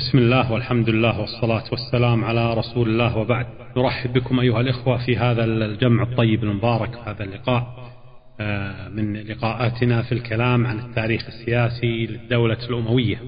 بسم 0.00 0.18
الله 0.18 0.52
والحمد 0.52 0.90
لله 0.90 1.20
والصلاة 1.20 1.64
والسلام 1.70 2.24
على 2.24 2.54
رسول 2.54 2.88
الله 2.88 3.16
وبعد. 3.16 3.46
نرحب 3.76 4.12
بكم 4.12 4.40
أيها 4.40 4.60
الإخوة 4.60 5.06
في 5.06 5.16
هذا 5.16 5.44
الجمع 5.44 6.02
الطيب 6.02 6.44
المبارك 6.44 6.90
هذا 7.06 7.24
اللقاء 7.24 7.90
آه، 8.40 8.88
من 8.88 9.16
لقاءاتنا 9.16 10.02
في 10.02 10.12
الكلام 10.12 10.66
عن 10.66 10.78
التاريخ 10.78 11.26
السياسي 11.26 12.06
للدولة 12.06 12.68
الأموية. 12.68 13.18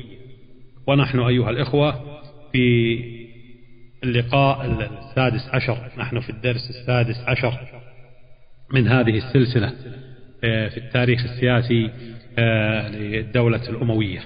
ونحن 0.87 1.19
أيها 1.19 1.50
الإخوة 1.50 2.21
في 2.53 2.98
اللقاء 4.04 4.66
السادس 4.66 5.48
عشر 5.52 5.78
نحن 5.98 6.20
في 6.20 6.30
الدرس 6.30 6.70
السادس 6.70 7.24
عشر 7.26 7.58
من 8.74 8.88
هذه 8.88 9.18
السلسلة 9.18 9.72
آه، 10.44 10.68
في 10.68 10.76
التاريخ 10.76 11.24
السياسي 11.24 11.90
آه، 12.38 12.88
للدولة 12.88 13.68
الأموية. 13.68 14.20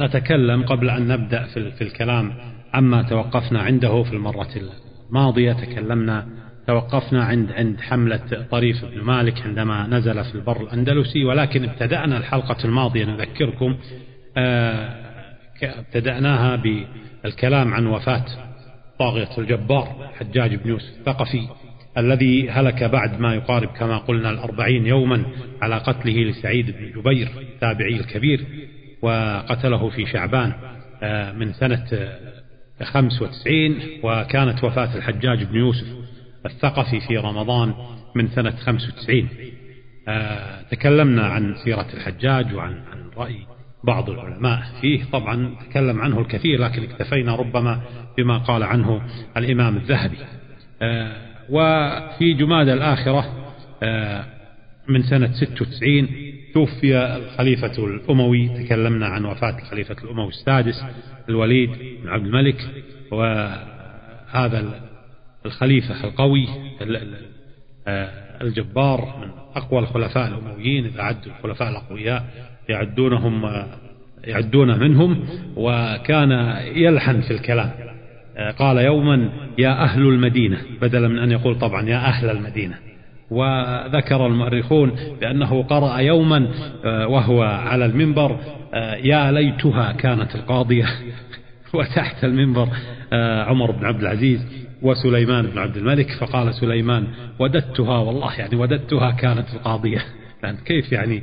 ونتكلم 0.00 0.62
قبل 0.62 0.90
أن 0.90 1.08
نبدأ 1.08 1.44
في 1.52 1.82
الكلام 1.82 2.34
عما 2.74 3.02
توقفنا 3.02 3.62
عنده 3.62 4.02
في 4.02 4.12
المرة 4.12 4.48
الماضية. 5.08 5.52
تكلمنا 5.52 6.26
توقفنا 6.66 7.24
عند 7.24 7.52
عند 7.52 7.80
حملة 7.80 8.46
طريف 8.50 8.84
بن 8.84 9.00
مالك 9.00 9.42
عندما 9.42 9.86
نزل 9.86 10.24
في 10.24 10.34
البر 10.34 10.62
الأندلسي. 10.62 11.24
ولكن 11.24 11.64
ابتدأنا 11.64 12.16
الحلقة 12.16 12.64
الماضية 12.64 13.04
نذكركم 13.04 13.76
آه، 14.36 15.08
ابتدأناها 15.62 16.56
بالكلام 17.24 17.74
عن 17.74 17.86
وفاة 17.86 18.24
طاغية 18.98 19.38
الجبار 19.38 20.10
حجاج 20.18 20.54
بن 20.54 20.68
يوسف 20.68 20.98
الثقفي 20.98 21.48
الذي 21.98 22.50
هلك 22.50 22.84
بعد 22.84 23.20
ما 23.20 23.34
يقارب 23.34 23.68
كما 23.68 23.98
قلنا 23.98 24.30
الأربعين 24.30 24.86
يوما 24.86 25.24
على 25.62 25.78
قتله 25.78 26.12
لسعيد 26.12 26.70
بن 26.70 27.00
جبير 27.00 27.28
التابعي 27.40 27.96
الكبير. 27.96 28.44
وقتله 29.02 29.90
في 29.90 30.06
شعبان 30.06 30.52
آه، 31.02 31.32
من 31.32 31.52
سنة 31.52 31.86
آه، 31.92 32.84
خمس 32.84 33.22
وتسعين 33.22 33.80
وكانت 34.02 34.64
وفاة 34.64 34.96
الحجاج 34.96 35.44
بن 35.44 35.56
يوسف 35.56 35.86
الثقفي 36.46 37.00
في 37.00 37.16
رمضان 37.16 37.74
من 38.14 38.28
سنة 38.28 38.50
خمس 38.50 38.88
وتسعين. 38.88 39.28
آه، 40.08 40.62
تكلمنا 40.62 41.26
عن 41.26 41.54
سيرة 41.64 41.86
الحجاج 41.94 42.54
وعن 42.54 42.72
عن 42.72 43.10
رأي 43.16 43.46
بعض 43.84 44.10
العلماء 44.10 44.62
فيه. 44.80 45.04
طبعا 45.12 45.54
تكلم 45.70 46.00
عنه 46.00 46.20
الكثير 46.20 46.60
لكن 46.60 46.82
اكتفينا 46.82 47.36
ربما 47.36 47.80
بما 48.18 48.38
قال 48.38 48.62
عنه 48.62 49.02
الإمام 49.36 49.76
الذهبي. 49.76 50.18
وفي 51.50 52.34
جماد 52.34 52.68
الآخرة 52.68 53.52
من 54.88 55.02
سنة 55.02 55.32
96 55.32 56.08
توفي 56.58 56.96
الخليفة 56.96 57.86
الأموي 57.86 58.48
تكلمنا 58.48 59.06
عن 59.06 59.24
وفاة 59.24 59.58
الخليفة 59.58 59.96
الأموي 60.04 60.28
السادس 60.28 60.84
الوليد 61.28 61.70
بن 62.02 62.08
عبد 62.08 62.26
الملك 62.26 62.56
وهذا 63.10 64.80
الخليفة 65.46 66.04
القوي 66.04 66.48
الجبار 68.42 69.14
من 69.20 69.30
أقوى 69.62 69.80
الخلفاء 69.80 70.28
الأمويين 70.28 70.84
إذا 70.84 71.02
عدوا 71.02 71.32
الخلفاء 71.38 71.70
الأقوياء 71.70 72.24
يعدونهم 72.68 73.66
يعدون 74.24 74.78
منهم 74.78 75.24
وكان 75.56 76.30
يلحن 76.74 77.20
في 77.20 77.30
الكلام. 77.30 77.70
قال 78.58 78.78
يوما 78.78 79.30
يا 79.58 79.82
أهل 79.82 80.02
المدينة. 80.02 80.58
بدلا 80.80 81.08
من 81.08 81.18
أن 81.18 81.30
يقول 81.30 81.58
طبعا 81.58 81.88
يا 81.88 81.96
أهل 81.96 82.30
المدينة. 82.30 82.74
وذكر 83.30 84.26
المؤرخون 84.26 84.92
بأنه 85.20 85.62
قرأ 85.62 85.98
يوما 85.98 86.48
آه، 86.84 87.06
وهو 87.06 87.42
على 87.42 87.84
المنبر 87.84 88.38
آه، 88.74 88.94
يا 88.94 89.32
ليتها 89.32 89.92
كانت 89.92 90.34
القاضية 90.34 90.86
وتحت 91.74 92.24
المنبر 92.24 92.68
آه، 93.12 93.42
عمر 93.42 93.70
بن 93.70 93.86
عبد 93.86 94.00
العزيز 94.00 94.46
وسليمان 94.82 95.46
بن 95.46 95.58
عبد 95.58 95.76
الملك 95.76 96.10
فقال 96.20 96.54
سليمان 96.54 97.06
وددتها 97.38 97.98
والله 97.98 98.34
يعني 98.34 98.56
وددتها 98.56 99.10
كانت 99.10 99.54
القاضية. 99.54 100.04
يعني 100.42 100.58
كيف 100.64 100.92
يعني 100.92 101.22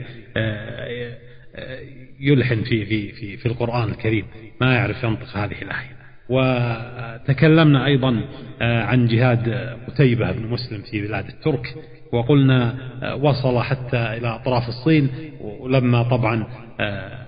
يلحن 2.20 2.64
في 2.64 2.86
في 2.86 3.12
في 3.12 3.38
في 3.38 3.46
القرآن 3.46 3.90
الكريم؟ 3.90 4.26
ما 4.62 4.74
يعرف 4.76 5.04
ينطق 5.04 5.38
هذه 5.38 5.62
الآية. 5.62 5.96
وتكلمنا 6.30 7.86
أيضا 7.86 8.22
عن 8.62 9.08
جهاد 9.08 9.50
قتيبة 9.88 10.32
بن 10.32 10.48
مسلم 10.48 10.82
في 10.92 11.08
بلاد 11.08 11.28
الترك. 11.28 11.76
وقلنا 12.16 12.76
آه، 13.04 13.16
وصل 13.16 13.60
حتى 13.60 13.98
إلى 13.98 14.36
أطراف 14.36 14.68
الصين 14.68 15.10
ولما 15.42 16.04
طبعا 16.04 16.48
آه، 16.80 17.26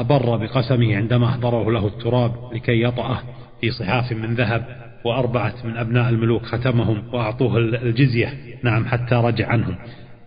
أبر 0.00 0.36
بقسمه 0.36 0.96
عندما 0.96 1.26
أحضره 1.26 1.70
له 1.70 1.86
التراب 1.86 2.32
لكي 2.52 2.82
يطأه 2.82 3.18
في 3.60 3.70
صحاف 3.70 4.12
من 4.12 4.34
ذهب 4.34 4.64
وأربعة 5.04 5.54
من 5.64 5.76
أبناء 5.76 6.08
الملوك 6.08 6.42
ختمهم 6.42 7.02
وأعطوه 7.12 7.58
الجزية. 7.58 8.28
نعم 8.62 8.84
حتى 8.84 9.14
رجع 9.14 9.48
عنهم. 9.48 9.76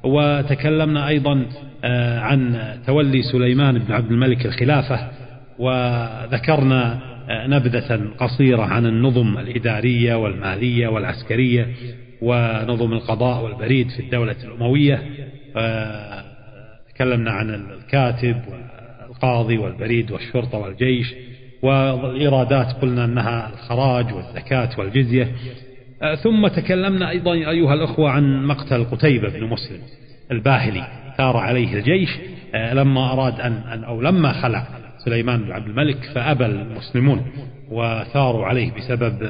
وتكلمنا 0.04 1.08
أيضا 1.08 1.46
آه، 1.84 2.20
عن 2.20 2.56
تولي 2.88 3.22
سليمان 3.22 3.80
بن 3.80 3.94
عبد 3.94 4.12
الملك 4.12 4.46
الخلافة 4.46 5.10
وذكرنا 5.60 7.00
نبذة 7.30 8.02
قصيرة 8.20 8.62
عن 8.62 8.86
النظم 8.86 9.38
الإدارية 9.38 10.16
والمالية 10.16 10.88
والعسكرية. 10.88 11.68
ونظم 12.24 12.94
القضاء 12.94 13.44
والبريد 13.44 13.90
في 13.90 14.00
الدولة 14.00 14.36
الأموية. 14.44 15.04
تكلمنا 16.96 17.32
عن 17.32 17.50
الكاتب 17.50 18.42
والقاضي 19.08 19.58
والبريد 19.58 20.12
والشرطة 20.12 20.58
والجيش 20.58 21.14
والإيرادات 21.62 22.72
قلنا 22.82 23.06
أنها 23.06 23.50
الخراج 23.54 24.14
والزكاة 24.14 24.70
والجزية. 24.78 25.32
ثم 26.24 26.48
تكلمنا 26.48 27.10
أيضا 27.10 27.34
أيها 27.34 27.74
الأخوة 27.74 28.10
عن 28.10 28.46
مقتل 28.46 28.84
قتيبة 28.84 29.30
بن 29.30 29.44
مسلم 29.44 29.80
الباهلي 30.32 30.88
ثار 31.18 31.38
عليه 31.38 31.74
الجيش 31.74 32.10
لما 32.54 33.14
أراد 33.14 33.40
أن 33.40 33.84
أو 33.84 34.02
لما 34.02 34.34
خلع 34.34 34.68
سليمان 35.06 35.44
بن 35.44 35.52
عبد 35.52 35.68
الملك 35.68 35.98
فأبى 36.16 36.46
المسلمون 36.46 37.26
وثاروا 37.72 38.46
عليه 38.46 38.72
بسبب 38.72 39.30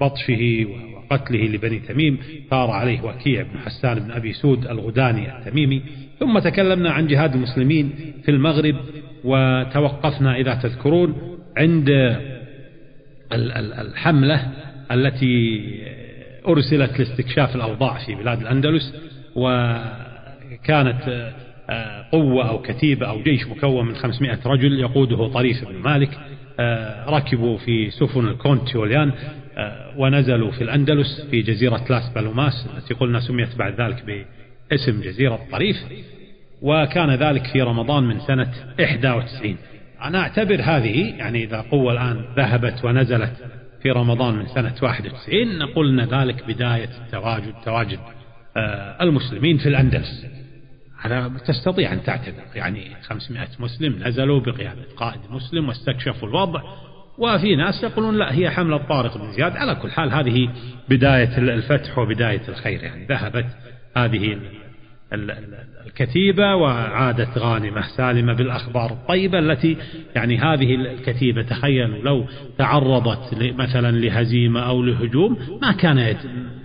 بطشه 0.00 0.66
قتله 1.10 1.44
لبني 1.44 1.78
تميم 1.78 2.18
ثار 2.50 2.70
عليه 2.70 3.02
وكيع 3.02 3.42
بن 3.42 3.58
حسان 3.58 3.98
بن 3.98 4.10
أبي 4.10 4.32
سود 4.32 4.66
الغداني 4.66 5.38
التميمي. 5.38 5.82
ثم 6.20 6.38
تكلمنا 6.38 6.90
عن 6.90 7.06
جهاد 7.06 7.34
المسلمين 7.34 7.90
في 8.24 8.30
المغرب 8.30 8.76
وتوقفنا 9.24 10.36
إذا 10.36 10.54
تذكرون 10.54 11.38
عند 11.56 12.18
الحملة 13.32 14.48
التي 14.90 15.60
أرسلت 16.48 16.98
لاستكشاف 16.98 17.56
الأوضاع 17.56 17.98
في 18.06 18.14
بلاد 18.14 18.40
الأندلس 18.40 18.94
وكانت 19.36 21.32
آه، 21.70 22.06
قوة 22.12 22.48
أو 22.48 22.62
كتيبة 22.62 23.06
أو 23.06 23.22
جيش 23.22 23.46
مكون 23.46 23.86
من 23.86 23.94
500 23.94 24.38
رجل 24.46 24.80
يقوده 24.80 25.28
طريف 25.28 25.68
بن 25.68 25.78
مالك 25.78 26.18
آه، 26.60 27.10
ركبوا 27.10 27.58
في 27.58 27.90
سفن 27.90 28.28
الكونت 28.28 28.74
يوليان 28.74 29.12
ونزلوا 29.96 30.50
في 30.50 30.64
الأندلس 30.64 31.20
في 31.30 31.42
جزيرة 31.42 31.84
لاس 31.90 32.12
بالوماس 32.14 32.66
التي 32.76 32.94
قلنا 32.94 33.20
سميت 33.20 33.56
بعد 33.56 33.80
ذلك 33.80 34.26
باسم 34.70 35.00
جزيرة 35.00 35.40
طريف 35.52 35.76
وكان 36.62 37.14
ذلك 37.14 37.46
في 37.46 37.62
رمضان 37.62 38.04
من 38.04 38.20
سنة 38.20 38.52
91 38.80 39.56
أنا 40.02 40.20
أعتبر 40.20 40.60
هذه 40.62 41.14
يعني 41.18 41.44
إذا 41.44 41.60
قوة 41.60 41.92
الآن 41.92 42.24
ذهبت 42.36 42.84
ونزلت 42.84 43.32
في 43.82 43.90
رمضان 43.90 44.34
من 44.34 44.46
سنة 44.46 44.74
91 44.82 45.58
نقول 45.58 46.00
أن 46.00 46.20
ذلك 46.20 46.46
بداية 46.46 46.90
التواجد 47.06 47.54
تواجد 47.64 47.98
آه، 48.56 49.02
المسلمين 49.02 49.58
في 49.58 49.68
الأندلس. 49.68 50.26
هذا 51.00 51.32
تستطيع 51.46 51.92
أن 51.92 52.02
تعتبر 52.02 52.42
يعني 52.54 52.90
500 53.02 53.48
مسلم 53.58 54.02
نزلوا 54.02 54.40
بقيادة 54.40 54.82
قائد 54.96 55.20
مسلم 55.30 55.68
واستكشفوا 55.68 56.28
الوضع 56.28 56.62
وفي 57.18 57.56
ناس 57.56 57.82
يقولون 57.82 58.18
لا 58.18 58.34
هي 58.34 58.50
حملة 58.50 58.76
طارق 58.76 59.18
بن 59.18 59.32
زياد. 59.32 59.56
على 59.56 59.74
كل 59.74 59.90
حال 59.90 60.12
هذه 60.12 60.48
بداية 60.88 61.38
الفتح 61.38 61.98
وبداية 61.98 62.42
الخير. 62.48 62.82
يعني 62.82 63.06
ذهبت 63.06 63.46
هذه 63.96 64.38
الكتيبة 65.86 66.54
وعادت 66.54 67.38
غانمة 67.38 67.82
سالمة 67.96 68.32
بالأخبار 68.32 68.90
الطيبة 68.90 69.38
التي 69.38 69.76
يعني 70.16 70.38
هذه 70.38 70.74
الكتيبة 70.74 71.42
تخيلوا 71.42 72.02
لو 72.02 72.26
تعرضت 72.58 73.34
مثلا 73.34 73.90
لهزيمة 73.96 74.60
أو 74.60 74.82
لهجوم 74.82 75.38
ما 75.62 75.72
كان 75.72 76.16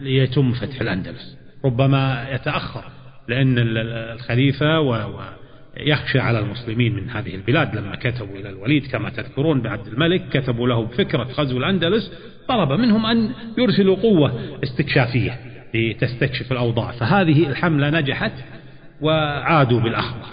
يتم 0.01 0.53
فتح 0.53 0.81
الأندلس. 0.81 1.37
ربما 1.65 2.27
يتأخر 2.31 2.83
لأن 3.27 3.55
الخليفة 3.57 4.79
يخشى 5.77 6.19
على 6.19 6.39
المسلمين 6.39 6.95
من 6.95 7.09
هذه 7.09 7.35
البلاد 7.35 7.75
لما 7.75 7.95
كتبوا 7.95 8.35
إلى 8.37 8.49
الوليد 8.49 8.87
كما 8.87 9.09
تذكرون 9.09 9.61
بعبد 9.61 9.87
الملك 9.87 10.29
كتبوا 10.29 10.67
له 10.67 10.85
بفكرة 10.85 11.23
غزو 11.23 11.57
الأندلس 11.57 12.11
طلب 12.47 12.71
منهم 12.71 13.05
أن 13.05 13.31
يرسلوا 13.57 13.95
قوة 13.95 14.59
استكشافية 14.63 15.39
لتستكشف 15.73 16.51
الأوضاع. 16.51 16.91
فهذه 16.91 17.47
الحملة 17.47 17.89
نجحت 17.89 18.31
وعادوا 19.01 19.79
بالأخبار. 19.79 20.29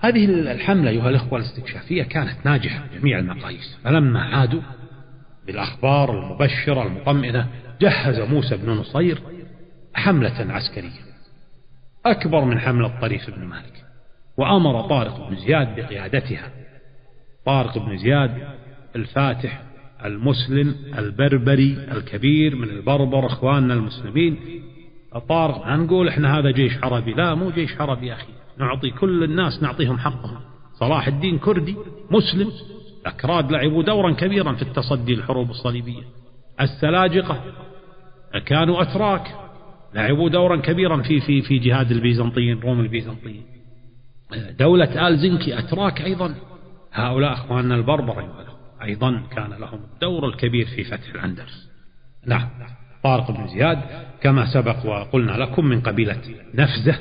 هذه 0.00 0.24
الحملة 0.24 0.90
أيها 0.90 1.10
الأخوة 1.10 1.38
الاستكشافية 1.38 2.02
كانت 2.02 2.36
ناجحة 2.44 2.84
بجميع 2.86 3.18
المقاييس. 3.18 3.78
فلما 3.84 4.20
عادوا 4.22 4.60
بالأخبار 5.46 6.20
المبشرة 6.20 6.86
المطمئنة 6.86 7.46
جهز 7.80 8.20
موسى 8.20 8.56
بن 8.56 8.70
نصير 8.70 9.18
حملة 9.94 10.52
عسكرية 10.52 11.04
أكبر 12.06 12.44
من 12.44 12.60
حملة 12.60 13.00
طريف 13.00 13.30
بن 13.30 13.44
مالك. 13.44 13.83
وأمر 14.38 14.88
طارق 14.88 15.28
بن 15.28 15.36
زياد 15.36 15.76
بقيادتها. 15.76 16.52
طارق 17.46 17.78
بن 17.78 17.96
زياد 17.96 18.48
الفاتح 18.96 19.62
المسلم 20.04 20.74
البربري 20.98 21.78
الكبير 21.92 22.56
من 22.56 22.68
البربر 22.70 23.26
إخواننا 23.26 23.74
المسلمين. 23.74 24.36
طارق 25.28 25.68
نقول 25.68 26.08
إحنا 26.08 26.38
هذا 26.38 26.50
جيش 26.50 26.72
عربي. 26.82 27.12
لا 27.12 27.34
مو 27.34 27.50
جيش 27.50 27.80
عربي 27.80 28.06
يا 28.06 28.14
أخي. 28.14 28.32
نعطي 28.58 28.90
كل 28.90 29.24
الناس 29.24 29.62
نعطيهم 29.62 29.98
حقهم. 29.98 30.40
صلاح 30.80 31.06
الدين 31.06 31.38
كردي 31.38 31.76
مسلم. 32.10 32.52
الأكراد 33.02 33.52
لعبوا 33.52 33.82
دورا 33.82 34.12
كبيرا 34.12 34.52
في 34.52 34.62
التصدي 34.62 35.14
للحروب 35.14 35.50
الصليبية. 35.50 36.02
السلاجقة 36.60 37.40
كانوا 38.46 38.82
أتراك 38.82 39.34
لعبوا 39.94 40.28
دورا 40.28 40.56
كبيرا 40.56 41.02
في 41.02 41.20
في 41.20 41.42
في 41.42 41.58
جهاد 41.58 41.90
البيزنطيين 41.90 42.60
روم 42.60 42.80
البيزنطيين. 42.80 43.53
دولة 44.58 45.08
آل 45.08 45.18
زنكي 45.18 45.58
أتراك 45.58 46.00
أيضا. 46.00 46.34
هؤلاء 46.92 47.32
أخواننا 47.32 47.74
البربر 47.74 48.28
أيضا 48.82 49.22
كان 49.30 49.50
لهم 49.50 49.80
الدور 49.94 50.28
الكبير 50.28 50.66
في 50.66 50.84
فتح 50.84 51.14
الأندلس. 51.14 51.70
نعم 52.26 52.48
طارق 53.02 53.30
بن 53.30 53.46
زياد 53.46 53.78
كما 54.20 54.46
سبق 54.46 54.86
وقلنا 54.86 55.32
لكم 55.32 55.64
من 55.64 55.80
قبيلة 55.80 56.20
نفزة 56.54 56.98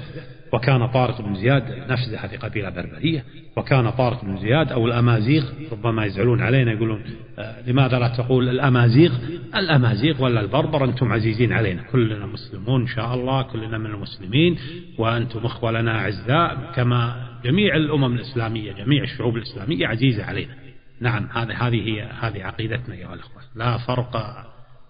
وكان 0.53 0.87
طارق 0.87 1.21
بن 1.21 1.35
زياد 1.35 1.91
نفزة 1.91 2.17
هذه 2.17 2.37
قبيلة 2.37 2.69
بربرية 2.69 3.23
وكان 3.57 3.89
طارق 3.89 4.25
بن 4.25 4.37
زياد 4.37 4.71
أو 4.71 4.87
الأمازيغ 4.87 5.43
ربما 5.71 6.05
يزعلون 6.05 6.41
علينا 6.41 6.71
يقولون 6.71 7.03
آه، 7.39 7.69
لماذا 7.69 7.99
لا 7.99 8.07
تقول 8.07 8.49
الأمازيغ؟ 8.49 9.11
الأمازيغ 9.55 10.23
ولا 10.23 10.41
البربر 10.41 10.83
أنتم 10.83 11.13
عزيزين 11.13 11.53
علينا. 11.53 11.81
كلنا 11.81 12.25
مسلمون 12.25 12.81
إن 12.81 12.87
شاء 12.87 13.13
الله 13.13 13.41
كلنا 13.41 13.77
من 13.77 13.85
المسلمين 13.85 14.57
وأنتم 14.97 15.45
أخوة 15.45 15.71
لنا 15.71 15.99
أعزاء 15.99 16.71
كما 16.75 17.27
جميع 17.43 17.75
الأمم 17.75 18.15
الإسلامية 18.15 18.71
جميع 18.71 19.03
الشعوب 19.03 19.37
الإسلامية 19.37 19.87
عزيزة 19.87 20.23
علينا. 20.23 20.53
نعم 21.01 21.27
هذه 21.33 21.67
هذه 21.67 21.81
هي 21.87 22.01
هذه 22.01 22.43
عقيدتنا 22.43 22.95
أيها 22.95 23.13
الأخوة 23.13 23.41
لا 23.55 23.77
فرق 23.77 24.17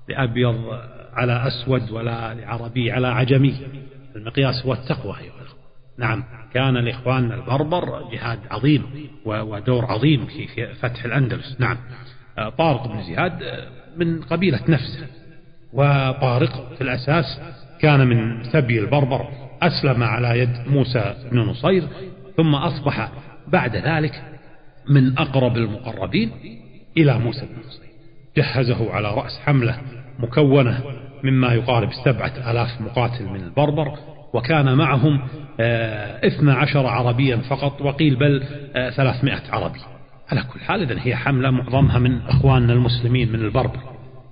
لأبيض 0.10 0.80
على 1.14 1.48
أسود 1.48 1.92
ولا 1.92 2.34
لعربي 2.34 2.92
على 2.92 3.08
عجمي. 3.08 3.56
المقياس 4.16 4.66
هو 4.66 4.74
التقوى 4.74 5.16
أيها 5.22 5.43
نعم. 5.98 6.24
كان 6.54 6.78
لإخواننا 6.78 7.36
البربر 7.36 8.10
جهاد 8.12 8.40
عظيم 8.52 8.84
ودور 9.26 9.86
عظيم 9.86 10.26
في 10.26 10.68
فتح 10.74 11.06
الأندلس. 11.06 11.56
نعم. 11.60 11.78
آه، 12.38 12.50
طارق 12.50 12.88
بن 12.88 13.04
زياد 13.04 13.44
آه، 13.44 13.68
من 13.98 14.22
قبيلة 14.22 14.60
نفسه 14.68 15.08
وطارق 15.74 16.74
في 16.76 16.82
الأساس 16.82 17.40
كان 17.80 18.08
من 18.08 18.44
ثبي 18.44 18.80
البربر 18.80 19.28
أسلم 19.62 20.04
على 20.04 20.40
يد 20.40 20.68
موسى 20.68 21.16
بن 21.32 21.40
نصير 21.40 21.88
ثم 22.38 22.56
أصبح 22.56 23.12
بعد 23.48 23.76
ذلك 23.76 24.24
من 24.90 25.18
أقرب 25.18 25.58
المقربين 25.58 26.32
إلى 26.98 27.20
موسى 27.20 27.46
بن 27.46 27.60
نصير. 27.68 27.84
جهزه 28.38 28.92
على 28.92 29.08
رأس 29.16 29.40
حملة 29.46 29.82
مكونة 30.20 30.84
مما 31.24 31.54
يقارب 31.54 31.90
سبعة 32.06 32.52
ألاف 32.52 32.82
مقاتل 32.82 33.26
من 33.26 33.44
البربر 33.44 33.98
وكان 34.34 34.74
معهم 34.78 35.22
آه، 35.60 36.28
اثنى 36.28 36.52
عشر 36.52 36.88
عربيا 36.88 37.38
فقط 37.38 37.82
وقيل 37.82 38.16
بل 38.16 38.44
آه، 38.76 38.90
ثلاثمائة 38.90 39.52
عربي. 39.52 39.80
على 40.30 40.44
كل 40.54 40.60
حال 40.60 40.82
إذن 40.82 40.98
هي 40.98 41.16
حملة 41.16 41.52
معظمها 41.52 42.00
من 42.00 42.22
أخواننا 42.22 42.74
المسلمين 42.74 43.32
من 43.32 43.40
البربر 43.40 43.80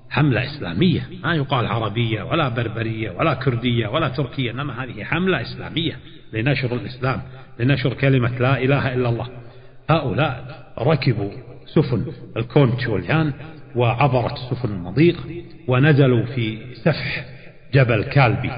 حملة 0.09 0.43
إسلامية. 0.43 1.09
ما 1.23 1.35
يقال 1.35 1.65
عربية 1.65 2.23
ولا 2.23 2.49
بربرية 2.49 3.11
ولا 3.11 3.33
كردية 3.33 3.87
ولا 3.87 4.09
تركية 4.09 4.51
إنما 4.51 4.83
هذه 4.83 5.03
حملة 5.03 5.41
إسلامية 5.41 5.97
لنشر 6.33 6.75
الإسلام 6.75 7.21
لنشر 7.59 7.93
كلمة 7.93 8.39
لا 8.39 8.63
إله 8.63 8.93
إلا 8.93 9.09
الله. 9.09 9.27
هؤلاء 9.89 10.65
ركبوا 10.79 11.31
سفن 11.65 12.05
الكونت 12.37 12.79
يوليان 12.79 13.33
وعبرت 13.75 14.37
سفن 14.37 14.69
المضيق 14.69 15.17
ونزلوا 15.67 16.25
في 16.25 16.57
سفح 16.83 17.25
جبل 17.73 18.03
كالبي. 18.03 18.51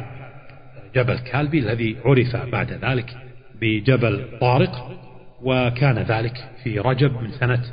جبل 0.95 1.17
كالبي 1.17 1.59
الذي 1.59 1.97
عرف 2.05 2.35
بعد 2.35 2.73
ذلك 2.73 3.17
بجبل 3.61 4.25
طارق 4.41 4.99
وكان 5.41 5.97
ذلك 5.97 6.49
في 6.63 6.79
رجب 6.79 7.21
من 7.21 7.31
سنة 7.31 7.63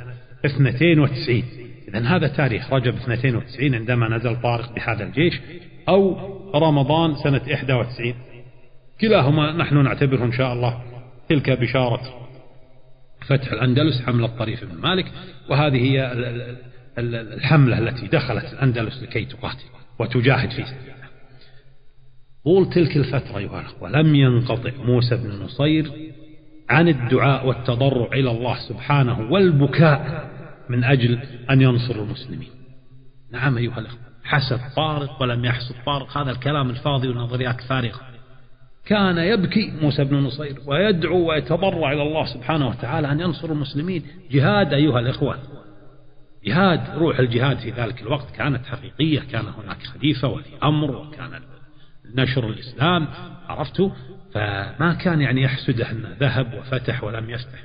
92 0.45 1.43
إذا 1.87 1.99
هذا 1.99 2.27
تاريخ 2.27 2.73
رجب 2.73 2.95
92 2.95 3.75
عندما 3.75 4.17
نزل 4.17 4.41
طارق 4.41 4.75
بهذا 4.75 5.03
الجيش 5.03 5.39
أو 5.89 6.17
رمضان 6.55 7.15
سنة 7.15 7.41
91 7.47 8.13
كلاهما 9.01 9.51
نحن 9.51 9.83
نعتبره 9.83 10.25
إن 10.25 10.31
شاء 10.31 10.53
الله 10.53 10.81
تلك 11.29 11.49
بشارة 11.49 12.01
فتح 13.27 13.51
الأندلس 13.51 14.01
حملة 14.01 14.27
طريف 14.27 14.63
بن 14.63 14.81
مالك. 14.81 15.05
وهذه 15.49 15.77
هي 15.77 16.11
الحملة 16.97 17.79
التي 17.79 18.07
دخلت 18.07 18.53
الأندلس 18.53 19.03
لكي 19.03 19.25
تقاتل 19.25 19.65
وتجاهد 19.99 20.49
في 20.49 20.63
سبيل 20.65 20.81
الله 20.81 20.90
طول 22.43 22.69
تلك 22.69 22.97
الفترة 22.97 23.37
أيها 23.37 23.59
الأخوة 23.59 23.89
لم 23.89 24.15
ينقطع 24.15 24.71
موسى 24.85 25.15
بن 25.15 25.43
نصير 25.43 25.91
عن 26.69 26.87
الدعاء 26.87 27.47
والتضرع 27.47 28.07
إلى 28.13 28.31
الله 28.31 28.55
سبحانه 28.69 29.31
والبكاء 29.31 30.29
من 30.69 30.83
أجل 30.83 31.19
أن 31.49 31.61
ينصر 31.61 31.95
المسلمين. 31.95 32.49
نعم 33.31 33.57
أيها 33.57 33.79
الأخوة 33.79 33.99
حسد 34.23 34.59
طارق 34.75 35.21
ولم 35.21 35.45
يحسد 35.45 35.75
طارق 35.85 36.17
هذا 36.17 36.31
الكلام 36.31 36.69
الفاضي 36.69 37.07
والنظريات 37.07 37.61
فارغة. 37.61 38.01
كان 38.85 39.17
يبكي 39.17 39.73
موسى 39.81 40.03
بن 40.03 40.15
نصير 40.15 40.55
ويدعو 40.65 41.29
ويتضرع 41.29 41.91
إلى 41.91 42.01
الله 42.01 42.25
سبحانه 42.25 42.67
وتعالى 42.67 43.11
أن 43.11 43.19
ينصر 43.19 43.51
المسلمين. 43.51 44.03
جهاد 44.31 44.73
أيها 44.73 44.99
الإخوة 44.99 45.37
جهاد 46.45 46.81
روح 46.97 47.19
الجهاد 47.19 47.57
في 47.57 47.71
ذلك 47.71 48.01
الوقت 48.01 48.31
كانت 48.35 48.65
حقيقية 48.65 49.19
كان 49.19 49.45
هناك 49.45 49.83
خليفة 49.83 50.27
ولي 50.27 50.43
أمر 50.63 50.95
وكان 50.95 51.41
نشر 52.15 52.49
الإسلام 52.49 53.07
عرفت؟ 53.47 53.91
فما 54.33 54.93
كان 54.93 55.21
يعني 55.21 55.41
يحسده 55.41 55.91
أنه 55.91 56.09
ذهب 56.19 56.53
وفتح 56.53 57.03
ولم 57.03 57.29
يفتح. 57.29 57.59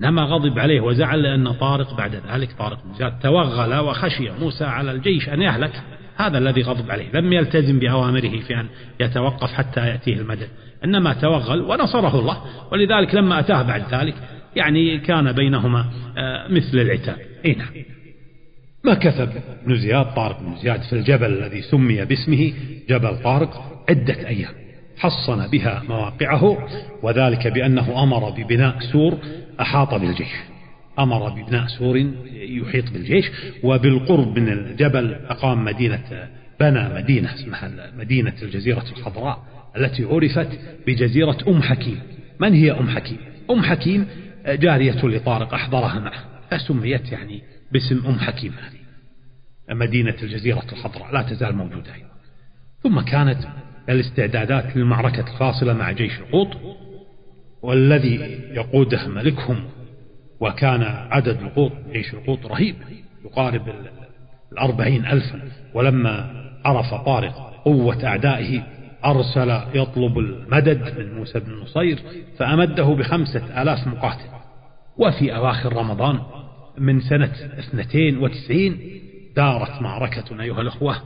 إنما 0.00 0.22
غضب 0.22 0.58
عليه 0.58 0.80
وزعل 0.80 1.22
لأن 1.22 1.52
طارق 1.52 1.96
بعد 1.96 2.14
ذلك 2.14 2.52
طارق 2.58 2.84
بن 2.84 2.94
زياد 2.94 3.18
توغل 3.18 3.74
وخشي 3.74 4.30
موسى 4.30 4.64
على 4.64 4.90
الجيش 4.90 5.28
أن 5.28 5.42
يهلك. 5.42 5.82
هذا 6.16 6.38
الذي 6.38 6.62
غضب 6.62 6.90
عليه. 6.90 7.12
لم 7.14 7.32
يلتزم 7.32 7.78
بأوامره 7.78 8.40
في 8.40 8.60
أن 8.60 8.66
يتوقف 9.00 9.52
حتى 9.52 9.80
يأتيه 9.80 10.14
المدد. 10.14 10.48
إنما 10.84 11.14
توغل 11.14 11.60
ونصره 11.60 12.20
الله. 12.20 12.42
ولذلك 12.72 13.14
لما 13.14 13.40
أتاه 13.40 13.62
بعد 13.62 13.94
ذلك 13.94 14.14
يعني 14.56 14.98
كان 14.98 15.32
بينهما 15.32 15.84
آه، 16.18 16.48
مثل 16.48 16.78
العتاب. 16.78 17.16
اي 17.44 17.54
نعم. 17.54 17.95
مكث 18.86 19.20
ابن 19.20 19.76
زياد 19.76 20.14
طارق 20.14 20.40
بن 20.40 20.56
زياد 20.56 20.82
في 20.82 20.92
الجبل 20.92 21.26
الذي 21.26 21.62
سمي 21.62 22.04
باسمه 22.04 22.52
جبل 22.88 23.22
طارق 23.22 23.82
عدة 23.88 24.28
أيام. 24.28 24.52
حصن 24.98 25.46
بها 25.46 25.82
مواقعه 25.88 26.68
وذلك 27.02 27.46
بأنه 27.48 28.02
أمر 28.02 28.30
ببناء 28.30 28.80
سور 28.92 29.18
أحاط 29.60 29.94
بالجيش. 29.94 30.32
أمر 30.98 31.28
ببناء 31.28 31.66
سور 31.66 31.96
يحيط 32.32 32.90
بالجيش 32.92 33.30
وبالقرب 33.62 34.38
من 34.38 34.48
الجبل 34.48 35.14
أقام 35.28 35.64
مدينة 35.64 36.28
بنى 36.60 36.88
مدينة 36.94 37.34
اسمها 37.34 37.92
مدينة 37.98 38.34
الجزيرة 38.42 38.84
الخضراء 38.96 39.42
التي 39.76 40.04
عرفت 40.04 40.48
بجزيرة 40.86 41.38
أم 41.48 41.62
حكيم. 41.62 41.98
من 42.40 42.52
هي 42.52 42.72
أم 42.72 42.88
حكيم؟ 42.88 43.18
أم 43.50 43.62
حكيم 43.62 44.06
جارية 44.46 45.06
لطارق 45.06 45.54
أحضرها 45.54 46.00
معه 46.00 46.24
فسميت 46.50 47.12
يعني 47.12 47.42
باسم 47.72 48.06
أم 48.06 48.18
حكيم 48.18 48.52
هذه 48.52 48.86
مدينة 49.76 50.14
الجزيرة 50.22 50.62
الخضراء 50.72 51.12
لا 51.12 51.22
تزال 51.22 51.56
موجودة 51.56 51.92
ثم 52.82 53.00
كانت 53.00 53.38
الاستعدادات 53.88 54.76
للمعركة 54.76 55.32
الفاصلة 55.32 55.72
مع 55.72 55.92
جيش 55.92 56.20
القوط 56.20 56.48
والذي 57.62 58.14
يقوده 58.50 59.08
ملكهم 59.08 59.64
وكان 60.40 60.82
عدد 60.82 61.42
القوط 61.42 61.72
جيش 61.92 62.14
القوط 62.14 62.46
رهيب 62.46 62.76
يقارب 63.24 63.74
الأربعين 64.52 65.06
ألفا. 65.06 65.40
ولما 65.74 66.30
عرف 66.64 66.94
طارق 66.94 67.62
قوة 67.64 68.06
أعدائه 68.06 68.62
أرسل 69.04 69.60
يطلب 69.74 70.18
المدد 70.18 70.98
من 70.98 71.14
موسى 71.14 71.40
بن 71.40 71.52
نصير 71.52 72.02
فأمده 72.38 72.84
بخمسة 72.84 73.62
آلاف 73.62 73.86
مقاتل. 73.86 74.28
وفي 74.98 75.36
أواخر 75.36 75.76
رمضان 75.76 76.20
من 76.78 77.00
سنة 77.00 77.32
اثنتين 77.58 78.18
وتسعين 78.18 79.00
دارت 79.36 79.82
معركة 79.82 80.42
أيها 80.42 80.60
الأخوة 80.60 80.96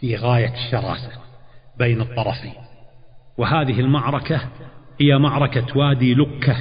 في 0.00 0.16
غاية 0.16 0.54
الشراسة 0.54 1.10
بين 1.78 2.00
الطرفين. 2.00 2.54
وهذه 3.38 3.80
المعركة 3.80 4.40
هي 5.00 5.18
معركة 5.18 5.78
وادي 5.78 6.14
لكة 6.14 6.56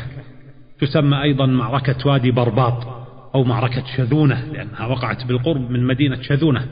تسمى 0.79 1.22
أيضا 1.22 1.46
معركة 1.46 2.08
وادي 2.08 2.31
برباط 2.31 2.88
أو 3.36 3.43
معركة 3.43 3.84
شذونة 3.98 4.46
لأنها 4.46 4.86
وقعت 4.86 5.25
بالقرب 5.25 5.72
من 5.72 5.84
مدينة 5.88 6.22
شذونة. 6.22 6.67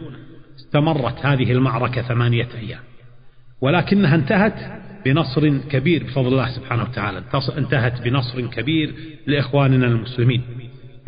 استمرت 0.60 1.26
هذه 1.26 1.52
المعركة 1.52 2.02
ثمانية 2.02 2.48
أيام. 2.56 2.80
ولكنها 3.62 4.16
انتهت 4.16 4.82
بنصر 5.06 5.58
كبير 5.58 6.04
بفضل 6.04 6.28
الله 6.28 6.48
سبحانه 6.48 6.84
وتعالى 6.84 7.24
انتهت 7.58 8.02
بنصر 8.02 8.48
كبير 8.48 8.94
لإخواننا 9.28 9.88
المسلمين. 9.88 10.59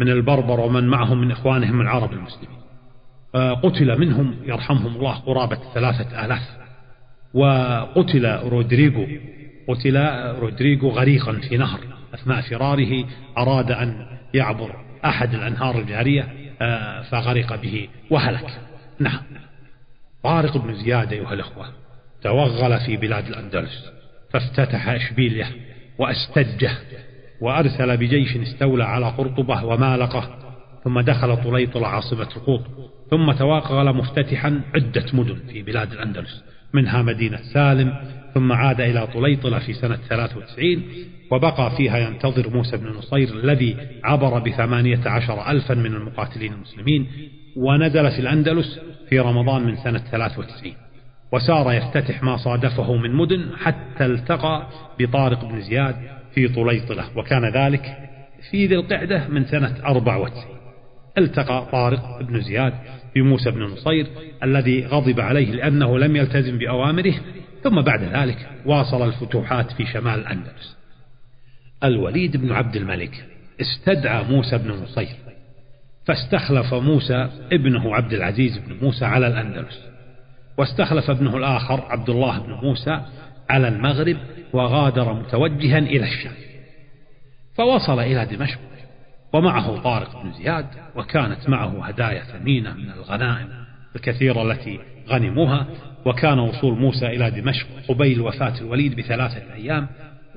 من 0.01 0.10
البربر 0.10 0.60
ومن 0.60 0.88
معهم 0.88 1.22
من 1.22 1.31
إخوانهم 1.31 1.81
العرب 1.81 2.13
المسلمين. 2.13 2.62
قتل 3.34 4.00
منهم 4.00 4.36
يرحمهم 4.46 4.96
الله 4.96 5.13
قرابة 5.13 5.58
ثلاثة 5.74 6.25
آلاف. 6.25 6.41
وقتل 7.34 8.39
رودريغو 8.43 9.08
قتل 9.67 9.98
رودريغو 10.39 10.89
غريقا 10.89 11.34
في 11.34 11.58
نهر 11.58 11.79
أثناء 12.13 12.41
فراره 12.41 13.05
أراد 13.38 13.72
أن 13.72 14.05
يعبر 14.34 14.75
أحد 15.05 15.34
الأنهار 15.34 15.79
الجارية 15.79 16.27
آه، 16.62 17.01
فغرق 17.01 17.62
به 17.62 17.88
وهلك. 18.10 18.60
نعم. 19.00 19.20
طارق 20.24 20.58
بن 20.58 20.74
زياد 20.74 21.13
أيها 21.13 21.34
الأخوة 21.34 21.65
توغل 22.24 22.79
في 22.79 22.98
بلاد 22.98 23.27
الأندلس 23.27 23.91
فافتتح 24.34 24.89
إشبيلية 24.89 25.48
وأستجه 25.98 26.72
وأرسل 27.41 27.98
بجيش 27.98 28.38
استولى 28.38 28.83
على 28.83 29.05
قرطبة 29.05 29.65
ومالقة 29.65 30.38
ثم 30.83 31.00
دخل 31.00 31.43
طليطل 31.43 31.83
عاصمة 31.86 32.27
القوط 32.36 32.62
ثم 33.12 33.31
توغل 33.31 33.95
مفتتحا 33.95 34.62
عدة 34.75 35.05
مدن 35.13 35.39
في 35.51 35.62
بلاد 35.62 35.91
الأندلس 35.91 36.43
منها 36.74 37.01
مدينة 37.01 37.39
سالم 37.53 37.93
ثم 38.33 38.51
عاد 38.51 38.81
إلى 38.81 39.07
طليطلة 39.07 39.60
في 39.60 39.74
سنة 39.74 39.98
93 40.10 40.83
وبقى 41.31 41.71
فيها 41.77 41.98
ينتظر 41.98 42.50
موسى 42.50 42.77
بن 42.77 42.88
نصير 42.88 43.29
الذي 43.33 43.77
عبر 44.03 44.39
بثمانية 44.39 45.00
عشر 45.05 45.51
ألفا 45.51 45.74
من 45.74 45.93
المقاتلين 45.95 46.53
المسلمين 46.53 47.07
ونزل 47.57 48.12
في 48.12 48.19
الأندلس 48.19 48.79
في 49.10 49.19
رمضان 49.19 49.63
من 49.63 49.75
سنة 49.75 50.00
93 50.12 50.74
وسار 51.31 51.74
يفتتح 51.74 52.24
ما 52.24 52.38
صادفه 52.38 52.95
من 52.95 53.13
مدن 53.13 53.45
حتى 53.57 54.05
التقى 54.05 54.67
بطارق 55.00 55.45
بن 55.45 55.62
زياد 55.62 55.95
في 56.36 56.48
طليطلة 56.48 57.18
وكان 57.18 57.46
ذلك 57.54 57.98
في 58.52 58.66
ذي 58.66 58.76
القعدة 58.76 59.28
من 59.28 59.46
سنة 59.46 59.76
94 59.86 60.44
التقى 61.18 61.68
طارق 61.72 62.22
بن 62.22 62.42
زياد 62.42 62.74
بموسى 63.16 63.52
بن 63.52 63.64
نصير 63.64 64.08
الذي 64.44 64.86
غضب 64.86 65.20
عليه 65.20 65.52
لأنه 65.52 66.00
لم 66.00 66.16
يلتزم 66.16 66.58
بأوامره 66.58 67.14
ثم 67.64 67.82
بعد 67.82 68.04
ذلك 68.04 68.50
واصل 68.66 69.08
الفتوحات 69.08 69.72
في 69.72 69.86
شمال 69.86 70.20
الأندلس. 70.20 70.78
الوليد 71.84 72.38
بن 72.38 72.52
عبد 72.52 72.76
الملك 72.76 73.26
استدعى 73.62 74.24
موسى 74.24 74.58
بن 74.58 74.72
نصير 74.72 75.16
فاستخلف 76.06 76.74
موسى 76.74 77.30
ابنه 77.52 77.96
عبد 77.96 78.14
العزيز 78.14 78.58
بن 78.58 78.78
موسى 78.82 79.06
على 79.06 79.28
الأندلس 79.28 79.80
واستخلف 80.58 81.10
ابنه 81.10 81.38
الآخر 81.38 81.82
عبد 81.90 82.10
الله 82.10 82.40
بن 82.40 82.54
موسى 82.54 83.02
على 83.50 83.68
المغرب 83.68 84.18
وغادر 84.53 85.13
متوجها 85.13 85.77
إلى 85.77 86.03
الشام 86.03 86.34
فوصل 87.55 88.00
إلى 88.00 88.25
دمشق 88.25 88.60
ومعه 89.34 89.81
طارق 89.81 90.24
بن 90.24 90.31
زياد 90.34 90.65
وكانت 90.96 91.50
معه 91.50 91.86
هدايا 91.86 92.24
ثمينة 92.24 92.74
من 92.74 92.91
الغنائم 92.91 93.48
الكثيرة 93.96 94.51
التي 94.51 94.79
غنموها 95.10 95.67
وكان 96.05 96.39
وصول 96.39 96.79
موسى 96.79 97.05
إلى 97.08 97.31
دمشق 97.31 97.67
قبيل 97.89 98.22
وفاة 98.22 98.62
الوليد 98.62 98.96
بثلاثة 98.96 99.53
أيام 99.53 99.88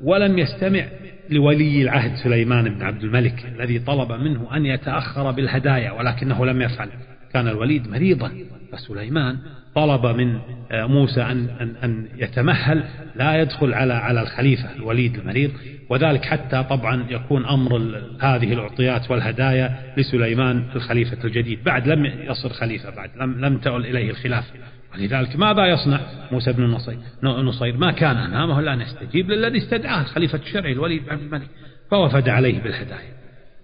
ولم 0.02 0.38
يستمع 0.38 0.85
لولي 1.30 1.83
العهد 1.83 2.14
سليمان 2.16 2.75
بن 2.75 2.83
عبد 2.83 3.02
الملك 3.02 3.44
الذي 3.44 3.78
طلب 3.78 4.12
منه 4.12 4.56
أن 4.56 4.66
يتأخر 4.66 5.30
بالهدايا 5.30 5.92
ولكنه 5.92 6.47
لم 6.47 6.62
يفعل. 6.62 6.88
كان 7.35 7.49
الوليد 7.49 7.88
مريضا 7.88 8.33
فسليمان 8.73 9.38
طلب 9.75 10.07
من 10.07 10.38
موسى 10.73 11.23
أن, 11.23 11.49
أن, 11.61 11.76
أن 11.85 12.09
يتمهل 12.17 12.85
لا 13.17 13.41
يدخل 13.41 13.75
على 13.75 13.93
على 13.93 14.23
الخليفة 14.23 14.76
الوليد 14.76 15.17
المريض. 15.17 15.50
وذلك 15.91 16.25
حتى 16.25 16.62
طبعا 16.62 17.07
يكون 17.11 17.47
أمر 17.47 18.03
هذه 18.21 18.53
الأعطيات 18.53 19.11
والهدايا 19.11 19.95
لسليمان 19.97 20.64
الخليفة 20.76 21.25
الجديد. 21.25 21.64
بعد 21.64 21.88
لم 21.88 22.05
يصل 22.05 22.50
خليفة 22.50 22.91
بعد 22.91 23.11
لم, 23.17 23.45
لم 23.45 23.59
تؤل 23.59 23.87
إليه 23.87 24.11
الخلافة 24.11 24.53
ولذلك 24.95 25.37
ماذا 25.37 25.67
يصنع 25.67 26.00
موسى 26.33 26.53
بن 26.53 26.62
النصير 26.62 26.99
نصير 27.23 27.76
ما 27.76 27.93
كان 27.93 28.17
أمامه 28.17 28.61
إلا 28.61 28.75
أن 28.75 28.81
يستجيب 28.81 29.31
للذي 29.31 29.59
استدعاه 29.59 30.00
الخليفة 30.00 30.38
الشرعي 30.38 30.73
الوليد 30.73 31.07
بن 31.07 31.14
الملك 31.14 31.49
فوفد 31.91 32.29
عليه 32.29 32.61
بالهدايا. 32.61 33.14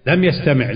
لم 0.07 0.23
يستمع 0.23 0.71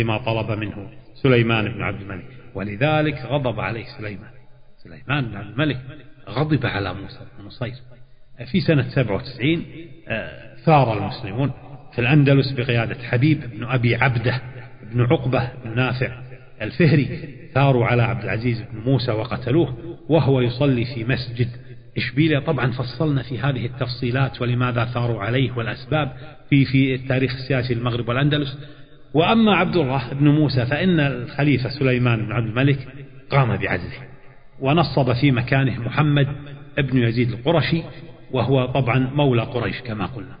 لما 0.00 0.18
طلب 0.18 0.58
منه 0.58 0.90
سليمان 1.22 1.72
بن 1.72 1.82
عبد 1.82 2.00
الملك. 2.00 2.39
ولذلك 2.54 3.18
غضب 3.24 3.60
عليه 3.60 3.84
سليمان. 3.98 4.30
سليمان 4.78 5.36
الملك 5.36 5.80
غضب 6.28 6.66
على 6.66 6.94
موسى 6.94 7.18
بن 7.38 7.46
نصير. 7.46 7.74
في 8.46 8.60
سنة 8.60 8.88
97 8.88 9.64
آه، 10.08 10.56
ثار 10.64 10.98
المسلمون 10.98 11.52
في 11.92 11.98
الأندلس 12.00 12.52
بقيادة 12.52 12.94
حبيب 13.08 13.40
بن 13.50 13.64
أبي 13.64 13.96
عبدة 13.96 14.40
بن 14.92 15.00
عقبة 15.00 15.50
بن 15.64 15.76
نافع 15.76 16.22
الفهري. 16.62 17.28
ثاروا 17.54 17.86
على 17.86 18.02
عبد 18.02 18.24
العزيز 18.24 18.62
بن 18.72 18.80
موسى 18.80 19.12
وقتلوه 19.12 19.96
وهو 20.08 20.40
يصلي 20.40 20.84
في 20.84 21.04
مسجد 21.04 21.48
إشبيلية. 21.96 22.38
طبعا 22.38 22.72
فصلنا 22.72 23.22
في 23.22 23.38
هذه 23.38 23.66
التفصيلات 23.66 24.42
ولماذا 24.42 24.84
ثاروا 24.84 25.22
عليه 25.22 25.52
والأسباب 25.52 26.12
في 26.50 26.64
في 26.64 26.94
التاريخ 26.94 27.34
السياسي 27.34 27.72
المغرب 27.72 28.08
والأندلس. 28.08 28.58
وأما 29.14 29.56
عبد 29.56 29.76
الله 29.76 30.12
بن 30.12 30.28
موسى 30.28 30.66
فإن 30.66 31.00
الخليفة 31.00 31.68
سليمان 31.68 32.26
بن 32.26 32.32
عبد 32.32 32.46
الملك 32.46 32.88
قام 33.30 33.56
بعزله 33.56 34.10
ونصب 34.60 35.12
في 35.12 35.30
مكانه 35.30 35.80
محمد 35.80 36.26
بن 36.78 36.98
يزيد 36.98 37.30
القرشي 37.32 37.82
وهو 38.30 38.66
طبعا 38.66 38.98
مولى 38.98 39.42
قريش 39.42 39.80
كما 39.80 40.06
قلنا. 40.06 40.34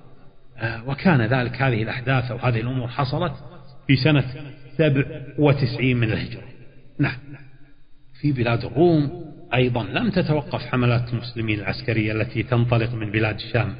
آه، 0.58 0.88
وكان 0.88 1.22
ذلك 1.22 1.62
هذه 1.62 1.82
الأحداث 1.82 2.30
أو 2.30 2.36
هذه 2.36 2.60
الأمور 2.60 2.88
حصلت 2.88 3.32
في 3.86 3.96
سنة 3.96 4.24
سبع 4.78 5.04
وتسعين 5.38 5.96
من 5.96 6.12
الهجرة. 6.12 6.42
نعم. 6.98 7.16
في 8.20 8.32
بلاد 8.32 8.64
الروم 8.64 9.24
أيضا 9.54 9.84
لم 9.84 10.10
تتوقف 10.10 10.60
حملات 10.60 11.12
المسلمين 11.12 11.58
العسكرية 11.58 12.12
التي 12.12 12.42
تنطلق 12.42 12.94
من 12.94 13.10
بلاد 13.10 13.34
الشام 13.34 13.74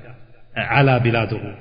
على 0.56 1.00
بلاد 1.00 1.32
الروم. 1.32 1.56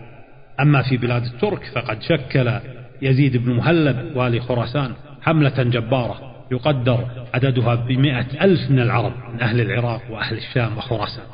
أما 0.60 0.82
في 0.82 0.98
بلاد 0.98 1.24
الترك 1.24 1.64
فقد 1.64 2.02
شكل 2.02 2.60
يزيد 3.02 3.38
بن 3.38 3.54
مهلب 3.54 4.16
والي 4.16 4.40
خراسان 4.40 4.94
حملة 5.22 5.64
جبارة 5.64 6.30
يقدر 6.52 7.08
عددها 7.34 7.76
بمئة 7.76 8.44
ألف 8.46 8.72
من 8.72 8.80
العرب 8.80 9.14
من 9.34 9.42
أهل 9.42 9.62
العراق 9.62 10.02
وأهل 10.10 10.38
الشام 10.38 10.78
وخراسان. 10.78 11.26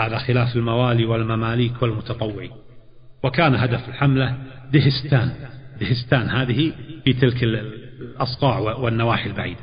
هذا 0.00 0.18
خلاف 0.18 0.56
الموالي 0.56 1.04
والمماليك 1.04 1.82
والمتطوعين. 1.82 2.50
وكان 3.24 3.54
هدف 3.54 3.88
الحملة 3.88 4.36
دهستان. 4.72 5.32
دهستان 5.80 6.28
هذه 6.28 6.72
في 7.04 7.12
تلك 7.12 7.42
الأصقاع 7.42 8.58
والنواحي 8.58 9.30
البعيدة. 9.30 9.60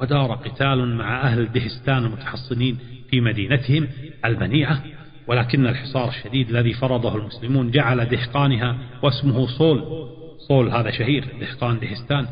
ودار 0.00 0.32
قتال 0.32 0.96
مع 0.96 1.22
أهل 1.22 1.52
دهستان 1.52 2.04
المتحصنين 2.04 2.78
في 3.10 3.20
مدينتهم 3.20 3.88
المنيعة 4.24 4.82
ولكن 5.26 5.66
الحصار 5.66 6.08
الشديد 6.08 6.50
الذي 6.50 6.72
فرضه 6.72 7.16
المسلمون 7.16 7.70
جعل 7.70 8.04
دهقانها 8.04 8.78
واسمه 9.02 9.46
صول. 9.46 10.06
صول 10.38 10.68
هذا 10.68 10.90
شهير 10.90 11.24
دهقان 11.40 11.78
دهستان 11.78 12.26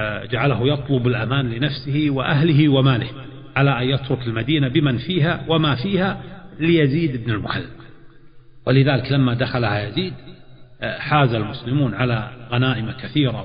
آه، 0.00 0.24
جعله 0.24 0.68
يطلب 0.72 1.06
الأمان 1.06 1.50
لنفسه 1.50 2.06
وأهله 2.10 2.68
وماله 2.68 3.08
على 3.56 3.82
أن 3.82 3.88
يترك 3.88 4.26
المدينة 4.26 4.68
بمن 4.68 4.98
فيها 4.98 5.44
وما 5.48 5.74
فيها 5.74 6.22
ليزيد 6.60 7.24
بن 7.24 7.30
المحلب 7.30 7.70
ولذلك 8.66 9.12
لما 9.12 9.34
دخلها 9.34 9.88
يزيد 9.88 10.12
آه، 10.82 10.98
حاز 10.98 11.34
المسلمون 11.34 11.94
على 11.94 12.30
غنائم 12.50 12.90
كثيرة 12.90 13.44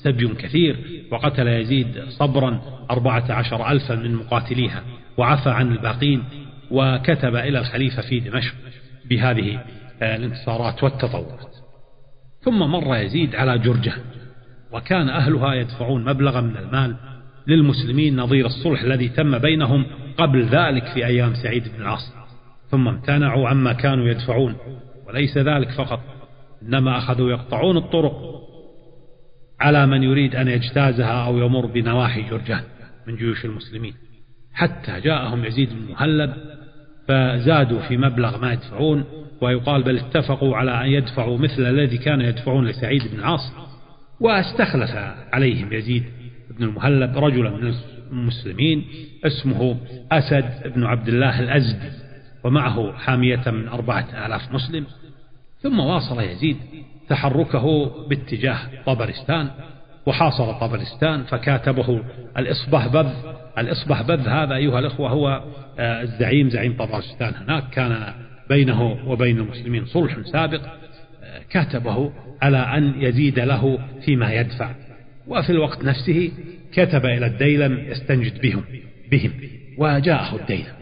وسبي 0.00 0.28
كثير 0.28 0.76
وقتل 1.12 1.48
يزيد 1.48 2.04
صبرا 2.08 2.60
أربعة 2.90 3.32
عشر 3.32 3.70
ألفا 3.70 3.94
من 3.94 4.14
مقاتليها 4.14 4.82
وعفى 5.18 5.50
عن 5.50 5.72
الباقين 5.72 6.24
وكتب 6.70 7.36
إلى 7.36 7.58
الخليفة 7.58 8.02
في 8.02 8.20
دمشق 8.20 8.54
بهذه 9.04 9.64
آه، 10.02 10.16
الانتصارات 10.16 10.82
والتطورات. 10.82 11.59
ثم 12.40 12.58
مر 12.58 12.96
يزيد 12.96 13.34
على 13.34 13.58
جرجة 13.58 13.92
وكان 14.72 15.08
أهلها 15.08 15.54
يدفعون 15.54 16.04
مبلغا 16.04 16.40
من 16.40 16.56
المال 16.56 16.96
للمسلمين 17.46 18.16
نظير 18.16 18.46
الصلح 18.46 18.82
الذي 18.82 19.08
تم 19.08 19.38
بينهم 19.38 19.86
قبل 20.18 20.44
ذلك 20.44 20.84
في 20.94 21.06
أيام 21.06 21.34
سعيد 21.34 21.68
بن 21.68 21.82
العاص. 21.82 22.12
ثم 22.70 22.88
امتنعوا 22.88 23.48
عما 23.48 23.72
كانوا 23.72 24.08
يدفعون 24.08 24.56
وليس 25.08 25.38
ذلك 25.38 25.70
فقط 25.70 26.00
إنما 26.62 26.98
أخذوا 26.98 27.30
يقطعون 27.30 27.76
الطرق 27.76 28.40
على 29.60 29.86
من 29.86 30.02
يريد 30.02 30.36
أن 30.36 30.48
يجتازها 30.48 31.26
أو 31.26 31.38
يمر 31.38 31.66
بنواحي 31.66 32.22
جرجان 32.22 32.62
من 33.06 33.16
جيوش 33.16 33.44
المسلمين. 33.44 33.94
حتى 34.52 35.00
جاءهم 35.00 35.44
يزيد 35.44 35.70
بن 35.70 35.92
مهلب 35.92 36.34
فزادوا 37.08 37.80
في 37.80 37.96
مبلغ 37.96 38.40
ما 38.40 38.52
يدفعون 38.52 39.04
ويقال 39.40 39.82
بل 39.82 39.98
اتفقوا 39.98 40.56
على 40.56 40.84
أن 40.84 40.86
يدفعوا 40.86 41.38
مثل 41.38 41.66
الذي 41.66 41.98
كان 41.98 42.20
يدفعون 42.20 42.66
لسعيد 42.66 43.02
بن 43.12 43.18
العاص 43.18 43.52
واستخلف 44.20 44.90
عليهم 45.32 45.72
يزيد 45.72 46.04
بن 46.58 46.64
المهلب 46.64 47.18
رجلا 47.18 47.50
من 47.50 47.74
المسلمين 48.12 48.84
اسمه 49.24 49.76
أسد 50.12 50.72
بن 50.74 50.84
عبد 50.84 51.08
الله 51.08 51.40
الأزدي 51.40 51.90
ومعه 52.44 52.92
حامية 52.92 53.42
من 53.46 53.68
أربعة 53.68 54.26
آلاف 54.26 54.52
مسلم. 54.52 54.86
ثم 55.62 55.78
واصل 55.78 56.20
يزيد 56.20 56.56
تحركه 57.08 57.90
باتجاه 58.08 58.58
طبرستان 58.86 59.50
وحاصر 60.06 60.52
طبرستان 60.52 61.24
فكاتبه 61.24 62.02
الإصبهبذ 62.38 63.08
الإصبهبذ 63.58 64.28
هذا 64.28 64.54
أيها 64.54 64.78
الأخوة 64.78 65.10
هو 65.10 65.44
آه، 65.78 66.02
الزعيم 66.02 66.50
زعيم 66.50 66.76
طبرستان 66.76 67.34
هناك 67.34 67.70
كان 67.70 68.14
بينه 68.50 69.10
وبين 69.10 69.38
المسلمين 69.38 69.84
صلح 69.84 70.20
سابق 70.32 70.60
آه، 71.22 71.40
كاتبه 71.50 72.12
على 72.42 72.58
أن 72.58 73.02
يزيد 73.02 73.38
له 73.38 73.78
فيما 74.04 74.32
يدفع. 74.32 74.70
وفي 75.26 75.50
الوقت 75.50 75.84
نفسه 75.84 76.32
كتب 76.72 77.06
إلى 77.06 77.26
الديلم 77.26 77.78
يستنجد 77.78 78.40
بهم 78.40 78.64
بهم. 79.10 79.32
وجاءه 79.78 80.36
الديلم 80.36 80.72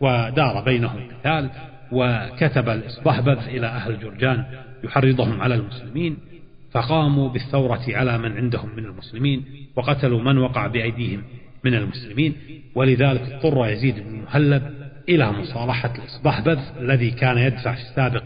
ودار 0.00 0.64
بينهم 0.64 1.08
قتال 1.08 1.50
وكتب 1.92 2.68
الإصبهبذ 2.68 3.38
إلى 3.48 3.66
أهل 3.66 4.00
جرجان 4.00 4.44
يحرضهم 4.84 5.40
على 5.40 5.54
المسلمين 5.54 6.16
فقاموا 6.72 7.28
بالثورة 7.28 7.84
على 7.88 8.18
من 8.18 8.36
عندهم 8.36 8.76
من 8.76 8.84
المسلمين 8.84 9.44
وقتلوا 9.76 10.22
من 10.22 10.38
وقع 10.38 10.66
بأيديهم 10.66 11.22
من 11.64 11.74
المسلمين. 11.74 12.34
ولذلك 12.74 13.20
اضطر 13.20 13.68
يزيد 13.68 13.94
بن 13.94 14.22
مهلب 14.26 14.77
إلى 15.08 15.32
مصالحة 15.32 15.92
الإصبهبذ 15.98 16.58
الذي 16.80 17.10
كان 17.10 17.38
يدفع 17.38 17.74
في 17.74 17.80
السابق 17.80 18.22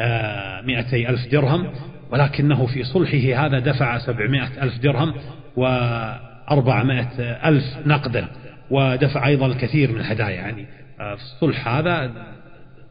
آه، 0.00 0.60
مئتي 0.60 1.08
ألف 1.08 1.32
درهم 1.32 1.72
ولكنه 2.10 2.66
في 2.66 2.84
صلحه 2.84 3.46
هذا 3.46 3.58
دفع 3.58 3.98
سبعمائة 3.98 4.62
ألف 4.62 4.78
درهم 4.78 5.14
وأربعمائة 5.56 7.20
ألف 7.20 7.64
نقدا 7.86 8.28
ودفع 8.70 9.26
أيضا 9.26 9.46
الكثير 9.46 9.92
من 9.92 10.00
الهدايا. 10.00 10.30
يعني 10.30 10.66
آه، 11.00 11.14
في 11.14 11.22
الصلح 11.22 11.68
هذا 11.68 12.12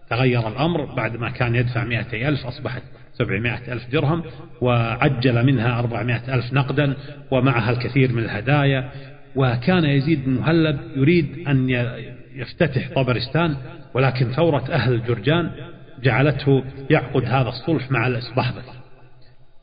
تغير 0.10 0.48
الأمر 0.48 0.86
بعد 0.86 1.18
ما 1.18 1.30
كان 1.30 1.56
يدفع 1.56 1.84
مئتي 1.84 2.28
ألف 2.28 2.46
أصبحت 2.46 2.82
سبعمائة 3.14 3.74
ألف 3.74 3.92
درهم 3.92 4.24
وعجل 4.62 5.46
منها 5.46 5.80
أربعمائة 5.80 6.36
ألف 6.36 6.54
نقدا 6.54 6.94
ومعها 7.32 7.72
الكثير 7.72 8.14
من 8.14 8.24
الهدايا. 8.24 8.90
وكان 9.36 9.86
يزيد 9.86 10.26
بن 10.26 10.32
مهلب 10.32 10.80
يريد 10.96 11.48
أن 11.48 11.70
يفتتح 12.36 12.90
طبرستان 12.96 13.58
ولكن 13.94 14.32
ثورة 14.32 14.64
أهل 14.72 15.04
جرجان 15.04 15.52
جعلته 16.04 16.64
يعقد 16.90 17.26
هذا 17.26 17.50
الصلح 17.50 17.92
مع 17.92 18.08
الإصبهبل 18.08 18.64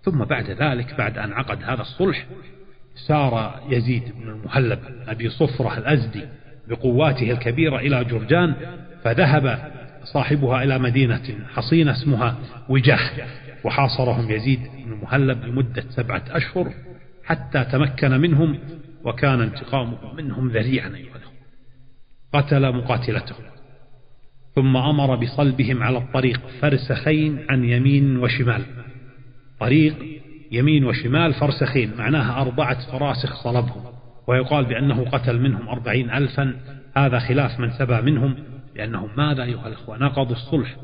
ثم 0.02 0.24
بعد 0.24 0.50
ذلك 0.50 0.94
بعد 0.98 1.18
أن 1.18 1.32
عقد 1.32 1.62
هذا 1.62 1.80
الصلح 1.80 2.26
سار 3.06 3.60
يزيد 3.70 4.02
بن 4.16 4.28
المهلب 4.28 4.78
أبي 5.08 5.28
صفرة 5.28 5.78
الأزدي 5.78 6.22
بقواته 6.68 7.30
الكبيرة 7.30 7.78
إلى 7.78 8.04
جرجان 8.04 8.54
فذهب 9.04 9.72
صاحبها 10.04 10.62
إلى 10.62 10.78
مدينة 10.78 11.22
حصينة 11.54 11.92
اسمها 11.92 12.36
وجاه 12.68 13.10
وحاصرهم 13.64 14.30
يزيد 14.30 14.60
بن 14.84 14.92
المهلب 14.92 15.44
لمدة 15.44 15.84
سبعة 15.90 16.22
أشهر 16.30 16.72
حتى 17.24 17.64
تمكن 17.64 18.10
منهم 18.10 18.58
وكان 19.04 19.40
انتقامه 19.40 20.14
منهم 20.14 20.48
ذريعا 20.48 20.88
أيها 20.96 21.18
قتل 22.34 22.72
مقاتلتهم 22.76 23.44
ثم 24.54 24.76
أمر 24.76 25.16
بصلبهم 25.16 25.82
على 25.82 25.98
الطريق 25.98 26.40
فرسخين 26.60 27.46
عن 27.50 27.64
يمين 27.64 28.16
وشمال. 28.16 28.62
طريق 29.60 29.94
يمين 30.52 30.84
وشمال 30.84 31.34
فرسخين 31.34 31.92
معناها 31.98 32.42
أربعة 32.42 32.92
فراسخ 32.92 33.44
صلبهم. 33.44 33.82
ويقال 34.26 34.64
بأنه 34.64 35.04
قتل 35.04 35.40
منهم 35.40 35.68
أربعين 35.68 36.10
ألفا. 36.10 36.54
هذا 36.96 37.18
خلاف 37.18 37.60
من 37.60 37.70
سبى 37.70 38.00
منهم 38.00 38.34
لأنهم 38.76 39.08
ماذا 39.16 39.42
أيها 39.42 39.68
الأخوة؟ 39.68 39.98
نقضوا 39.98 40.36
الصلح 40.36 40.76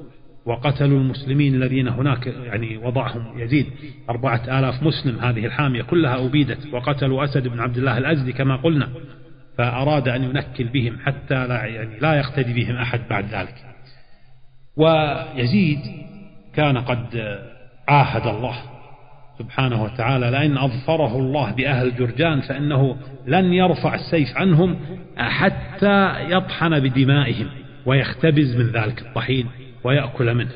وقتلوا 0.46 0.98
المسلمين 0.98 1.54
الذين 1.54 1.88
هناك 1.88 2.26
يعني 2.26 2.76
وضعهم 2.76 3.38
يزيد. 3.38 3.66
أربعة 4.10 4.58
آلاف 4.58 4.82
مسلم 4.82 5.18
هذه 5.18 5.46
الحامية 5.46 5.82
كلها 5.82 6.26
أبيدت 6.26 6.74
وقتلوا 6.74 7.24
أسد 7.24 7.48
بن 7.48 7.60
عبد 7.60 7.76
الله 7.76 7.98
الأزدي 7.98 8.32
كما 8.32 8.56
قلنا. 8.56 8.88
فأراد 9.58 10.08
أن 10.08 10.24
ينكل 10.24 10.64
بهم 10.64 10.98
حتى 11.06 11.46
لا 11.46 11.64
يعني 11.64 11.98
لا 12.00 12.14
يقتدي 12.14 12.52
بهم 12.52 12.76
أحد 12.76 13.00
بعد 13.10 13.24
ذلك. 13.24 13.54
ويزيد 14.76 15.80
كان 16.54 16.78
قد 16.78 17.38
عاهد 17.88 18.26
الله 18.26 18.56
سبحانه 19.38 19.82
وتعالى 19.82 20.30
لأن 20.30 20.58
أظفره 20.58 21.18
الله 21.18 21.52
بأهل 21.52 21.96
جرجان 21.96 22.40
فإنه 22.40 22.96
لن 23.26 23.52
يرفع 23.52 23.94
السيف 23.94 24.36
عنهم 24.36 24.76
حتى 25.16 26.30
يطحن 26.30 26.80
بدمائهم 26.80 27.46
ويختبز 27.86 28.56
من 28.56 28.66
ذلك 28.66 29.02
الطحين 29.02 29.46
ويأكل 29.84 30.34
منه. 30.34 30.50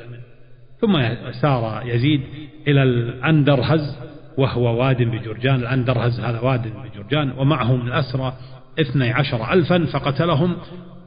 ثم 0.80 1.02
سار 1.42 1.82
يزيد 1.87 2.20
إلى 2.68 2.82
الأندرهز 2.82 3.98
وهو 4.38 4.80
واد 4.80 5.02
بجرجان. 5.02 5.54
الأندرهز 5.54 6.20
هذا 6.20 6.40
واد 6.40 6.72
بجرجان 6.72 7.32
ومعه 7.38 7.76
من 7.76 7.88
الأسرى 7.88 8.32
اثني 8.80 9.12
عشر 9.12 9.52
ألفا 9.52 9.86
فقتلهم 9.86 10.56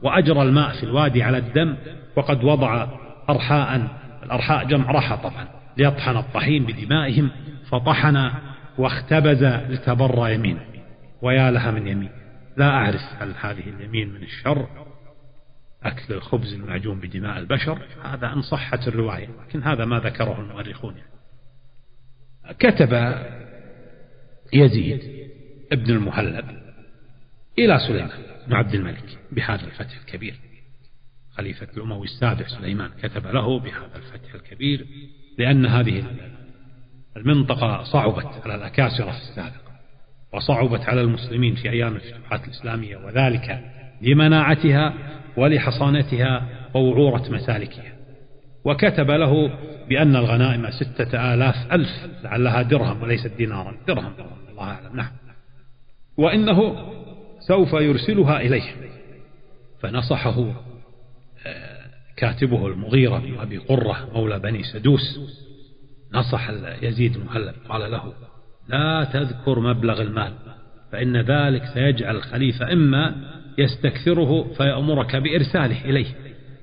وأجرى 0.02 0.42
الماء 0.42 0.72
في 0.72 0.82
الوادي 0.82 1.22
على 1.22 1.38
الدم 1.38 1.76
وقد 2.16 2.44
وضع 2.44 2.86
أرحاء 3.30 3.88
الأرحاء 4.22 4.64
جمع 4.64 4.90
رحى 4.90 5.16
طبعا 5.16 5.48
ليطحن 5.76 6.16
الطحين 6.16 6.66
بدمائهم 6.66 7.30
فطحن 7.70 8.30
واختبز 8.78 9.44
لتبرى 9.44 10.34
يمين. 10.34 10.58
ويا 11.22 11.50
لها 11.50 11.70
من 11.70 11.88
يمين. 11.88 12.10
لا 12.56 12.68
أعرف 12.68 13.00
هل 13.18 13.34
هذه 13.40 13.68
اليمين 13.68 14.08
من 14.08 14.22
الشر 14.22 14.66
أكل 15.84 16.14
الخبز 16.14 16.54
المعجون 16.54 17.00
بدماء 17.00 17.38
البشر 17.38 17.78
هذا 18.04 18.32
إن 18.32 18.42
صحت 18.42 18.88
الرواية 18.88 19.28
لكن 19.48 19.62
هذا 19.62 19.84
ما 19.84 19.98
ذكره 19.98 20.40
المؤرخون 20.40 20.94
كتب 22.58 23.14
يزيد 24.52 25.00
ابن 25.72 25.90
المهلب 25.90 26.61
إلى 27.58 27.78
سليمان 27.78 28.18
بن 28.46 28.54
عبد 28.54 28.74
الملك 28.74 29.18
بهذا 29.32 29.64
الفتح 29.64 30.00
الكبير. 30.00 30.34
خليفة 31.36 31.68
الأموي 31.76 32.04
السابع 32.04 32.46
سليمان 32.46 32.90
كتب 33.02 33.26
له 33.26 33.58
بهذا 33.58 33.96
الفتح 33.96 34.34
الكبير 34.34 34.86
لأن 35.38 35.66
هذه 35.66 36.04
المنطقة 37.16 37.82
صعبت 37.82 38.42
على 38.44 38.54
الأكاسرة 38.54 39.10
في 39.10 39.18
السابق 39.18 39.62
وصعبت 40.32 40.80
على 40.80 41.00
المسلمين 41.00 41.54
في 41.54 41.70
أيام 41.70 41.96
الفتوحات 41.96 42.44
الإسلامية 42.44 42.96
وذلك 42.96 43.64
لمناعتها 44.02 44.94
ولحصانتها 45.36 46.48
ووعورة 46.74 47.30
مسالكها. 47.30 47.92
وكتب 48.64 49.10
له 49.10 49.50
بأن 49.88 50.16
الغنائم 50.16 50.70
ستة 50.70 51.34
آلاف 51.34 51.72
ألف 51.72 51.88
لعلها 52.24 52.62
درهم 52.62 53.02
وليست 53.02 53.32
دينارا. 53.36 53.76
درهم 53.88 54.12
الله 54.50 54.64
أعلم. 54.64 54.96
نعم. 54.96 55.10
وإنه 56.16 56.76
سوف 57.48 57.72
يرسلها 57.72 58.40
إليه. 58.40 58.70
فنصحه 59.80 60.44
آه، 61.46 61.82
كاتبه 62.16 62.66
المغيرة 62.66 63.18
بن 63.18 63.38
أبي 63.38 63.58
قرة 63.58 64.08
مولى 64.14 64.38
بني 64.38 64.62
سدوس. 64.62 65.18
نصح 66.14 66.50
يزيد 66.82 67.16
المهلب 67.16 67.54
قال 67.68 67.90
له 67.90 68.12
لا 68.68 69.04
تذكر 69.12 69.60
مبلغ 69.60 70.02
المال 70.02 70.32
فإن 70.92 71.16
ذلك 71.16 71.64
سيجعل 71.74 72.16
الخليفة 72.16 72.72
إما 72.72 73.14
يستكثره 73.58 74.52
فيأمرك 74.56 75.16
بإرساله 75.16 75.84
إليه 75.84 76.06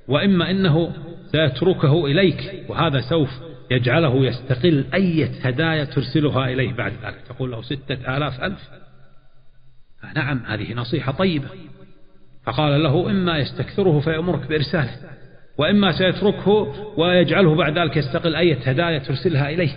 وإما 0.08 0.50
إنه 0.50 0.92
سيتركه 1.32 2.06
إليك 2.06 2.64
وهذا 2.68 3.00
سوف 3.00 3.30
يجعله 3.70 4.26
يستقل 4.26 4.84
أية 4.94 5.30
هدايا 5.42 5.84
ترسلها 5.84 6.48
إليه 6.48 6.72
بعد 6.72 6.92
ذلك. 7.02 7.20
تقول 7.28 7.50
له 7.50 7.62
ستة 7.62 8.16
آلاف 8.16 8.44
ألف. 8.44 8.79
نعم 10.16 10.40
هذه 10.46 10.74
نصيحة 10.74 11.12
طيبة. 11.12 11.48
فقال 12.46 12.82
له 12.82 13.10
إما 13.10 13.38
يستكثره 13.38 14.00
فيأمرك 14.00 14.46
بإرساله 14.48 14.90
وإما 15.58 15.92
سيتركه 15.92 16.72
ويجعله 16.96 17.54
بعد 17.54 17.78
ذلك 17.78 17.96
يستقل 17.96 18.36
أية 18.36 18.58
هدايا 18.70 18.98
ترسلها 18.98 19.50
إليه. 19.50 19.76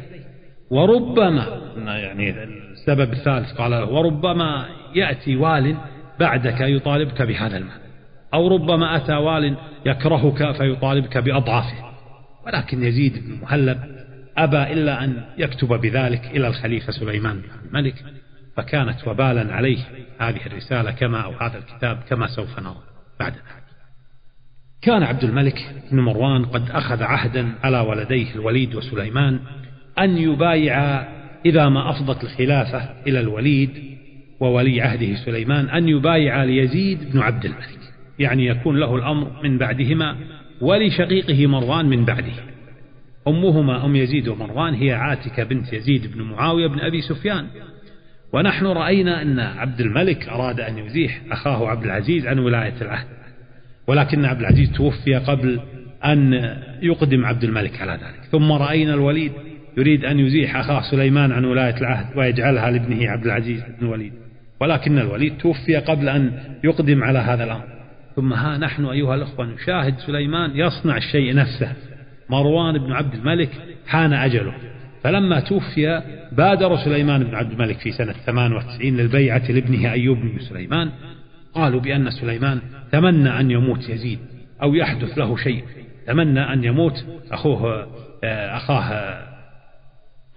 وربما 0.70 1.62
يعني 1.78 2.44
السبب 2.72 3.14
الثالث 3.14 3.52
قال 3.52 3.72
له 3.72 3.86
وربما 3.86 4.66
يأتي 4.96 5.36
وال 5.36 5.76
بعدك 6.20 6.62
يطالبك 6.62 7.22
بهذا 7.22 7.58
المال 7.58 7.84
أو 8.34 8.48
ربما 8.48 8.96
أتى 8.96 9.14
وال 9.14 9.58
يكرهك 9.86 10.52
فيطالبك 10.52 11.18
بأضعافه. 11.18 11.94
ولكن 12.46 12.84
يزيد 12.84 13.14
بن 13.14 13.42
مهلب 13.42 13.80
أبى 14.38 14.74
إلا 14.74 15.04
أن 15.04 15.24
يكتب 15.38 15.68
بذلك 15.68 16.26
إلى 16.26 16.48
الخليفة 16.48 16.92
سليمان 16.92 17.42
الملك. 17.66 17.96
فكانت 18.58 19.08
وبالا 19.08 19.54
عليه 19.54 19.80
هذه 20.20 20.46
الرسالة 20.46 20.92
كما 20.92 21.22
أو 21.22 21.32
هذا 21.32 21.58
الكتاب 21.58 21.98
كما 22.10 22.28
سوف 22.28 22.60
نرى 22.60 22.84
بعد 23.20 23.34
ذلك. 23.34 23.64
كان 24.82 25.04
عبد 25.04 25.24
الملك 25.24 25.76
بن 25.92 26.00
مروان 26.00 26.46
قد 26.46 26.70
أخذ 26.70 27.04
عهدا 27.04 27.54
على 27.64 27.80
ولديه 27.80 28.36
الوليد 28.36 28.76
وسليمان 28.76 29.40
أن 30.00 30.18
يبايع 30.18 31.08
إذا 31.46 31.70
ما 31.70 31.90
أفضت 31.90 32.24
الخلافة 32.24 32.90
إلى 33.08 33.20
الوليد 33.20 33.70
وولي 34.40 34.82
عهده 34.82 35.16
سليمان 35.16 35.70
أن 35.70 35.90
يبايع 35.90 36.44
ليزيد 36.44 37.12
بن 37.12 37.20
عبد 37.20 37.46
الملك 37.46 37.80
يعني 38.20 38.46
يكون 38.46 38.78
له 38.78 38.96
الأمر 38.96 39.44
من 39.44 39.58
بعدهما 39.58 40.18
ولشقيقه 40.62 41.48
مروان 41.48 41.86
من 41.86 42.06
بعده. 42.06 42.34
أمهما 43.28 43.86
أم 43.86 43.96
يزيد 43.96 44.28
ومروان 44.28 44.74
هي 44.74 44.94
عاتكة 44.94 45.44
بنت 45.44 45.74
يزيد 45.74 46.14
بن 46.14 46.22
معاوية 46.22 46.68
بن 46.68 46.80
أبي 46.80 47.02
سفيان. 47.02 47.48
ونحن 48.34 48.66
رأينا 48.66 49.22
أن 49.22 49.40
عبد 49.40 49.82
الملك 49.82 50.30
أراد 50.30 50.60
أن 50.60 50.78
يزيح 50.78 51.22
أخاه 51.32 51.70
عبد 51.70 51.84
العزيز 51.84 52.28
عن 52.28 52.40
ولاية 52.40 52.74
العهد. 52.82 53.08
ولكن 53.88 54.26
عبد 54.26 54.40
العزيز 54.40 54.72
توفي 54.72 55.16
قبل 55.16 55.60
أن 56.06 56.34
يقدم 56.82 57.26
عبد 57.26 57.44
الملك 57.44 57.82
على 57.82 57.92
ذلك. 57.92 58.24
ثم 58.32 58.52
رأينا 58.52 58.94
الوليد 58.94 59.32
يريد 59.78 60.06
أن 60.06 60.20
يزيح 60.20 60.56
أخاه 60.56 60.82
سليمان 60.92 61.32
عن 61.32 61.46
ولاية 61.46 61.78
العهد 61.78 62.18
ويجعلها 62.18 62.72
لابنه 62.72 63.10
عبد 63.10 63.26
العزيز 63.26 63.62
بن 63.62 63.86
الوليد 63.86 64.14
ولكن 64.60 65.00
الوليد 65.00 65.38
توفي 65.38 65.76
قبل 65.76 66.10
أن 66.10 66.32
يقدم 66.64 67.04
على 67.04 67.20
هذا 67.20 67.44
الأمر. 67.44 67.66
ثم 68.16 68.34
ها 68.34 68.58
نحن 68.58 68.86
أيها 68.86 69.16
الأخوة 69.16 69.46
نشاهد 69.46 69.98
سليمان 69.98 70.52
يصنع 70.56 70.98
الشيء 70.98 71.36
نفسه. 71.36 71.74
مروان 72.30 72.78
بن 72.78 72.92
عبد 72.92 73.14
الملك 73.14 73.50
حان 73.88 74.14
أجله. 74.14 74.54
فلما 75.04 75.40
توفي 75.40 76.02
بادر 76.32 76.78
سليمان 76.78 77.24
بن 77.24 77.36
عبد 77.36 77.52
الملك 77.52 77.78
في 77.78 77.92
سنة 77.92 78.14
98 78.26 78.98
للبيعة 78.98 79.52
لابنه 79.52 79.92
أيوب 79.92 80.18
بن 80.18 80.40
سليمان. 80.40 80.92
قالوا 81.54 81.82
بأن 81.82 82.12
سليمان 82.12 82.62
تمنى 82.92 83.40
أن 83.40 83.52
يموت 83.52 83.90
يزيد 83.90 84.20
أو 84.62 84.74
يحدث 84.74 85.18
له 85.18 85.38
شيء. 85.38 85.64
تمنى 86.08 86.40
أن 86.54 86.64
يموت 86.64 87.06
أخوه 87.32 87.88
آه، 88.24 88.58
أخاه 88.58 88.84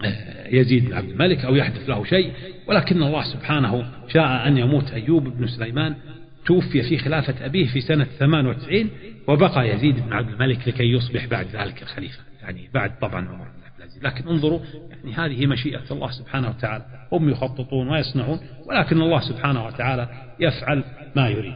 آه، 0.05 0.49
يزيد 0.49 0.89
بن 0.89 0.95
عبد 0.95 1.09
الملك 1.09 1.45
أو 1.45 1.55
يحدث 1.55 1.89
له 1.89 2.05
شيء. 2.05 2.33
ولكن 2.69 3.03
الله 3.03 3.23
سبحانه 3.23 3.87
شاء 4.09 4.49
أن 4.49 4.59
يموت 4.59 4.91
أيوب 4.91 5.29
بن 5.29 5.47
سليمان. 5.47 5.95
توفي 6.47 6.83
في 6.83 6.99
خلافة 6.99 7.47
أبيه 7.47 7.67
في 7.67 7.81
سنة 7.81 8.07
98 8.19 8.91
وبقى 9.29 9.69
يزيد 9.69 10.07
بن 10.07 10.13
عبد 10.13 10.29
الملك 10.29 10.69
لكي 10.69 10.85
يصبح 10.85 11.27
بعد 11.27 11.47
ذلك 11.47 11.83
الخليفة. 11.83 12.21
يعني 12.43 12.69
بعد 12.75 12.99
طبعا 12.99 13.29
عمر 13.29 13.56
لكن 14.03 14.29
انظروا 14.29 14.61
يعني 14.91 15.13
هذه 15.13 15.47
مشيئة 15.47 15.85
الله 15.91 16.11
سبحانه 16.11 16.49
وتعالى. 16.49 16.85
هم 17.13 17.29
يخططون 17.29 17.89
ويصنعون 17.89 18.41
ولكن 18.67 19.03
الله 19.03 19.21
سبحانه 19.21 19.67
وتعالى 19.67 20.09
يفعل 20.41 20.85
ما 21.17 21.29
يريد. 21.29 21.55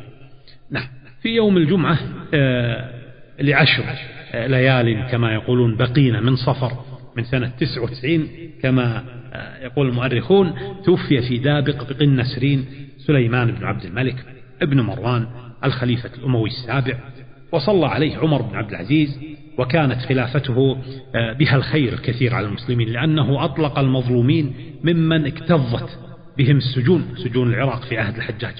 نعم. 0.70 0.87
في 1.22 1.29
يوم 1.29 1.57
الجمعة 1.57 1.98
آه 2.35 3.00
لعشر 3.40 3.85
آه 4.33 4.46
ليال 4.46 5.07
كما 5.11 5.33
يقولون 5.33 5.76
بقينا 5.76 6.20
من 6.20 6.37
صفر 6.37 6.72
من 7.16 7.24
سنة 7.24 7.48
99 7.48 8.29
كما 8.62 9.05
آه 9.33 9.64
يقول 9.64 9.88
المؤرخون 9.88 10.55
توفي 10.85 11.22
في 11.29 11.38
دابق 11.38 11.92
بقن 11.92 12.16
نسرين 12.20 12.64
سليمان 12.98 13.50
بن 13.50 13.64
عبد 13.64 13.85
الملك 13.85 14.24
ابن 14.62 14.81
مروان 14.81 15.26
الخليفة 15.64 16.11
الأموي 16.18 16.48
السابع 16.48 16.98
وصلى 17.53 17.87
عليه 17.87 18.16
عمر 18.16 18.42
بن 18.42 18.57
عبد 18.57 18.70
العزيز 18.70 19.20
وكانت 19.61 19.99
خلافته 20.01 20.77
آه، 21.14 21.33
بها 21.33 21.57
الخير 21.57 21.92
الكثير 21.92 22.35
على 22.35 22.46
المسلمين 22.46 22.88
لأنه 22.88 23.44
أطلق 23.44 23.79
المظلومين 23.79 24.55
ممن 24.85 25.27
اكتظت 25.27 25.99
بهم 26.38 26.57
السجون 26.57 27.05
سجون 27.16 27.55
العراق 27.55 27.83
في 27.83 27.99
عهد 27.99 28.16
الحجاج 28.16 28.55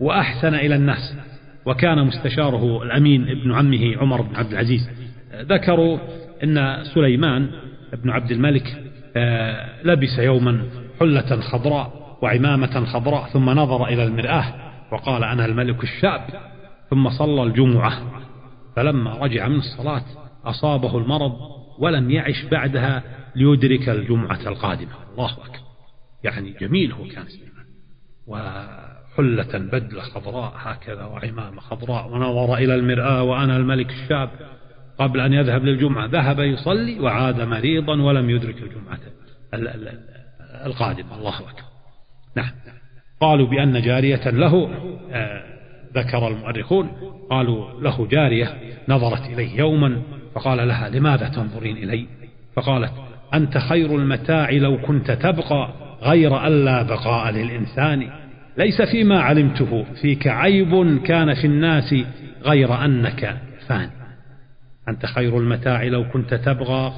وأحسن 0.00 0.54
إلى 0.54 0.76
الناس. 0.76 1.16
وكان 1.66 2.06
مستشاره 2.06 2.82
الأمين 2.82 3.28
ابن 3.28 3.52
عمه 3.52 3.96
عمر 3.96 4.22
بن 4.22 4.36
عبد 4.36 4.52
العزيز. 4.52 4.90
آه، 5.32 5.42
ذكروا 5.42 5.98
أن 6.44 6.84
سليمان 6.94 7.50
بن 8.02 8.10
عبد 8.10 8.30
الملك 8.30 8.76
آه، 9.16 9.82
لبس 9.84 10.18
يوما 10.18 10.62
حلة 11.00 11.40
خضراء 11.40 12.18
وعمامة 12.22 12.84
خضراء 12.84 13.28
ثم 13.28 13.50
نظر 13.50 13.86
إلى 13.86 14.04
المرآة 14.04 14.44
وقال 14.92 15.24
أنا 15.24 15.46
الملك 15.46 15.82
الشاب 15.82 16.20
ثم 16.90 17.10
صلى 17.10 17.42
الجمعة. 17.42 17.92
فلما 18.76 19.14
رجع 19.14 19.48
من 19.48 19.58
الصلاة 19.58 20.23
أصابه 20.44 20.98
المرض 20.98 21.32
ولم 21.78 22.10
يعش 22.10 22.44
بعدها 22.44 23.02
ليدرك 23.36 23.88
الجمعة 23.88 24.40
القادمة. 24.48 24.92
الله 25.12 25.32
أكبر. 25.32 25.64
يعني 26.24 26.50
جميل 26.60 26.92
هو 26.92 27.04
كان 27.04 27.24
سليمان 27.28 27.64
وحلة 28.26 29.58
بدلة 29.58 30.02
خضراء 30.02 30.52
هكذا 30.56 31.04
وعمامة 31.04 31.60
خضراء 31.60 32.08
ونظر 32.08 32.54
إلى 32.54 32.74
المرآة 32.74 33.22
وأنا 33.22 33.56
الملك 33.56 33.90
الشاب 33.90 34.30
قبل 34.98 35.20
أن 35.20 35.32
يذهب 35.32 35.64
للجمعة. 35.64 36.06
ذهب 36.06 36.40
يصلي 36.40 37.00
وعاد 37.00 37.40
مريضا 37.40 38.02
ولم 38.02 38.30
يدرك 38.30 38.62
الجمعة 38.62 38.98
القادمة. 40.66 41.18
الله 41.18 41.36
أكبر. 41.36 41.64
نعم. 42.36 42.50
قالوا 43.20 43.46
بأن 43.46 43.82
جارية 43.82 44.30
له 44.30 44.70
آه، 45.12 45.44
ذكر 45.94 46.28
المؤرخون 46.28 46.90
قالوا 47.30 47.80
له 47.80 48.06
جارية 48.06 48.58
نظرت 48.88 49.20
إليه 49.20 49.58
يوما 49.58 50.02
فقال 50.34 50.68
لها 50.68 50.88
لماذا 50.88 51.28
تنظرين 51.28 51.76
إلي؟ 51.76 52.06
فقالت 52.56 52.92
أنت 53.34 53.58
خير 53.58 53.96
المتاع 53.96 54.50
لو 54.50 54.78
كنت 54.78 55.10
تبقى 55.10 55.68
غير 56.02 56.46
ألا 56.46 56.82
بقاء 56.82 57.32
للإنسان. 57.32 58.08
ليس 58.58 58.82
فيما 58.82 59.20
علمته 59.20 59.84
فيك 60.02 60.26
عيب 60.26 61.02
كان 61.02 61.34
في 61.34 61.46
الناس 61.46 61.94
غير 62.42 62.84
أنك 62.84 63.36
فان. 63.68 63.90
أنت 64.88 65.06
خير 65.06 65.38
المتاع 65.38 65.82
لو 65.82 66.08
كنت 66.10 66.34
تبغى 66.34 66.92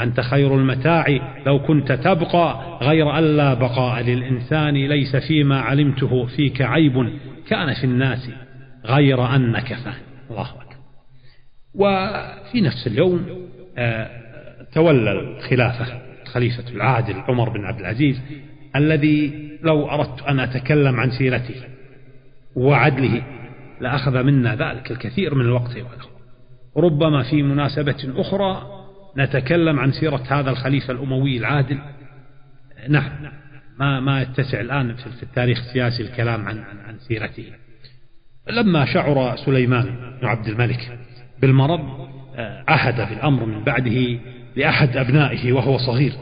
أنت 0.00 0.20
خير 0.20 0.54
المتاع 0.54 1.04
لو 1.46 1.58
كنت 1.62 1.92
تبقى 1.92 2.78
غير 2.82 3.18
ألا 3.18 3.54
بقاء 3.54 4.02
للإنسان. 4.02 4.74
ليس 4.74 5.16
فيما 5.16 5.60
علمته 5.60 6.26
فيك 6.26 6.62
عيب 6.62 7.12
كان 7.48 7.74
في 7.74 7.84
الناس 7.84 8.30
غير 8.86 9.34
أنك 9.34 9.74
فان. 9.74 9.92
الله 10.30 10.42
أكبر. 10.42 10.61
وفي 11.74 12.60
نفس 12.60 12.86
اليوم 12.86 13.48
آه، 13.78 14.10
تولى 14.72 15.12
الخلافة 15.12 16.02
الخليفة 16.22 16.68
العادل 16.68 17.14
عمر 17.14 17.48
بن 17.48 17.64
عبد 17.64 17.80
العزيز 17.80 18.20
الذي 18.76 19.48
لو 19.62 19.90
أردت 19.90 20.22
أن 20.22 20.40
أتكلم 20.40 21.00
عن 21.00 21.10
سيرته 21.10 21.62
وعدله 22.56 23.22
لأخذ 23.80 24.22
منا 24.22 24.54
ذلك 24.54 24.90
الكثير 24.90 25.34
من 25.34 25.44
الوقت 25.44 25.76
ربما 26.76 27.22
في 27.22 27.42
مناسبة 27.42 28.12
أخرى 28.16 28.82
نتكلم 29.18 29.78
عن 29.78 29.92
سيرة 29.92 30.22
هذا 30.28 30.50
الخليفة 30.50 30.92
الأموي 30.92 31.36
العادل. 31.36 31.78
نعم 32.88 33.12
ما 33.78 34.00
ما 34.00 34.22
يتسع 34.22 34.60
الآن 34.60 34.94
في 34.94 35.22
التاريخ 35.22 35.58
السياسي 35.58 36.02
الكلام 36.02 36.48
عن 36.48 36.58
عن, 36.58 36.78
عن 36.78 36.98
سيرته. 36.98 37.52
لما 38.50 38.84
شعر 38.84 39.36
سليمان 39.36 39.84
بن 40.20 40.26
عبد 40.26 40.48
الملك 40.48 40.98
بالمرض 41.42 41.80
آه، 42.36 42.64
عهد 42.68 43.08
بالأمر 43.08 43.44
من 43.44 43.64
بعده 43.64 44.18
لأحد 44.56 44.96
أبنائه 44.96 45.52
وهو 45.52 45.78
صغير 45.78 46.12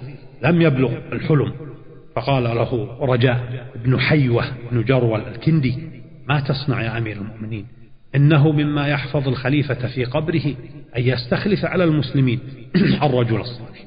لم 0.43 0.63
يبلغ 0.63 0.93
الحلم. 1.13 1.53
فقال 2.17 2.45
له 2.45 2.97
رجاء 3.01 3.67
بن 3.85 4.01
حيوة 4.01 4.45
بن 4.71 4.85
جرول 4.85 5.21
الكندي 5.21 5.79
ما 6.29 6.41
تصنع 6.41 6.83
يا 6.83 6.99
أمير 6.99 7.17
المؤمنين؟ 7.17 7.67
إنه 8.15 8.53
مما 8.53 8.89
يحفظ 8.89 9.29
الخليفة 9.29 9.89
في 9.89 10.05
قبره 10.05 10.47
أن 10.97 11.03
يستخلف 11.03 11.65
على 11.65 11.85
المسلمين 11.85 12.41
الرجل 13.03 13.41
الصالح. 13.41 13.85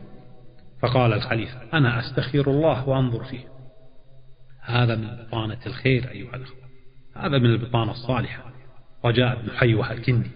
فقال 0.81 1.13
الخليفة 1.13 1.57
أنا 1.73 1.99
أستخير 1.99 2.49
الله 2.49 2.89
وأنظر 2.89 3.23
فيه. 3.23 3.47
هذا 4.61 4.95
من 4.95 5.07
بطانة 5.07 5.59
الخير 5.65 6.11
أيها 6.11 6.35
الأخوة. 6.35 6.63
هذا 7.15 7.37
من 7.37 7.45
البطانة 7.45 7.91
الصالحة. 7.91 8.53
رجاء 9.05 9.41
بن 9.41 9.51
حيوة 9.51 9.91
الكندي. 9.91 10.29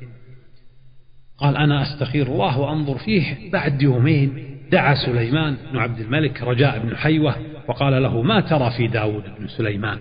قال 1.37 1.57
أنا 1.57 1.81
أستخير 1.81 2.27
الله 2.27 2.59
وأنظر 2.59 2.97
فيه. 2.97 3.51
بعد 3.51 3.81
يومين 3.81 4.57
دعا 4.71 4.95
سليمان 5.05 5.57
بن 5.71 5.77
عبد 5.77 5.99
الملك 5.99 6.43
رجاء 6.43 6.79
بن 6.79 6.97
حيوة 6.97 7.35
وقال 7.67 8.03
له 8.03 8.21
ما 8.21 8.39
ترى 8.41 8.71
في 8.77 8.87
داود 8.87 9.23
بن 9.39 9.47
سليمان؟ 9.47 9.99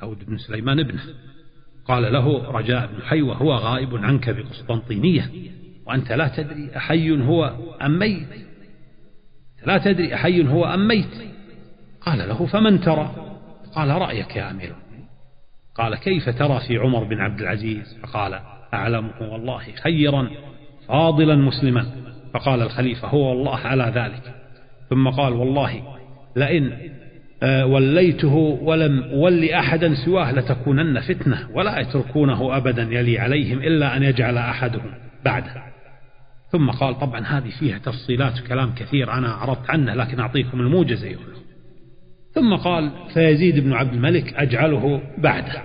داود 0.00 0.24
بن 0.24 0.38
سليمان 0.38 0.80
ابنه. 0.80 1.02
قال 1.84 2.12
له 2.12 2.50
رجاء 2.50 2.86
بن 2.86 3.02
حيوة 3.02 3.36
هو 3.36 3.54
غائب 3.54 3.96
عنك 3.96 4.30
بقسطنطينية 4.30 5.30
وأنت 5.86 6.12
لا 6.12 6.28
تدري 6.28 6.76
أحي 6.76 7.10
هو 7.10 7.56
أم 7.82 7.98
ميت. 7.98 8.28
لا 9.66 9.78
تدري 9.78 10.14
أحي 10.14 10.48
هو 10.48 10.64
أم 10.64 10.88
ميت. 10.88 11.14
قال 12.00 12.18
له 12.18 12.46
فمن 12.46 12.80
ترى؟ 12.80 13.14
قال 13.74 13.88
رأيك 13.88 14.36
يا 14.36 14.50
أمير 14.50 14.74
قال 15.74 15.94
كيف 15.94 16.28
ترى 16.28 16.60
في 16.68 16.76
عمر 16.76 17.04
بن 17.04 17.20
عبد 17.20 17.40
العزيز؟ 17.40 17.98
فقال 18.02 18.40
أعلمه 18.74 19.10
والله 19.20 19.62
خيرا 19.82 20.30
فاضلا 20.88 21.34
مسلما. 21.36 21.86
فقال 22.34 22.62
الخليفة 22.62 23.08
هو 23.08 23.28
والله 23.28 23.56
على 23.56 23.92
ذلك. 23.94 24.34
ثم 24.90 25.08
قال 25.08 25.32
والله 25.32 25.82
لئن 26.36 26.72
آه، 27.42 27.66
وليته 27.66 28.34
ولم 28.62 29.12
ولي 29.12 29.58
أحدا 29.58 29.94
سواه 29.94 30.32
لتكونن 30.32 31.00
فتنة 31.00 31.48
ولا 31.54 31.78
يتركونه 31.80 32.56
أبدا 32.56 32.82
يلي 32.82 33.18
عليهم 33.18 33.58
إلا 33.58 33.96
أن 33.96 34.02
يجعل 34.02 34.38
أحدهم 34.38 34.90
بعده. 35.24 35.74
ثم 36.52 36.70
قال 36.70 36.98
طبعا 36.98 37.20
هذه 37.20 37.50
فيها 37.58 37.78
تفصيلات 37.78 38.40
وكلام 38.40 38.74
كثير 38.74 39.12
أنا 39.12 39.28
عرضت 39.28 39.70
عنه 39.70 39.94
لكن 39.94 40.20
أعطيكم 40.20 40.60
الموجز 40.60 41.04
أيها 41.04 41.18
ثم 42.34 42.54
قال 42.54 42.90
فيزيد 43.14 43.64
بن 43.64 43.72
عبد 43.72 43.92
الملك 43.92 44.34
أجعله 44.34 45.02
بعده. 45.18 45.62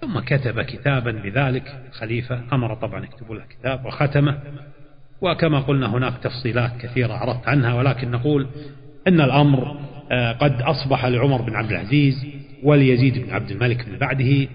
ثم 0.00 0.18
كتب 0.18 0.60
كتابا 0.60 1.10
بذلك 1.10 1.82
الخليفة 1.88 2.40
أمر 2.52 2.74
طبعا 2.74 3.04
يكتبوا 3.04 3.36
له 3.36 3.44
كتاب 3.50 3.84
وختمه. 3.84 4.38
وكما 5.20 5.60
قلنا 5.60 5.86
هناك 5.86 6.12
تفصيلات 6.22 6.70
كثيرة 6.80 7.12
عرضت 7.12 7.48
عنها 7.48 7.74
ولكن 7.74 8.10
نقول 8.10 8.46
أن 9.08 9.20
الأمر 9.20 9.80
آه، 10.12 10.32
قد 10.32 10.62
أصبح 10.62 11.04
لعمر 11.04 11.42
بن 11.42 11.54
عبد 11.54 11.70
العزيز 11.70 12.26
وليزيد 12.62 13.18
بن 13.18 13.30
عبد 13.30 13.50
الملك 13.50 13.88
من 13.88 13.98
بعده. 13.98 14.48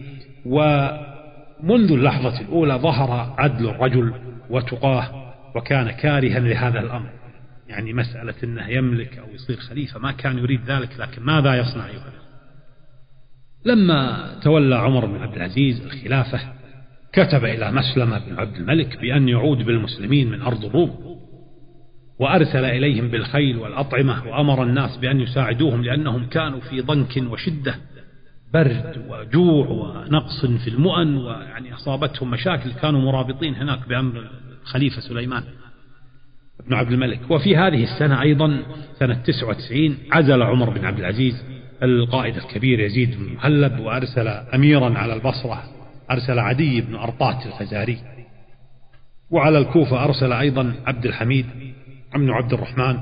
ومنذ 0.45 1.91
اللحظة 1.91 2.41
الأولى 2.41 2.73
ظهر 2.73 3.36
عدل 3.38 3.69
الرجل 3.69 4.13
وتقاه 4.49 5.34
وكان 5.56 5.91
كارها 5.91 6.39
لهذا 6.39 6.79
الأمر. 6.79 7.10
يعني 7.67 7.93
مسألة 7.93 8.34
أنه 8.43 8.69
يملك 8.69 9.17
أو 9.17 9.34
يصير 9.34 9.58
خليفة 9.58 9.99
ما 9.99 10.12
كان 10.12 10.38
يريد 10.38 10.62
ذلك 10.67 10.99
لكن 10.99 11.21
ماذا 11.21 11.56
يصنع 11.56 11.88
أيها 11.88 12.22
لما 13.65 14.30
تولى 14.41 14.76
عمر 14.76 15.06
بن 15.06 15.21
عبد 15.21 15.36
العزيز 15.36 15.82
الخلافة 15.82 16.39
كتب 17.13 17.45
إلى 17.45 17.71
مسلمة 17.71 18.19
بن 18.19 18.39
عبد 18.39 18.56
الملك 18.56 19.02
بأن 19.02 19.30
يعود 19.30 19.58
بالمسلمين 19.58 20.32
من 20.32 20.41
أرض 20.41 20.65
الروم 20.65 21.13
وأرسل 22.19 22.65
إليهم 22.65 23.08
بالخيل 23.08 23.58
والأطعمة 23.58 24.28
وأمر 24.28 24.63
الناس 24.63 24.97
بأن 24.97 25.19
يساعدوهم 25.19 25.84
لأنهم 25.84 26.26
كانوا 26.26 26.60
في 26.60 26.82
ضنك 26.82 27.32
وشدة 27.32 27.76
برد 28.54 29.06
وجوع 29.10 29.67
ونقص 29.67 30.45
في 30.45 30.67
المؤن 30.67 31.17
ويعني 31.17 31.73
أصابتهم 31.73 32.32
مشاكل 32.32 32.71
كانوا 32.71 33.02
مرابطين 33.02 33.56
هناك 33.56 33.88
بأمر 33.89 34.30
الخليفة 34.62 35.02
سليمان 35.02 35.43
بن 36.67 36.73
عبد 36.73 36.91
الملك. 36.91 37.19
وفي 37.32 37.58
هذه 37.58 37.84
السنة 37.84 38.21
أيضا 38.21 38.60
سنة 38.99 39.13
99 39.13 39.97
عزل 40.12 40.41
عمر 40.41 40.69
بن 40.69 40.86
عبد 40.86 40.99
العزيز 40.99 41.52
القائد 41.84 42.36
الكبير 42.36 42.80
يزيد 42.80 43.17
بن 43.17 43.34
مهلب 43.34 43.80
وأرسل 43.80 44.28
أميرا 44.28 44.98
على 44.98 45.13
البصرة 45.13 45.63
أرسل 46.12 46.39
عدي 46.39 46.82
بن 46.82 46.96
أرطات 46.96 47.46
الفزاري 47.46 47.98
وعلى 49.32 49.58
الكوفة 49.58 50.04
أرسل 50.04 50.34
أيضا 50.34 50.74
عبد 50.86 51.06
الحميد 51.06 51.46
بن 52.15 52.30
عبد 52.30 52.54
الرحمن 52.54 52.98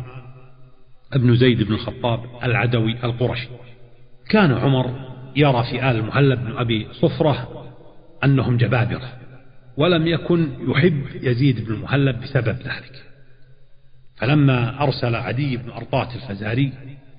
ابن 1.13 1.35
زيد 1.35 1.63
بن 1.63 1.73
الخطاب 1.73 2.19
العدوي 2.43 3.03
القرشي. 3.03 3.47
كان 4.29 4.51
عمر 4.51 5.11
يرى 5.35 5.63
في 5.63 5.91
آل 5.91 5.95
المهلب 5.95 6.39
بن 6.39 6.57
أبي 6.57 6.87
صفرة 6.91 7.65
أنهم 8.23 8.57
جبابرة 8.57 9.13
ولم 9.77 10.07
يكن 10.07 10.49
يحب 10.67 11.03
يزيد 11.21 11.65
بن 11.65 11.73
المهلب 11.73 12.21
بسبب 12.21 12.57
ذلك. 12.57 13.03
فلما 14.15 14.83
أرسل 14.83 15.15
عدي 15.15 15.57
بن 15.57 15.69
أرطات 15.69 16.15
الفزاري 16.15 16.73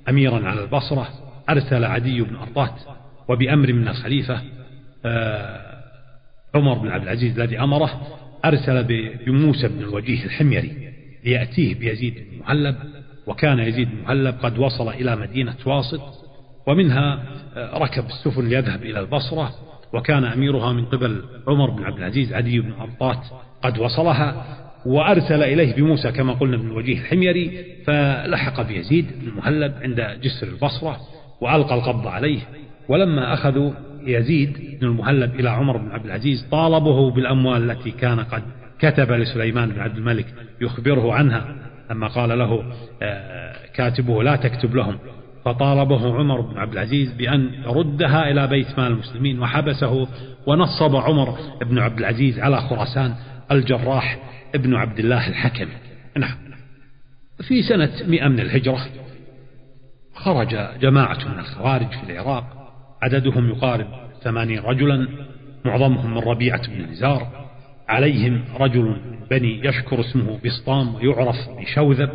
أميرا 0.08 0.48
على 0.48 0.62
البصرة 0.62 1.08
أرسل 1.50 1.84
عدي 1.84 2.20
بن 2.20 2.36
أرطات 2.36 2.74
وبأمر 3.28 3.72
من 3.72 3.88
الخليفة 3.88 4.42
آه، 5.04 5.82
عمر 6.54 6.78
بن 6.78 6.88
عبد 6.88 7.02
العزيز 7.02 7.40
الذي 7.40 7.60
أمره 7.60 8.00
أرسل 8.44 8.84
بموسى 9.26 9.68
بن 9.68 9.78
الوجيه 9.78 10.24
الحميري 10.24 10.92
ليأتيه 11.24 11.74
بيزيد 11.74 12.14
بن 12.14 12.38
مهلب 12.38 12.76
وكان 13.26 13.58
يزيد 13.58 13.88
بن 13.90 14.02
مهلب 14.02 14.34
قد 14.42 14.58
وصل 14.58 14.88
إلى 14.88 15.16
مدينة 15.16 15.54
واسط 15.66 16.00
ومنها 16.66 17.22
آه، 17.56 17.78
ركب 17.78 18.04
السفن 18.06 18.48
ليذهب 18.48 18.82
إلى 18.82 19.00
البصرة 19.00 19.54
وكان 19.92 20.24
أميرها 20.24 20.72
من 20.72 20.84
قبل 20.84 21.24
عمر 21.48 21.70
بن 21.70 21.84
عبد 21.84 21.98
العزيز 21.98 22.32
عدي 22.32 22.60
بن 22.60 22.72
أرطات 22.72 23.26
قد 23.62 23.78
وصلها 23.78 24.44
وأرسل 24.86 25.42
إليه 25.42 25.74
بموسى 25.74 26.12
كما 26.12 26.32
قلنا 26.32 26.56
بن 26.56 26.66
الوجيه 26.66 26.98
الحميري 26.98 27.64
فلحق 27.86 28.62
بيزيد 28.62 29.06
بن 29.20 29.28
المهلب 29.28 29.74
عند 29.82 30.20
جسر 30.22 30.48
البصرة 30.48 31.00
وألقى 31.42 31.74
القبض 31.74 32.06
عليه. 32.06 32.40
ولما 32.88 33.34
أخذوا 33.34 33.72
يزيد 34.06 34.78
بن 34.80 34.86
المهلب 34.86 35.40
إلى 35.40 35.50
عمر 35.50 35.76
بن 35.76 35.90
عبد 35.90 36.04
العزيز 36.04 36.46
طالبه 36.50 37.10
بالأموال 37.10 37.70
التي 37.70 37.90
كان 37.90 38.20
قد 38.20 38.42
كتب 38.78 39.12
لسليمان 39.12 39.70
بن 39.70 39.80
عبد 39.80 39.96
الملك 39.96 40.26
يخبره 40.60 41.12
عنها. 41.12 41.54
لما 41.90 42.06
قال 42.06 42.38
له 42.38 42.64
آه، 43.02 43.54
كاتبه 43.74 44.22
لا 44.22 44.36
تكتب 44.36 44.76
لهم. 44.76 44.98
فطالبه 45.44 46.18
عمر 46.18 46.40
بن 46.40 46.58
عبد 46.58 46.72
العزيز 46.72 47.12
بأن 47.12 47.50
يردها 47.66 48.30
إلى 48.30 48.46
بيت 48.46 48.78
مال 48.78 48.92
المسلمين 48.92 49.40
وحبسه 49.40 50.08
ونصب 50.46 50.96
عمر 50.96 51.38
بن 51.62 51.78
عبد 51.78 51.98
العزيز 51.98 52.38
على 52.38 52.60
خراسان 52.60 53.14
الجراح 53.52 54.18
ابن 54.54 54.74
عبد 54.74 54.98
الله 54.98 55.28
الحكم. 55.28 55.68
نعم. 56.16 56.34
في 57.48 57.62
سنة 57.62 57.90
مئة 58.06 58.28
من 58.28 58.40
الهجرة 58.40 58.86
خرج 60.24 60.78
جماعة 60.80 61.28
من 61.28 61.38
الخوارج 61.38 61.86
في 61.86 62.10
العراق 62.10 62.44
عددهم 63.02 63.48
يقارب 63.48 63.86
ثمانين 64.22 64.58
رجلا 64.58 65.08
معظمهم 65.64 66.10
من 66.10 66.18
ربيعة 66.18 66.68
بن 66.68 66.90
نزار. 66.90 67.26
عليهم 67.88 68.44
رجل 68.60 68.96
بني 69.30 69.66
يشكر 69.66 70.00
اسمه 70.00 70.38
بسطام 70.44 70.94
ويعرف 70.94 71.36
بشوذب. 71.58 72.10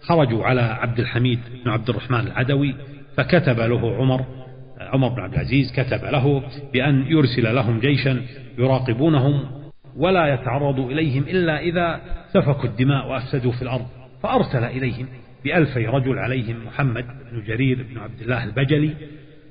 خرجوا 0.00 0.44
على 0.44 0.60
عبد 0.60 1.00
الحميد 1.00 1.38
بن 1.64 1.70
عبد 1.70 1.90
الرحمن 1.90 2.20
العدوي 2.20 2.74
فكتب 3.16 3.60
له 3.60 3.96
عمر 3.96 4.24
عمر 4.80 5.08
بن 5.08 5.20
عبد 5.22 5.34
العزيز 5.34 5.72
كتب 5.72 6.04
له 6.04 6.42
بأن 6.72 7.04
يرسل 7.06 7.54
لهم 7.54 7.80
جيشا 7.80 8.22
يراقبونهم 8.58 9.44
ولا 9.96 10.34
يتعرض 10.34 10.80
إليهم 10.80 11.22
إلا 11.22 11.60
إذا 11.60 12.00
سفكوا 12.32 12.64
الدماء 12.64 13.08
وأفسدوا 13.08 13.52
في 13.52 13.62
الأرض 13.62 13.86
فأرسل 14.22 14.64
إليهم. 14.64 15.06
بألفي 15.44 15.86
رجل 15.86 16.18
عليهم 16.18 16.66
محمد 16.66 17.04
بن 17.32 17.42
جرير 17.46 17.86
بن 17.90 17.98
عبد 17.98 18.20
الله 18.20 18.44
البجلي 18.44 18.94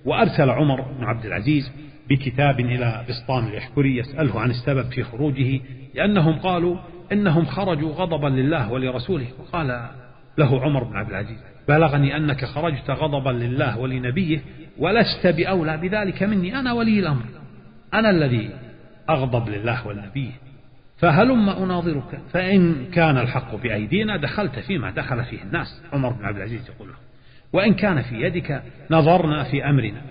وأرسل 0.05 0.49
عمر 0.49 0.81
بن 0.81 1.03
عبد 1.03 1.25
العزيز 1.25 1.71
بكتاب 2.09 2.59
إلى 2.59 3.05
بسطام 3.09 3.47
اليحكري 3.47 3.97
يسأله 3.97 4.39
عن 4.39 4.49
السبب 4.49 4.91
في 4.91 5.03
خروجه 5.03 5.59
لأنهم 5.95 6.39
قالوا 6.39 6.77
إنهم 7.11 7.45
خرجوا 7.45 7.91
غضبا 7.93 8.27
لله 8.27 8.71
ولرسوله. 8.71 9.27
وقال 9.39 9.89
له 10.37 10.61
عمر 10.61 10.83
بن 10.83 10.95
عبد 10.95 11.09
العزيز 11.09 11.37
بلغني 11.67 12.17
أنك 12.17 12.45
خرجت 12.45 12.89
غضبا 12.89 13.29
لله 13.29 13.79
ولنبيه 13.79 14.41
ولست 14.77 15.27
بأولى 15.27 15.77
بذلك 15.77 16.23
مني 16.23 16.59
أنا 16.59 16.73
ولي 16.73 16.99
الأمر. 16.99 17.25
أنا 17.93 18.09
الذي 18.09 18.49
أغضب 19.09 19.49
لله 19.49 19.87
ولنبيه. 19.87 20.31
فهلم 21.03 21.49
أناظرك 21.49 22.21
فإن 22.31 22.85
كان 22.93 23.17
الحق 23.17 23.55
بأيدينا 23.55 24.17
دخلت 24.17 24.59
فيما 24.59 24.91
دخل 24.91 25.23
فيه 25.23 25.43
الناس. 25.43 25.83
عمر 25.93 26.09
بن 26.09 26.25
عبد 26.25 26.37
العزيز 26.37 26.69
يقول 26.69 26.87
له 26.87 26.95
وإن 27.53 27.73
كان 27.73 28.01
في 28.01 28.15
يدك 28.15 28.63
نظرنا 28.91 29.43
في 29.43 29.69
أمرنا. 29.69 30.01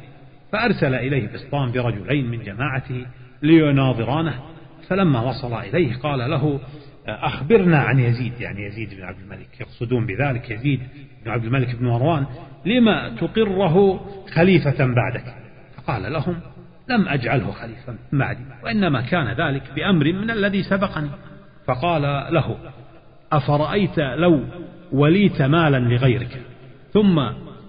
فأرسل 0.53 0.95
إليه 0.95 1.29
بسطام 1.33 1.73
برجلين 1.73 2.31
من 2.31 2.43
جماعته 2.43 3.07
ليناظرانه. 3.43 4.43
فلما 4.89 5.21
وصل 5.21 5.55
إليه 5.55 5.97
قال 5.97 6.31
له 6.31 6.61
أخبرنا 7.07 7.79
عن 7.79 7.99
يزيد. 7.99 8.41
يعني 8.41 8.67
يزيد 8.67 8.95
بن 8.95 9.03
عبد 9.03 9.21
الملك 9.21 9.61
يقصدون 9.61 10.07
بذلك 10.07 10.51
يزيد 10.51 10.81
بن 11.25 11.31
عبد 11.31 11.45
الملك 11.45 11.77
بن 11.77 11.87
مروان 11.87 12.27
لما 12.67 13.09
تقره 13.09 14.07
خليفة 14.35 14.87
بعدك؟ 14.87 15.35
فقال 15.77 16.13
لهم 16.13 16.41
لم 16.93 17.09
أجعله 17.09 17.51
خليفة؟ 17.51 17.95
بعدي 18.13 18.45
وإنما 18.65 19.01
كان 19.01 19.29
ذلك 19.29 19.63
بأمر 19.77 20.13
من 20.13 20.31
الذي 20.31 20.63
سبقني. 20.63 21.11
فقال 21.67 22.03
له 22.35 22.57
أفرأيت 23.33 23.99
لو 23.99 24.45
وليت 24.93 25.43
مالا 25.43 25.79
لغيرك 25.79 26.43
ثم 26.93 27.23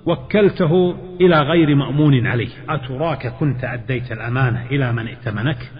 وكلته 0.05 0.95
إلى 1.21 1.41
غير 1.41 1.75
مأمون 1.75 2.27
عليه. 2.27 2.49
أتراك 2.69 3.27
كنت 3.27 3.63
أديت 3.63 4.11
الأمانة 4.11 4.65
إلى 4.65 4.93
من 4.93 5.07
ائتمنك؟ 5.07 5.71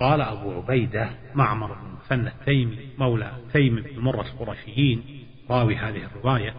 قال 0.00 0.20
أبو 0.20 0.50
عبيدة 0.50 1.08
معمر 1.34 1.66
بن 1.66 1.90
مثنى 2.04 2.28
التيمي 2.28 2.78
مولى 2.98 3.30
تيم 3.52 3.74
بن 3.74 4.02
مرة 4.02 4.26
القرشيين 4.34 5.02
راوي 5.50 5.76
هذه 5.76 6.00
الرواية. 6.04 6.54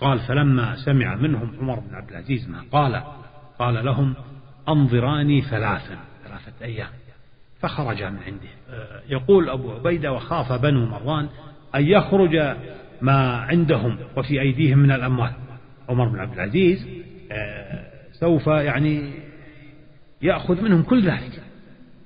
قال 0.00 0.18
فلما 0.18 0.76
سمع 0.76 1.14
منهم 1.14 1.56
عمر 1.60 1.80
بن 1.80 1.94
عبد 1.94 2.10
العزيز 2.10 2.48
ما 2.48 2.62
قال 2.72 3.02
قال 3.58 3.84
لهم 3.84 4.14
أنظراني 4.68 5.42
ثلاثا 5.42 5.98
ثلاثة 6.24 6.64
أيام. 6.64 6.88
فخرج 7.60 8.02
من 8.02 8.18
عنده. 8.26 8.48
يقول 9.08 9.50
أبو 9.50 9.72
عبيدة 9.72 10.12
وخاف 10.12 10.52
بنو 10.52 10.86
مروان 10.86 11.28
أن 11.74 11.86
يخرج 11.86 12.56
ما 13.02 13.36
عندهم 13.36 13.98
وفي 14.16 14.40
أيديهم 14.40 14.78
من 14.78 14.92
الأموال. 14.92 15.32
عمر 15.88 16.08
بن 16.08 16.18
عبد 16.18 16.32
العزيز 16.32 16.86
آه، 17.32 17.86
سوف 18.12 18.46
يعني 18.46 19.12
يأخذ 20.22 20.62
منهم 20.62 20.82
كل 20.82 21.06
ذلك. 21.06 21.42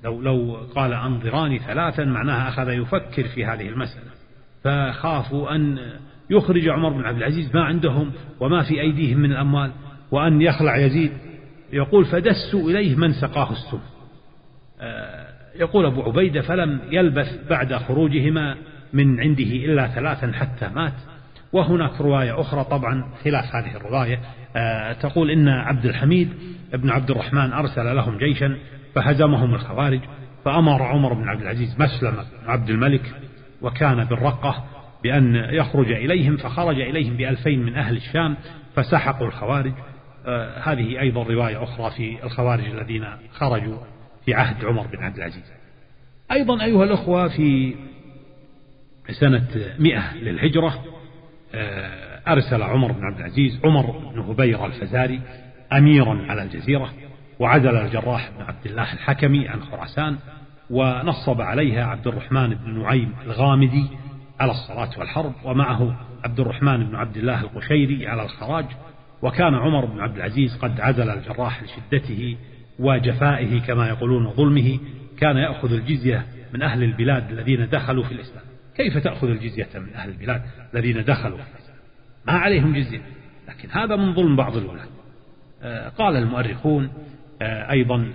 لو 0.05 0.23
لو 0.23 0.57
قال 0.75 0.93
أنظراني 0.93 1.59
ثلاثا 1.59 2.05
معناها 2.05 2.49
أخذ 2.49 2.69
يفكر 2.69 3.29
في 3.35 3.45
هذه 3.45 3.69
المسألة. 3.69 4.11
فخافوا 4.65 5.55
أن 5.55 5.79
يخرج 6.31 6.69
عمر 6.69 6.89
بن 6.89 7.05
عبد 7.05 7.17
العزيز 7.17 7.55
ما 7.55 7.65
عندهم 7.65 8.13
وما 8.41 8.63
في 8.63 8.81
أيديهم 8.81 9.19
من 9.19 9.33
الأموال 9.33 9.73
وأن 10.11 10.43
يخلع 10.43 10.77
يزيد. 10.77 11.13
يقول 11.73 12.05
فدسوا 12.05 12.71
إليه 12.71 12.97
من 12.97 13.13
سقاه 13.13 13.53
السم. 13.53 13.81
آه، 14.81 15.27
يقول 15.57 15.87
أبو 15.87 16.03
عبيدة 16.03 16.43
فلم 16.43 16.81
يلبث 16.91 17.49
بعد 17.51 17.75
خروجهما 17.75 18.57
من 18.93 19.21
عنده 19.21 19.45
إلا 19.45 19.89
ثلاثا 19.89 20.33
حتى 20.33 20.69
مات. 20.75 20.95
وهناك 21.53 22.01
رواية 22.01 22.41
أخرى 22.41 22.65
طبعا 22.65 23.05
خلاف 23.25 23.55
هذه 23.55 23.77
الرواية. 23.77 24.21
آه، 24.57 24.93
تقول 24.93 25.31
إن 25.31 25.49
عبد 25.49 25.87
الحميد 25.87 26.29
بن 26.73 26.91
عبد 26.91 27.11
الرحمن 27.11 27.53
أرسل 27.53 27.97
لهم 27.97 28.19
جيشا 28.19 28.57
فهزمهم 28.95 29.55
الخوارج 29.55 30.01
فأمر 30.45 30.83
عمر 30.83 31.15
بن 31.15 31.29
عبد 31.29 31.41
العزيز 31.41 31.77
مسلم 31.81 32.11
بن 32.11 32.51
عبد 32.51 32.71
الملك 32.71 33.15
وكان 33.63 34.05
بالرقة 34.05 34.65
بأن 35.03 35.35
يخرج 35.35 35.91
إليهم 35.91 36.37
فخرج 36.37 36.81
إليهم 36.81 37.17
بألفين 37.17 37.63
من 37.63 37.75
أهل 37.75 37.97
الشام 37.97 38.37
فسحقوا 38.75 39.27
الخوارج. 39.27 39.73
هذه 40.63 41.01
أيضا 41.01 41.23
رواية 41.23 41.63
أخرى 41.63 41.91
في 41.91 42.25
الخوارج 42.25 42.65
الذين 42.65 43.07
خرجوا 43.33 43.79
في 44.25 44.35
عهد 44.35 44.65
عمر 44.65 44.87
بن 44.87 45.05
عبد 45.05 45.17
العزيز. 45.17 45.53
أيضا 46.33 46.65
أيها 46.65 46.85
الأخوة 46.85 47.29
في 47.29 47.75
سنة 49.11 49.49
مئة 49.79 50.15
للهجرة 50.15 50.85
آه 51.55 52.11
أرسل 52.29 52.63
عمر 52.63 52.93
بن 52.93 53.05
عبد 53.05 53.19
العزيز 53.19 53.61
عمر 53.65 53.91
بن 53.91 54.19
هبير 54.19 54.67
الفزاري 54.67 55.21
أميرا 55.73 56.27
على 56.29 56.43
الجزيرة 56.43 56.93
وعزل 57.39 57.77
الجراح 57.77 58.31
بن 58.37 58.43
عبد 58.43 58.67
الله 58.67 58.93
الحكمي 58.93 59.49
عن 59.49 59.63
خراسان 59.63 60.17
ونصب 60.71 61.41
عليها 61.41 61.85
عبد 61.85 62.07
الرحمن 62.07 62.55
بن 62.55 62.83
نعيم 62.83 63.15
الغامدي 63.25 63.87
على 64.41 64.51
الصلاة 64.51 64.91
والحرب 64.99 65.33
ومعه 65.45 65.97
عبد 66.25 66.41
الرحمن 66.41 66.87
بن 66.87 66.97
عبد 66.97 67.17
الله 67.17 67.41
القشيري 67.41 68.07
على 68.07 68.23
الخراج 68.23 68.67
وكان 69.23 69.55
عمر 69.55 69.85
بن 69.85 70.01
عبد 70.01 70.17
العزيز 70.17 70.57
قد 70.57 70.81
عزل 70.81 71.11
الجراح 71.11 71.63
لشدته 71.63 72.37
وجفائه 72.79 73.61
كما 73.61 73.89
يقولون 73.89 74.27
وظلمه 74.27 74.79
كان 75.19 75.37
يأخذ 75.37 75.73
الجزية 75.73 76.27
من 76.55 76.63
أهل 76.63 76.83
البلاد 76.83 77.31
الذين 77.31 77.69
دخلوا 77.69 78.05
في 78.05 78.13
الإسلام. 78.13 78.45
كيف 78.77 78.99
تأخذ 78.99 79.29
الجزية 79.29 79.69
من 79.75 79.95
أهل 79.95 80.11
البلاد 80.11 80.43
الذين 80.75 81.05
دخلوا 81.05 81.39
في 81.39 81.51
الإسلام؟ 81.55 81.77
ما 82.27 82.33
عليهم 82.33 82.77
جزية 82.77 83.03
لكن 83.49 83.69
هذا 83.71 83.97
من 83.97 84.15
ظلم 84.15 84.37
بعض 84.37 84.57
الولاة 84.57 84.87
آه، 85.63 85.89
قال 85.89 86.17
المؤرخون 86.17 86.91
آه، 87.43 87.71
أيضا 87.71 88.13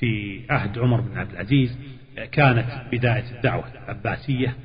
في 0.00 0.40
عهد 0.50 0.78
عمر 0.78 1.00
بن 1.00 1.18
عبد 1.18 1.30
العزيز 1.30 1.78
آه، 2.18 2.24
كانت 2.24 2.66
بداية 2.92 3.36
الدعوة 3.36 3.64
العباسية 3.74 4.56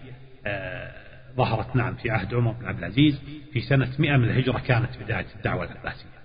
ظهرت 1.38 1.76
نعم 1.76 1.94
في 1.94 2.10
عهد 2.10 2.34
عمر 2.34 2.52
بن 2.52 2.65
عبد 2.65 2.78
العزيز 2.78 3.22
في 3.54 3.62
سنة 3.62 3.89
100 4.00 4.17
من 4.17 4.24
الهجرة 4.24 4.60
كانت 4.60 4.89
بداية 5.04 5.26
الدعوة 5.36 5.63
العباسية. 5.63 6.22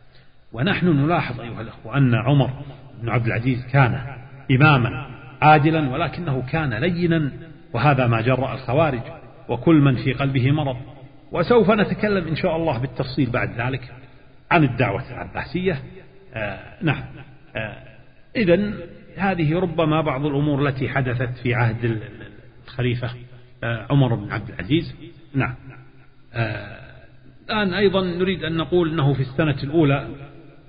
ونحن 0.52 0.86
نلاحظ 0.86 1.40
أيها 1.40 1.60
الأخوة 1.60 1.96
أن 1.96 2.14
عمر 2.14 2.50
بن 3.02 3.08
عبد 3.08 3.26
العزيز 3.26 3.66
كان 3.66 4.00
إماما 4.50 5.06
عادلا 5.42 5.90
ولكنه 5.90 6.42
كان 6.42 6.74
لينا 6.74 7.32
وهذا 7.72 8.06
ما 8.06 8.20
جرأ 8.20 8.54
الخوارج 8.54 9.02
وكل 9.48 9.74
من 9.74 9.96
في 9.96 10.12
قلبه 10.12 10.50
مرض. 10.50 10.76
وسوف 11.32 11.70
نتكلم 11.70 12.28
إن 12.28 12.36
شاء 12.36 12.56
الله 12.56 12.78
بالتفصيل 12.78 13.30
بعد 13.30 13.60
ذلك 13.60 13.92
عن 14.50 14.64
الدعوة 14.64 15.10
العباسية. 15.10 15.82
آه 16.34 16.58
نعم. 16.82 17.02
آه 17.56 17.76
إذا 18.36 18.72
هذه 19.16 19.58
ربما 19.58 20.00
بعض 20.00 20.26
الأمور 20.26 20.68
التي 20.68 20.88
حدثت 20.88 21.38
في 21.42 21.54
عهد 21.54 22.00
الخليفة. 22.66 23.10
عمر 23.62 24.14
بن 24.14 24.32
عبد 24.32 24.48
العزيز. 24.48 24.94
نعم. 25.34 25.54
آه 26.34 26.86
الآن 27.50 27.74
أيضا 27.74 28.02
نريد 28.02 28.44
أن 28.44 28.56
نقول 28.56 28.92
أنه 28.92 29.14
في 29.14 29.20
السنة 29.20 29.62
الأولى 29.62 30.08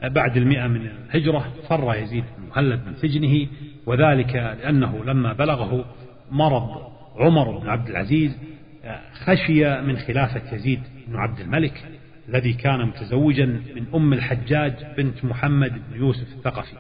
بعد 0.04 0.38
المئة 0.38 0.68
من 0.68 0.88
الهجرة 0.88 1.54
فر 1.70 1.96
يزيد 1.96 2.24
بن 2.38 2.48
مهلب 2.50 2.88
من 2.88 2.96
سجنه 2.96 3.48
وذلك 3.86 4.36
لأنه 4.36 5.04
لما 5.06 5.34
بلغه 5.34 5.86
مرض 6.32 6.92
عمر 7.16 7.58
بن 7.58 7.70
عبد 7.70 7.90
العزيز 7.90 8.38
خشي 9.14 9.82
من 9.82 9.98
خلافة 9.98 10.56
يزيد 10.56 10.80
بن 11.08 11.16
عبد 11.16 11.40
الملك 11.40 11.84
الذي 12.30 12.54
كان 12.54 12.86
متزوجا 12.86 13.46
من 13.46 13.86
أم 13.96 14.14
الحجاج 14.14 14.74
بنت 14.98 15.26
محمد 15.26 15.72
بن 15.72 15.98
يوسف 15.98 16.34
الثقفي. 16.38 16.76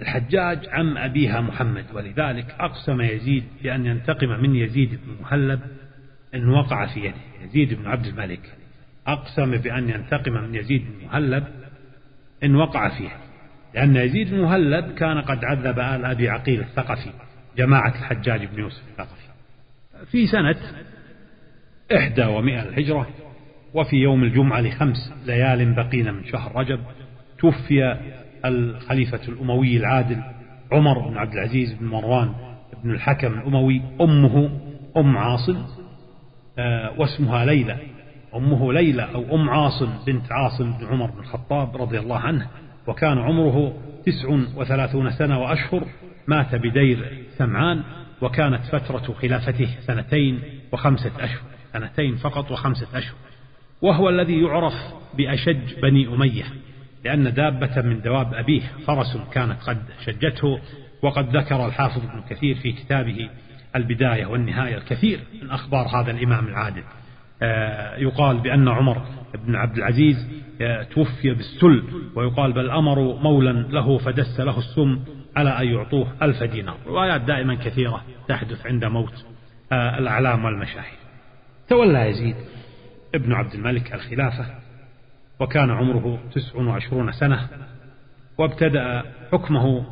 الحجاج 0.00 0.68
عم 0.68 0.98
أبيها 0.98 1.40
محمد 1.40 1.84
ولذلك 1.94 2.54
أقسم 2.60 3.00
يزيد 3.00 3.44
بأن 3.62 3.86
ينتقم 3.86 4.28
من 4.28 4.56
يزيد 4.56 4.90
بن 4.90 5.22
مهلب 5.22 5.60
إن 6.34 6.48
وقع 6.48 6.86
في 6.86 7.00
يده 7.00 7.44
يزيد 7.44 7.74
بن 7.74 7.86
عبد 7.86 8.06
الملك. 8.06 8.54
أقسم 9.06 9.56
بأن 9.56 9.90
ينتقم 9.90 10.32
من 10.32 10.54
يزيد 10.54 10.82
بن 10.82 11.06
مهلب 11.06 11.44
إن 12.44 12.54
وقع 12.54 12.98
فيها 12.98 13.20
لأن 13.74 13.96
يزيد 13.96 14.30
بن 14.30 14.40
مهلب 14.40 14.94
كان 14.94 15.20
قد 15.20 15.44
عذب 15.44 15.78
آل 15.78 16.04
أبي 16.04 16.28
عقيل 16.28 16.60
الثقفي 16.60 17.10
جماعة 17.56 17.88
الحجاج 17.88 18.44
بن 18.44 18.58
يوسف 18.58 18.82
الثقفي. 18.88 19.28
في 20.10 20.26
سنة 20.26 20.56
إحدى 21.96 22.24
ومئة 22.24 22.62
الهجرة 22.62 23.08
وفي 23.74 23.96
يوم 23.96 24.24
الجمعة 24.24 24.60
لخمس 24.60 25.12
ليال 25.26 25.74
بقين 25.74 26.14
من 26.14 26.24
شهر 26.24 26.56
رجب 26.56 26.80
توفي 27.38 27.96
الخليفة 28.44 29.20
الأموي 29.28 29.76
العادل 29.76 30.22
عمر 30.72 31.08
بن 31.08 31.16
عبد 31.16 31.32
العزيز 31.32 31.72
بن 31.72 31.86
مروان 31.86 32.34
بن 32.84 32.90
الحكم 32.90 33.32
الأموي 33.32 33.82
أمه 34.00 34.50
أم 34.96 35.16
عاصم 35.16 35.66
آه، 36.58 36.94
واسمها 36.98 37.44
ليلى. 37.44 37.78
أمه 38.34 38.72
ليلى 38.72 39.02
أو 39.14 39.34
أم 39.34 39.50
عاصم 39.50 39.90
بنت 40.06 40.32
عاصم 40.32 40.72
بن 40.72 40.86
عمر 40.86 41.10
بن 41.10 41.18
الخطاب 41.18 41.76
رضي 41.76 41.98
الله 41.98 42.18
عنه. 42.18 42.48
وكان 42.86 43.18
عمره 43.18 43.72
تسع 44.06 44.28
وثلاثون 44.56 45.10
سنة 45.10 45.40
وأشهر. 45.40 45.84
مات 46.26 46.54
بدير 46.54 47.24
سمعان 47.38 47.82
وكانت 48.22 48.62
فترة 48.62 49.14
خلافته 49.14 49.68
سنتين 49.80 50.40
وخمسة 50.72 51.12
أشهر. 51.20 51.42
سنتين 51.72 52.16
فقط 52.16 52.50
وخمسة 52.50 52.98
أشهر. 52.98 53.16
وهو 53.82 54.08
الذي 54.08 54.42
يعرف 54.42 54.74
بأشج 55.14 55.80
بني 55.82 56.08
أمية. 56.08 56.44
لأن 57.04 57.34
دابة 57.34 57.82
من 57.82 58.00
دواب 58.00 58.34
أبيه 58.34 58.62
فرس 58.86 59.18
كانت 59.32 59.62
قد 59.62 59.82
شجته 60.04 60.60
وقد 61.02 61.36
ذكر 61.36 61.66
الحافظ 61.66 62.04
ابن 62.04 62.22
كثير 62.30 62.54
في 62.54 62.72
كتابه 62.72 63.30
البداية 63.76 64.26
والنهاية 64.26 64.76
الكثير 64.76 65.20
من 65.42 65.50
أخبار 65.50 65.86
هذا 65.86 66.10
الإمام 66.10 66.48
العادل. 66.48 66.82
آه، 67.42 67.96
يقال 67.96 68.38
بأن 68.38 68.68
عمر 68.68 69.02
بن 69.46 69.56
عبد 69.56 69.76
العزيز 69.76 70.28
آه، 70.60 70.82
توفي 70.82 71.34
بالسل 71.34 71.82
ويقال 72.14 72.52
بل 72.52 72.70
أمروا 72.70 73.20
مولا 73.20 73.52
له 73.52 73.98
فدس 73.98 74.40
له 74.40 74.58
السم 74.58 75.00
على 75.36 75.50
أن 75.50 75.68
يعطوه 75.68 76.12
ألف 76.22 76.42
دينار. 76.42 76.76
روايات 76.86 77.20
دائما 77.20 77.54
كثيرة 77.54 78.04
تحدث 78.28 78.66
عند 78.66 78.84
موت 78.84 79.24
آه، 79.72 79.98
الأعلام 79.98 80.44
والمشاهير. 80.44 80.98
تولى 81.68 82.10
يزيد 82.10 82.36
ابن 83.14 83.32
عبد 83.32 83.54
الملك 83.54 83.94
الخلافة 83.94 84.67
وكان 85.40 85.70
عمره 85.70 86.18
تسع 86.32 86.58
وعشرون 86.58 87.12
سنة 87.12 87.48
وابتدأ 88.38 89.02
حكمه 89.32 89.86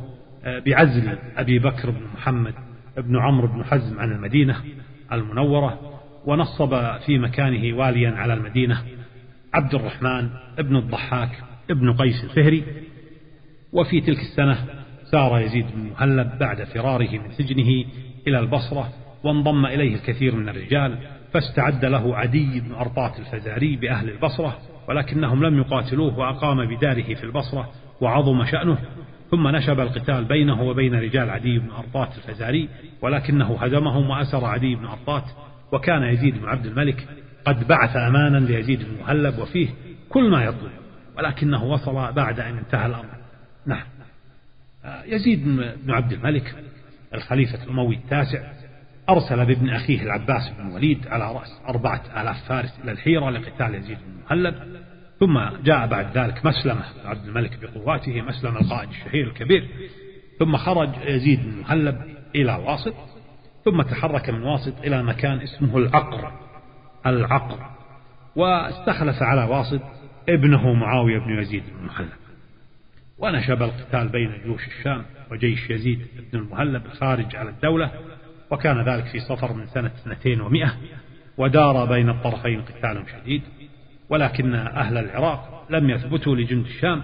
بعزل 0.65 1.17
أبي 1.37 1.59
بكر 1.59 1.89
بن 1.89 2.01
محمد 2.15 2.53
بن 2.97 3.17
عمرو 3.17 3.47
بن 3.47 3.63
حزم 3.63 3.99
عن 3.99 4.11
المدينة 4.11 4.55
المنورة 5.11 5.99
ونصب 6.25 6.97
في 7.05 7.17
مكانه 7.19 7.77
واليا 7.77 8.11
على 8.11 8.33
المدينة 8.33 8.83
عبد 9.53 9.75
الرحمن 9.75 10.29
ابن 10.59 10.75
الضحاك 10.75 11.29
ابن 11.69 11.93
قيس 11.93 12.23
الفهري. 12.23 12.63
وفي 13.73 14.01
تلك 14.01 14.19
السنة 14.19 14.57
سار 15.11 15.39
يزيد 15.39 15.65
بن 15.75 15.89
مهلب 15.89 16.37
بعد 16.39 16.63
فراره 16.63 17.11
من 17.11 17.31
سجنه 17.31 17.85
إلى 18.27 18.39
البصرة 18.39 18.89
وانضم 19.23 19.65
إليه 19.65 19.95
الكثير 19.95 20.35
من 20.35 20.49
الرجال 20.49 20.97
فاستعد 21.33 21.85
له 21.85 22.17
عدي 22.17 22.59
بن 22.59 22.71
أرطاة 22.71 23.13
الفزاري 23.19 23.75
بأهل 23.75 24.09
البصرة 24.09 24.57
ولكنهم 24.87 25.43
لم 25.43 25.57
يقاتلوه 25.57 26.19
وأقام 26.19 26.65
بداره 26.65 27.13
في 27.13 27.23
البصرة 27.23 27.69
وعظم 28.01 28.45
شأنه 28.45 28.77
ثم 29.31 29.47
نشب 29.47 29.79
القتال 29.79 30.25
بينه 30.25 30.61
وبين 30.61 30.95
رجال 30.95 31.29
عدي 31.29 31.59
بن 31.59 31.71
أرطاة 31.71 32.09
الفزاري 32.17 32.69
ولكنه 33.01 33.57
هزمهم 33.61 34.09
وأسر 34.09 34.45
عدي 34.45 34.75
بن 34.75 34.85
أرطاة 34.85 35.23
وكان 35.71 36.03
يزيد 36.03 36.37
بن 36.41 36.47
عبد 36.47 36.65
الملك 36.65 37.07
قد 37.45 37.67
بعث 37.67 37.95
أمانا 37.95 38.37
ليزيد 38.37 38.83
بن 38.83 38.97
مهلب 38.99 39.39
وفيه 39.39 39.67
كل 40.09 40.29
ما 40.29 40.43
يطلب 40.43 40.71
ولكنه 41.17 41.63
وصل 41.63 42.13
بعد 42.13 42.39
أن 42.39 42.57
انتهى 42.57 42.85
الأمر. 42.85 43.17
نعم. 43.65 43.83
آه، 44.85 45.03
يزيد 45.03 45.45
بن 45.85 45.91
عبد 45.91 46.13
الملك 46.13 46.55
الخليفة 47.13 47.63
الأموي 47.63 47.95
التاسع 47.95 48.51
أرسل 49.09 49.45
بابن 49.45 49.69
أخيه 49.69 50.01
العباس 50.01 50.49
بن 50.57 50.65
وليد 50.65 51.07
على 51.07 51.33
رأس 51.33 51.61
أربعة 51.67 52.01
آلاف 52.21 52.47
فارس 52.47 52.79
إلى 52.83 52.91
الحيرة 52.91 53.29
لقتال 53.29 53.75
يزيد 53.75 53.97
بن 53.97 54.23
مهلب 54.29 54.55
ثم 55.19 55.39
جاء 55.63 55.87
بعد 55.87 56.17
ذلك 56.17 56.45
مسلمة 56.45 56.83
عبد 57.05 57.25
الملك 57.27 57.59
بقواته 57.61 58.21
مسلم 58.21 58.57
القائد 58.57 58.89
الشهير 58.89 59.27
الكبير 59.27 59.67
ثم 60.39 60.57
خرج 60.57 60.89
يزيد 61.05 61.39
بن 61.39 61.59
مهلب 61.61 62.01
إلى 62.35 62.55
واسط 62.55 62.93
ثم 63.65 63.81
تحرك 63.81 64.29
من 64.29 64.43
واسط 64.43 64.73
إلى 64.83 65.03
مكان 65.03 65.39
اسمه 65.39 65.77
العقر 65.77 66.31
العقر 67.05 67.59
واستخلف 68.35 69.23
على 69.23 69.43
واسط 69.43 69.81
ابنه 70.29 70.73
معاوية 70.73 71.19
بن 71.19 71.39
يزيد 71.39 71.63
بن 71.63 71.79
المهلب 71.79 72.09
ونشب 73.17 73.63
القتال 73.63 74.09
بين 74.09 74.41
جيوش 74.43 74.67
الشام 74.67 75.05
وجيش 75.31 75.69
يزيد 75.69 76.07
بن 76.33 76.39
المهلب 76.39 76.85
الخارج 76.85 77.35
على 77.35 77.49
الدولة 77.49 77.91
وكان 78.51 78.81
ذلك 78.81 79.05
في 79.05 79.19
صفر 79.19 79.53
من 79.53 79.67
سنة 79.67 79.91
200 80.05 80.41
ودار 81.37 81.85
بين 81.85 82.09
الطرفين 82.09 82.61
قتال 82.61 83.03
شديد 83.11 83.41
ولكن 84.09 84.55
أهل 84.55 84.97
العراق 84.97 85.65
لم 85.69 85.89
يثبتوا 85.89 86.35
لجند 86.35 86.65
الشام 86.65 87.03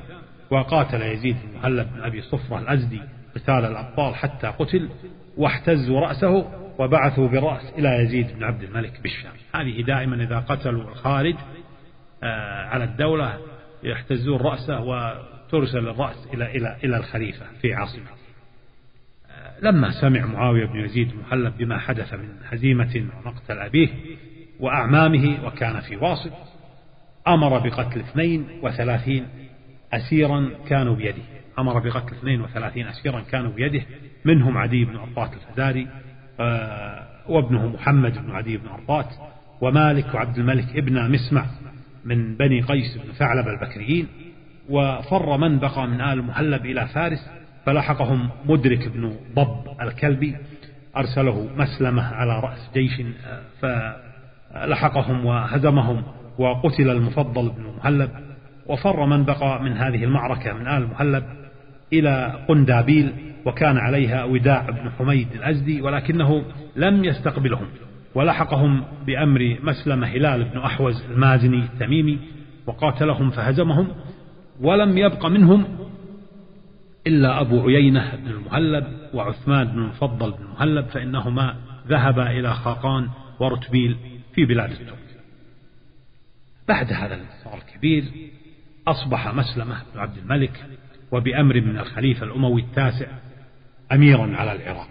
وقاتل 0.50 1.02
يزيد 1.02 1.38
المهلب 1.44 1.88
بن 1.94 2.02
أبي 2.02 2.22
صفرة 2.22 2.60
الأزدي 2.60 3.02
قتال 3.36 3.66
الأبطال 3.66 4.16
حتى 4.16 4.48
قتل 4.48 4.89
واحتزوا 5.38 6.00
رأسه 6.00 6.50
وبعثوا 6.80 7.28
برأس 7.28 7.74
إلى 7.78 8.04
يزيد 8.04 8.36
بن 8.36 8.44
عبد 8.44 8.64
الملك 8.64 9.02
بالشام. 9.04 9.32
هذه 9.56 9.82
دائما 9.82 10.24
إذا 10.24 10.39
قتلوا 10.39 10.89
الخارج 10.91 11.36
آه، 12.24 12.66
على 12.66 12.84
الدولة 12.84 13.38
يحتزون 13.84 14.41
رأسه 14.41 14.80
وترسل 14.80 15.88
الرأس 15.88 16.28
إلى 16.34 16.58
إلى 16.58 16.78
إلى 16.84 16.98
الخليفة 16.98 17.46
في 17.62 17.74
عاصمته. 17.74 18.22
لما 19.64 19.91
سمع 20.01 20.26
معاوية 20.26 20.66
بن 20.66 20.80
يزيد 20.80 21.11
المحلب 21.11 21.57
بما 21.57 21.78
حدث 21.80 22.14
من 22.14 22.30
هزيمة 22.49 23.05
ومقتل 23.26 23.59
أبيه 23.59 23.89
وأعمامه 24.59 25.38
وكان 25.45 25.80
في 25.80 25.95
واصل 25.95 26.32
أمر 27.28 27.59
بقتل 27.59 27.99
32 27.99 29.28
أسيرا 29.93 30.49
كانوا 30.70 30.95
بيده. 30.95 31.22
أمر 31.59 31.80
بقتل 31.80 32.16
32 32.16 32.84
أسيرا 32.88 33.20
كانوا 33.20 33.51
بيده. 33.51 33.82
منهم 34.26 34.57
عدي 34.57 34.86
بن 34.86 34.95
أرطات 34.95 35.32
الفزاري 35.34 35.88
آه، 36.39 37.07
وابنه 37.28 37.68
محمد 37.68 38.18
بن 38.26 38.32
عدي 38.32 38.57
بن 38.57 38.68
أرطات 38.68 39.09
ومالك 39.61 40.14
وعبد 40.14 40.38
الملك 40.38 40.78
ابن 40.78 41.11
مسمع 41.11 41.45
من 42.05 42.36
بني 42.36 42.61
قيس 42.61 42.97
بن 42.97 43.11
ثعلب 43.14 43.47
البكريين 43.47 44.07
وفر 44.70 45.38
من 45.38 45.59
بقى 45.59 45.88
من 45.88 46.01
آل 46.01 46.20
المهلب 46.20 46.66
إلى 46.66 46.88
فارس 46.88 47.30
فلحقهم 47.66 48.30
مدرك 48.45 48.88
بن 48.88 49.16
ضب 49.36 49.82
الكلبي 49.82 50.36
أرسله 50.97 51.47
مسلمة 51.57 52.03
على 52.03 52.39
رأس 52.39 52.70
جيش 52.74 53.01
فلحقهم 54.53 55.26
وهزمهم 55.26 56.03
وقتل 56.38 56.89
المفضل 56.89 57.49
بن 57.49 57.64
مهلب 57.78 58.09
وفر 58.68 59.05
من 59.05 59.24
بقى 59.24 59.64
من 59.64 59.78
هذه 59.78 60.03
المعركة 60.03 60.53
من 60.53 60.68
آل 60.68 60.84
المهلب 60.84 61.24
إلى 61.93 62.39
قندابيل 62.47 63.14
وكان 63.45 63.78
عليها 63.78 64.24
وداع 64.24 64.61
بن 64.70 64.91
حميد 64.99 65.28
الأزدي 65.36 65.82
ولكنه 65.82 66.43
لم 66.76 67.03
يستقبلهم 67.03 67.68
ولحقهم 68.16 68.84
بأمر 69.05 69.57
مسلم 69.64 70.03
هلال 70.03 70.43
بن 70.43 70.57
أحوز 70.59 71.03
المازني 71.11 71.57
التميمي 71.59 72.20
وقاتلهم 72.68 73.30
فهزمهم 73.30 73.88
ولم 74.61 74.97
يبق 74.97 75.26
منهم 75.26 75.66
إلا 77.08 77.41
أبو 77.41 77.68
عيينة 77.68 78.16
بن 78.16 78.28
المهلب 78.28 78.86
وعثمان 79.14 79.68
بن 79.68 79.80
المفضل 79.80 80.32
بن 80.32 80.43
المهلب 80.43 80.86
فإنهما 80.86 81.56
ذهبا 81.88 82.32
إلى 82.32 82.54
خاقان 82.54 83.10
ورتبيل 83.39 83.97
في 84.36 84.45
بلاد 84.45 84.72
الترك 84.72 84.97
بعد 86.68 86.93
هذا 86.93 87.16
الانتصار 87.16 87.58
الكبير 87.58 88.04
أصبح 88.88 89.34
مسلمة 89.34 89.82
بن 89.93 89.99
عبد 89.99 90.18
الملك 90.18 90.66
وبأمر 91.12 91.62
من 91.62 91.78
الخليفة 91.78 92.26
الأموي 92.26 92.62
التاسع 92.62 93.08
أميرا 93.91 94.36
على 94.38 94.51
العراق. 94.51 94.89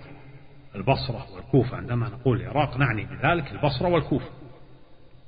البصرة 0.74 1.26
والكوفة 1.34 1.76
عندما 1.76 2.08
نقول 2.08 2.40
العراق 2.40 2.76
نعني 2.76 3.04
بذلك 3.04 3.52
البصرة 3.52 3.88
والكوفة. 3.88 4.30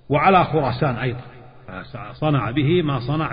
وعلى 0.09 0.45
خراسان 0.45 0.97
أيضا. 0.97 1.34
صنع 2.13 2.51
به 2.51 2.83
ما 2.83 3.01
صنع 3.01 3.33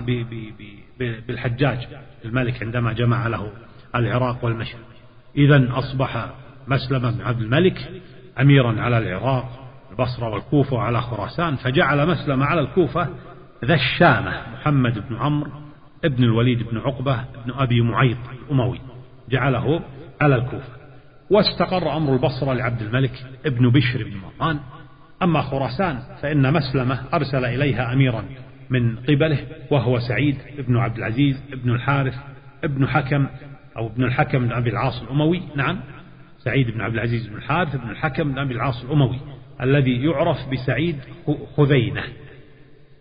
بالحجاج. 0.99 1.87
الملك 2.25 2.63
عندما 2.63 2.93
جمع 2.93 3.27
له 3.27 3.51
العراق 3.95 4.45
والمشرق. 4.45 4.85
إذا 5.37 5.69
أصبح 5.71 6.29
مسلم 6.67 7.11
بن 7.11 7.21
عبد 7.21 7.41
الملك 7.41 8.01
أميرا 8.39 8.81
على 8.81 8.97
العراق 8.97 9.67
البصرة 9.91 10.29
والكوفة 10.29 10.75
وعلى 10.75 11.01
خراسان 11.01 11.55
فجعل 11.55 12.07
مسلم 12.07 12.43
على 12.43 12.61
الكوفة 12.61 13.09
ذا 13.65 13.73
الشامة 13.73 14.41
محمد 14.53 15.09
بن 15.09 15.15
عمرو 15.15 15.51
ابن 16.05 16.23
الوليد 16.23 16.63
بن 16.63 16.77
عقبة 16.77 17.25
بن 17.45 17.51
أبي 17.53 17.81
معيط 17.81 18.17
الأموي. 18.31 18.81
جعله 19.29 19.81
على 20.21 20.35
الكوفة. 20.35 20.81
واستقر 21.29 21.97
أمر 21.97 22.13
البصرة 22.13 22.53
لعبد 22.53 22.81
الملك 22.81 23.25
ابن 23.45 23.69
بشر 23.69 24.03
بن 24.03 24.17
مروان. 24.17 24.59
أما 25.23 25.41
خراسان 25.41 25.99
فإن 26.21 26.53
مسلمة 26.53 26.99
أرسل 27.13 27.45
إليها 27.45 27.93
أميرا 27.93 28.25
من 28.69 28.95
قبله 28.95 29.39
وهو 29.71 29.99
سعيد 29.99 30.37
بن 30.67 30.77
عبد 30.77 30.97
العزيز 30.97 31.43
بن 31.63 31.71
الحارث 31.71 32.15
ابن 32.63 32.87
حكم 32.87 33.27
أو 33.77 33.87
ابن 33.87 34.03
الحكم 34.03 34.39
بن 34.39 34.51
أبي 34.51 34.69
العاص 34.69 35.01
الأموي. 35.01 35.41
نعم 35.55 35.79
سعيد 36.37 36.71
بن 36.71 36.81
عبد 36.81 36.93
العزيز 36.93 37.27
بن 37.27 37.35
الحارث 37.35 37.75
بن 37.75 37.89
الحكم 37.89 38.31
بن 38.31 38.39
أبي 38.39 38.53
العاص 38.53 38.83
الأموي 38.83 39.19
الذي 39.61 40.05
يعرف 40.05 40.37
بسعيد 40.51 40.95
خذينة. 41.57 42.03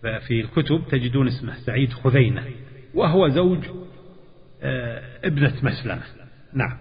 في 0.03 0.41
الكتب 0.41 0.83
تجدون 0.91 1.27
اسمه 1.27 1.55
سعيد 1.55 1.93
خذينة 1.93 2.45
وهو 2.95 3.29
زوج 3.29 3.59
آه، 4.63 5.03
ابنة 5.25 5.55
مسلمة. 5.63 6.03
نعم. 6.55 6.77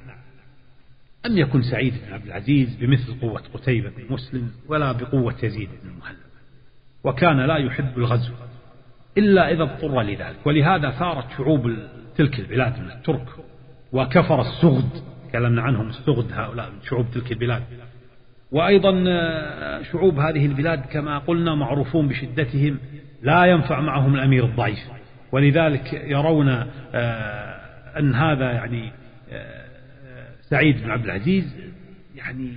لم 1.25 1.37
يكن 1.37 1.61
سعيد 1.61 1.93
بن 2.07 2.13
عبد 2.13 2.25
العزيز 2.25 2.75
بمثل 2.75 3.19
قوة 3.21 3.43
قتيبة 3.53 3.89
بن 3.89 4.13
مسلم 4.13 4.51
ولا 4.67 4.91
بقوة 4.91 5.35
يزيد 5.43 5.69
بن 5.83 5.89
المهلب 5.89 6.17
وكان 7.03 7.39
لا 7.39 7.57
يحب 7.57 7.97
الغزو 7.97 8.33
إلا 9.17 9.51
إذا 9.51 9.63
اضطر 9.63 10.01
لذلك 10.01 10.37
ولهذا 10.45 10.91
ثارت 10.91 11.25
شعوب 11.37 11.73
تلك 12.17 12.39
البلاد 12.39 12.79
من 12.79 12.91
الترك 12.91 13.27
وكفر 13.93 14.41
السغد 14.41 14.89
تكلمنا 15.29 15.61
عنهم 15.61 15.89
السغد 15.89 16.31
هؤلاء 16.31 16.69
من 16.69 16.81
شعوب 16.89 17.05
تلك 17.13 17.31
البلاد. 17.31 17.63
وأيضا 18.51 19.03
آه، 19.07 19.81
شعوب 19.81 20.19
هذه 20.19 20.45
البلاد 20.45 20.85
كما 20.85 21.17
قلنا 21.17 21.55
معروفون 21.55 22.07
بشدتهم 22.07 22.79
لا 23.21 23.45
ينفع 23.45 23.79
معهم 23.79 24.15
الأمير 24.15 24.45
الضعيف. 24.45 24.79
ولذلك 25.31 25.93
يرون 25.93 26.49
آه، 26.49 27.59
أن 27.99 28.15
هذا 28.15 28.51
يعني 28.51 28.91
آه، 29.31 29.58
سعيد 30.49 30.83
بن 30.83 30.91
عبد 30.91 31.05
العزيز 31.05 31.55
يعني 32.15 32.51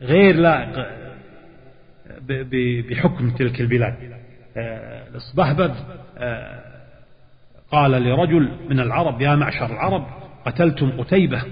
غير 0.00 0.36
لائق 0.36 0.86
بحكم 2.90 3.30
تلك 3.30 3.60
البلاد. 3.60 3.94
الصبهبب 5.14 5.74
قال 7.70 7.90
لرجل 7.90 8.48
من 8.70 8.80
العرب 8.80 9.20
يا 9.20 9.34
معشر 9.34 9.66
العرب 9.66 10.06
قتلتم 10.46 10.90
قتيبة 10.90 11.42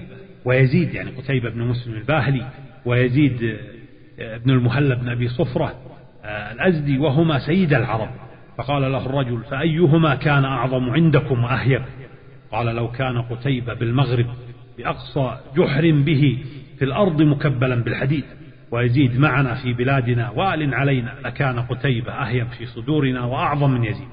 ويزيد 0.45 0.93
يعني 0.93 1.09
قتيبة 1.09 1.49
بن 1.49 1.61
مسلم 1.61 1.93
الباهلي 1.93 2.45
ويزيد 2.85 3.57
آه، 4.19 4.37
بن 4.37 4.49
المهلب 4.49 4.99
بن 4.99 5.09
أبي 5.09 5.27
صفرة 5.27 5.73
آه، 6.23 6.51
الأزدي 6.51 6.97
وهما 6.97 7.39
سيد 7.39 7.73
العرب 7.73 8.09
فقال 8.57 8.91
له 8.91 9.05
الرجل 9.05 9.43
فأيهما 9.43 10.15
كان 10.15 10.45
أعظم 10.45 10.89
عندكم 10.89 11.43
وأهيب 11.43 11.81
قال 12.51 12.75
لو 12.75 12.91
كان 12.91 13.21
قتيبة 13.21 13.73
بالمغرب 13.73 14.25
بأقصى 14.77 15.37
جحر 15.55 15.91
به 15.91 16.43
في 16.79 16.85
الأرض 16.85 17.21
مكبلا 17.21 17.83
بالحديد 17.83 18.23
ويزيد 18.71 19.19
معنا 19.19 19.55
في 19.55 19.73
بلادنا 19.73 20.29
وأل 20.29 20.73
علينا 20.73 21.15
لكان 21.23 21.59
قتيبة 21.59 22.11
أهيب 22.11 22.47
في 22.47 22.65
صدورنا 22.65 23.25
وأعظم 23.25 23.71
من 23.71 23.83
يزيد. 23.83 24.07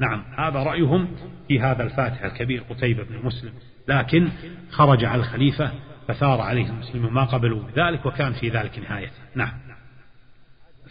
نعم 0.00 0.22
هذا 0.38 0.62
رأيهم 0.62 1.08
في 1.48 1.60
هذا 1.60 1.82
الفاتح 1.82 2.22
الكبير 2.24 2.62
قتيبة 2.70 3.02
بن 3.02 3.26
مسلم. 3.26 3.52
لكن 3.88 4.28
خرج 4.70 5.04
على 5.04 5.20
الخليفة 5.20 5.70
فثار 6.08 6.40
عليه 6.40 6.66
المسلمون 6.70 7.12
ما 7.12 7.24
قبلوا 7.24 7.62
بذلك 7.62 8.06
وكان 8.06 8.32
في 8.32 8.48
ذلك 8.48 8.78
نهايته 8.78 9.12
نعم. 9.34 9.52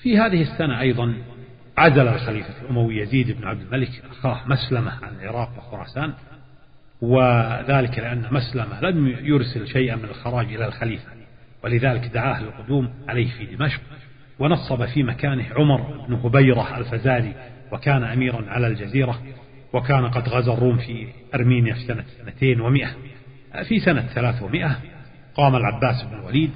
في 0.04 0.18
هذه 0.18 0.42
السنة 0.42 0.80
أيضا 0.80 1.14
عزل 1.78 2.08
الخليفة 2.08 2.62
الأموي 2.62 2.98
يزيد 2.98 3.32
بن 3.32 3.48
عبد 3.48 3.62
الملك 3.62 3.90
أخاه 4.12 4.48
مسلمة 4.48 4.92
عن 4.92 5.16
العراق 5.16 5.50
وخراسان 5.58 6.14
وذلك 7.02 8.00
لأن 8.00 8.26
مسلمة 8.32 8.82
لم 8.82 9.08
يرسل 9.08 9.68
شيئا 9.68 9.96
من 9.96 10.06
الخراج 10.06 10.54
إلى 10.54 10.66
الخليفة 10.66 11.08
ولذلك 11.64 12.08
دعاه 12.08 12.44
للقدوم 12.44 12.90
عليه 13.08 13.32
في 13.32 13.56
دمشق 13.56 13.82
ونصب 14.40 14.86
في 14.86 15.04
مكانه 15.04 15.46
عمر 15.56 16.06
بن 16.08 16.14
هبيرة 16.14 16.78
الفزاري 16.78 17.34
وكان 17.72 18.04
أميرا 18.04 18.46
على 18.48 18.68
الجزيرة 18.68 19.22
وكان 19.74 20.08
قد 20.08 20.30
غزا 20.30 20.54
الروم 20.54 20.78
في 20.78 21.08
أرمينيا 21.36 21.74
في 21.74 21.80
سنة 21.80 22.04
200 22.26 22.62
في 23.64 23.80
سنة 23.80 24.02
300 24.02 24.76
قام 25.36 25.56
العباس 25.56 26.04
بن 26.04 26.20
الوليد 26.20 26.52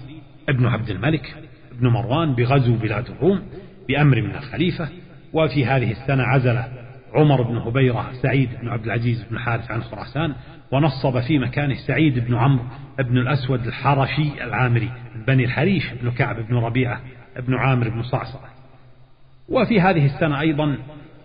ابن 0.50 0.66
عبد 0.66 0.90
الملك 0.90 1.36
بن 1.72 1.88
مروان 1.88 2.36
بغزو 2.36 2.76
بلاد 2.76 3.10
الروم 3.10 3.42
بأمر 3.88 4.22
من 4.22 4.36
الخليفة 4.36 4.90
وفي 5.34 5.66
هذه 5.66 5.92
السنة 5.92 6.24
عزل 6.24 6.64
عمر 7.14 7.42
بن 7.42 7.58
هبيرة 7.58 8.12
سعيد 8.22 8.50
بن 8.62 8.70
عبد 8.70 8.86
العزيز 8.86 9.24
بن 9.32 9.40
حارث 9.40 9.72
عن 9.72 9.82
خراسان 9.84 10.36
ونصب 10.72 11.20
في 11.20 11.40
مكانه 11.40 11.76
سعيد 11.88 12.20
بن 12.20 12.36
عمرو 12.36 12.64
بن 13.00 13.18
الأسود 13.18 13.68
الحرشي 13.68 14.44
العامري 14.44 14.92
بني 15.28 15.46
الحريش 15.46 15.94
بن 16.02 16.12
كعب 16.12 16.36
بن 16.48 16.56
ربيعة 16.56 17.02
بن 17.40 17.54
عامر 17.54 17.90
بن 17.90 18.04
صعصع. 18.04 18.40
وفي 19.50 19.82
هذه 19.82 20.06
السنة 20.06 20.40
أيضا 20.40 20.78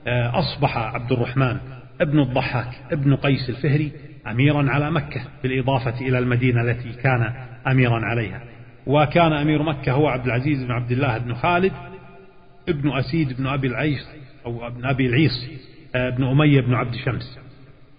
آه، 0.07 0.39
أصبح 0.39 0.76
عبد 0.76 1.12
الرحمن 1.12 1.57
ابن 2.01 2.20
الضحاك 2.20 2.68
ابن 2.93 3.16
قيس 3.16 3.51
الفهري 3.51 3.93
أميرا 4.26 4.70
على 4.70 4.91
مكة 4.91 5.20
بالإضافة 5.43 6.01
إلى 6.01 6.18
المدينة 6.18 6.62
التي 6.62 6.93
كان 6.93 7.32
أميرا 7.66 8.05
عليها. 8.05 8.43
وكان 8.87 9.32
أمير 9.32 9.62
مكة 9.62 9.93
هو 9.93 10.09
عبد 10.09 10.26
العزيز 10.26 10.64
بن 10.64 10.70
عبد 10.70 10.93
الله 10.93 11.18
بن 11.18 11.35
خالد 11.35 11.72
ابن 12.68 12.91
أسيد 12.91 13.32
بن 13.32 13.47
أبي 13.47 13.66
العيس 13.66 14.09
أو 14.47 14.66
ابن 14.66 14.85
أبي 14.85 15.07
العيص. 15.07 15.64
ابن 15.95 16.24
أمية 16.24 16.61
بن 16.61 16.74
عبد 16.74 16.95
شمس 16.95 17.38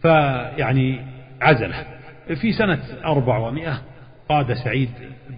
فيعني 0.01 1.01
عزله. 1.41 1.85
في 2.41 2.53
سنة 2.53 2.79
أربع 3.05 3.37
ومائة 3.37 3.81
قاد 4.29 4.53
سعيد 4.53 4.89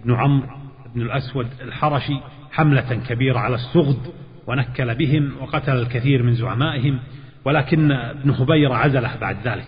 بن 0.05 0.13
عمرو 0.13 0.47
بن 0.95 1.01
الأسود 1.01 1.47
الحرشي 1.61 2.19
حملة 2.51 3.01
كبيرة 3.09 3.39
على 3.39 3.55
السغد 3.55 4.13
ونكل 4.47 4.95
بهم 4.95 5.41
وقتل 5.41 5.77
الكثير 5.77 6.23
من 6.23 6.33
زعمائهم 6.33 6.99
ولكن 7.45 7.91
ابن 7.91 8.29
هبيرة 8.29 8.73
عزله 8.73 9.15
بعد 9.15 9.47
ذلك 9.47 9.67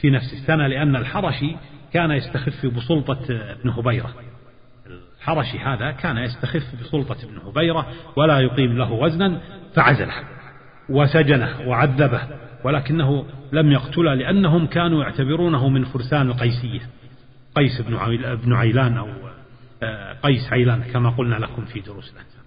في 0.00 0.10
نفس 0.10 0.32
السنة 0.32 0.66
لأن 0.66 0.96
الحرشي 0.96 1.56
كان 1.92 2.10
يستخف 2.10 2.66
بسلطة 2.66 3.20
ابن 3.30 3.70
هبيرة. 3.70 4.14
الحرشي 5.20 5.58
هذا 5.58 5.90
كان 5.90 6.16
يستخف 6.16 6.74
بسلطة 6.80 7.16
ابن 7.24 7.38
هبيرة 7.48 7.86
ولا 8.16 8.40
يقيم 8.40 8.78
له 8.78 8.92
وزنا 8.92 9.40
فعزله. 9.74 10.14
وسجنه 10.88 11.68
وعذبه 11.68 12.20
ولكنه 12.64 13.24
لم 13.52 13.72
يقتله 13.72 14.14
لأنهم 14.14 14.66
كانوا 14.66 15.02
يعتبرونه 15.02 15.68
من 15.68 15.84
فرسان 15.84 16.28
القيسية. 16.30 16.80
قيس 17.54 17.80
بن 18.44 18.52
عيلان 18.52 18.96
أو 18.96 19.08
آه، 19.82 20.12
قيس 20.22 20.52
عيلان 20.52 20.82
كما 20.82 21.10
قلنا 21.10 21.34
لكم 21.34 21.64
في 21.64 21.80
دروس 21.80 22.12
الأنساب 22.12 22.44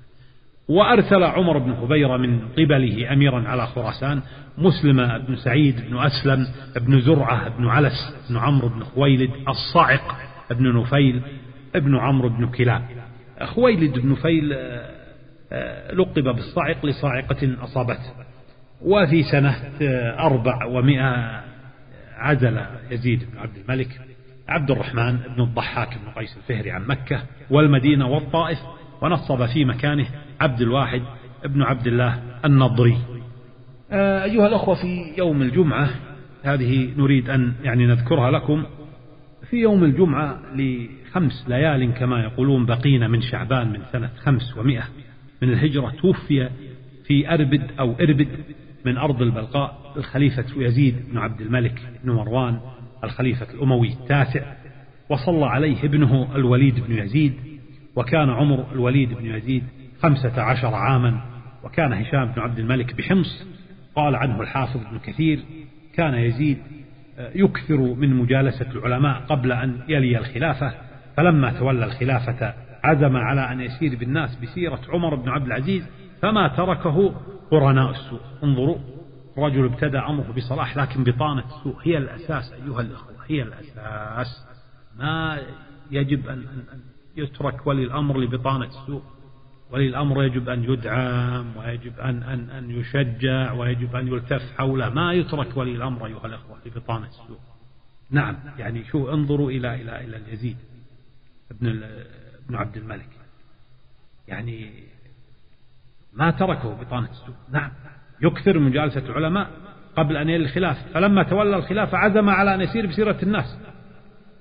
وأرسل 0.68 1.24
عمر 1.24 1.58
بن 1.58 1.72
هبيرة 1.72 2.18
من 2.18 2.40
قبله 2.40 3.14
أميرا 3.14 3.48
على 3.48 3.68
خراسان 3.68 4.22
مسلم 4.58 5.18
بن 5.18 5.36
سعيد 5.36 5.82
بن 5.90 5.98
أسلم 5.98 6.48
بن 6.76 7.02
زرعة 7.02 7.58
بن 7.58 7.68
علس 7.68 8.28
بن 8.30 8.38
عمرو 8.38 8.70
بن 8.70 8.84
خويلد 8.84 9.32
الصاعق 9.48 10.18
بن 10.52 10.80
نفيل 10.80 11.22
بن 11.76 11.98
عمرو 11.98 12.30
بن 12.30 12.48
كلاب. 12.48 12.82
خويلد 13.44 14.00
بن 14.00 14.12
نفيل 14.12 14.54
آه، 14.54 14.98
آه، 15.52 15.94
لقب 15.94 16.24
بالصاعق 16.24 16.86
لصاعقة 16.86 17.64
أصابته. 17.64 18.27
وفي 18.82 19.24
سنة 19.24 19.56
آه، 19.82 20.20
أربع 20.20 20.66
ومائة 20.66 21.44
عزل 22.18 22.62
يزيد 22.92 23.20
بن 23.32 23.38
عبد 23.38 23.58
الملك 23.58 24.02
عبد 24.48 24.72
الرحمن 24.72 25.18
بن 25.36 25.44
الضحاك 25.44 25.90
بن 25.98 26.12
قيس 26.12 26.38
الفهري 26.38 26.72
عن 26.72 26.88
مكة 26.88 27.24
والمدينة 27.50 28.08
والطائف 28.08 28.60
ونصب 29.02 29.46
في 29.46 29.66
مكانه 29.66 30.08
عبد 30.42 30.62
الواحد 30.62 31.02
بن 31.46 31.62
عبد 31.62 31.88
الله 31.88 32.24
النضري. 32.46 32.98
آه، 33.92 34.24
أيها 34.24 34.48
الأخوة 34.48 34.76
في 34.76 35.14
يوم 35.18 35.42
الجمعة 35.42 35.90
هذه 36.44 36.94
نريد 36.98 37.30
أن 37.30 37.54
يعني 37.64 37.86
نذكرها 37.86 38.32
لكم 38.32 38.64
في 39.50 39.58
يوم 39.58 39.84
الجمعة 39.84 40.40
لخمس 40.56 41.46
ليال 41.48 41.94
كما 41.94 42.24
يقولون 42.24 42.66
بقين 42.66 43.10
من 43.10 43.22
شعبان 43.22 43.68
من 43.72 43.80
سنة 43.92 44.10
خمس 44.24 44.58
ومئة 44.58 44.84
من 45.42 45.50
الهجرة 45.50 45.90
توفي 45.90 46.50
في 47.06 47.34
أربد 47.34 47.72
أو 47.80 47.96
إربد. 48.02 48.28
من 48.88 48.98
أرض 48.98 49.22
البلقاء 49.22 49.94
الخليفة 49.98 50.46
يزيد 50.56 50.96
بن 51.12 51.18
عبد 51.18 51.42
الملك 51.42 51.82
بن 52.04 52.12
مروان 52.12 52.60
الخليفة 53.04 53.48
الأموي 53.54 53.88
التاسع 53.88 54.42
وصلى 55.10 55.46
عليه 55.46 55.84
ابنه 55.84 56.36
الوليد 56.36 56.80
بن 56.80 56.98
يزيد 56.98 57.34
وكان 57.96 58.30
عمر 58.30 58.66
الوليد 58.72 59.14
بن 59.14 59.26
يزيد 59.26 59.64
خمسة 60.02 60.42
عشر 60.42 60.76
عاما 60.76 61.22
وكان 61.64 61.94
هشام 61.94 62.26
بن 62.26 62.42
عبد 62.42 62.60
الملك 62.60 62.96
بحمص. 62.96 63.48
قال 63.96 64.16
عنه 64.16 64.42
الحافظ 64.42 64.86
ابن 64.88 65.00
كثير 65.00 65.40
كان 65.96 66.14
يزيد 66.14 66.58
آه، 67.20 67.32
يكثر 67.36 67.78
من 67.78 68.14
مجالسة 68.14 68.72
العلماء 68.72 69.20
قبل 69.20 69.52
أن 69.52 69.80
يلي 69.88 70.18
الخلافة 70.18 70.74
فلما 71.18 71.52
تولى 71.52 71.86
الخلافة 71.86 72.54
عزم 72.84 73.18
على 73.18 73.52
أن 73.52 73.62
يسير 73.62 73.96
بالناس 73.96 74.36
بسيرة 74.36 74.80
عمر 74.90 75.16
بن 75.16 75.30
عبد 75.30 75.46
العزيز 75.46 75.84
فما 76.22 76.48
تركه 76.48 77.14
قرناء 77.52 77.92
السوء. 77.92 78.20
انظروا 78.44 78.78
رجل 79.38 79.66
ابتدى 79.66 79.98
أمره 79.98 80.32
بصلاح 80.38 80.78
لكن 80.78 81.04
بطانة 81.04 81.44
السوء. 81.46 81.76
هي 81.84 81.98
الأساس 81.98 82.54
أيها 82.54 82.82
الأخوة 82.82 83.16
هي 83.28 83.44
الأساس. 83.44 84.46
ما 84.98 85.40
يجب 85.92 86.28
أن, 86.28 86.46
يترك 87.18 87.68
ولي 87.68 87.84
الأمر 87.84 88.20
لبطانة 88.20 88.66
السوء. 88.66 89.04
ولي 89.72 89.88
الأمر 89.88 90.24
يجب 90.24 90.50
أن 90.50 90.64
يدعم 90.64 91.58
ويجب 91.58 92.00
أن, 92.00 92.24
أن, 92.24 92.50
أن 92.50 92.72
يشجع 92.72 93.52
ويجب 93.52 93.96
أن 93.96 94.08
يلتف 94.08 94.42
حوله. 94.58 94.90
ما 94.90 95.14
يترك 95.14 95.58
ولي 95.58 95.72
الأمر 95.72 96.06
أيها 96.06 96.26
الأخوة 96.26 96.58
لبطانة 96.66 97.08
السوء. 97.08 97.40
نعم 98.10 98.36
يعني 98.58 98.84
شو 98.84 99.14
انظروا 99.14 99.52
إلى 99.52 99.82
إلى 99.82 100.04
إلى 100.04 100.18
اليزيد 100.18 100.58
ابن 101.52 101.68
ابن 102.46 102.56
عبد 102.56 102.78
الملك. 102.78 103.10
يعني 104.28 104.84
ما 106.14 106.32
تركه 106.32 106.74
بطانة 106.82 107.10
السوء. 107.10 107.36
نعم. 107.52 107.72
يكثر 108.22 108.60
من 108.60 108.72
جالسة 108.72 109.00
العلماء 109.00 109.48
قبل 109.98 110.18
أن 110.18 110.30
يلي 110.30 110.44
الخلافة 110.44 110.94
فلما 110.94 111.24
تولى 111.24 111.56
الخلافة 111.56 111.98
عزم 111.98 112.30
على 112.30 112.56
أن 112.56 112.62
يسير 112.62 112.86
بسيرة 112.86 113.18
الناس. 113.24 113.60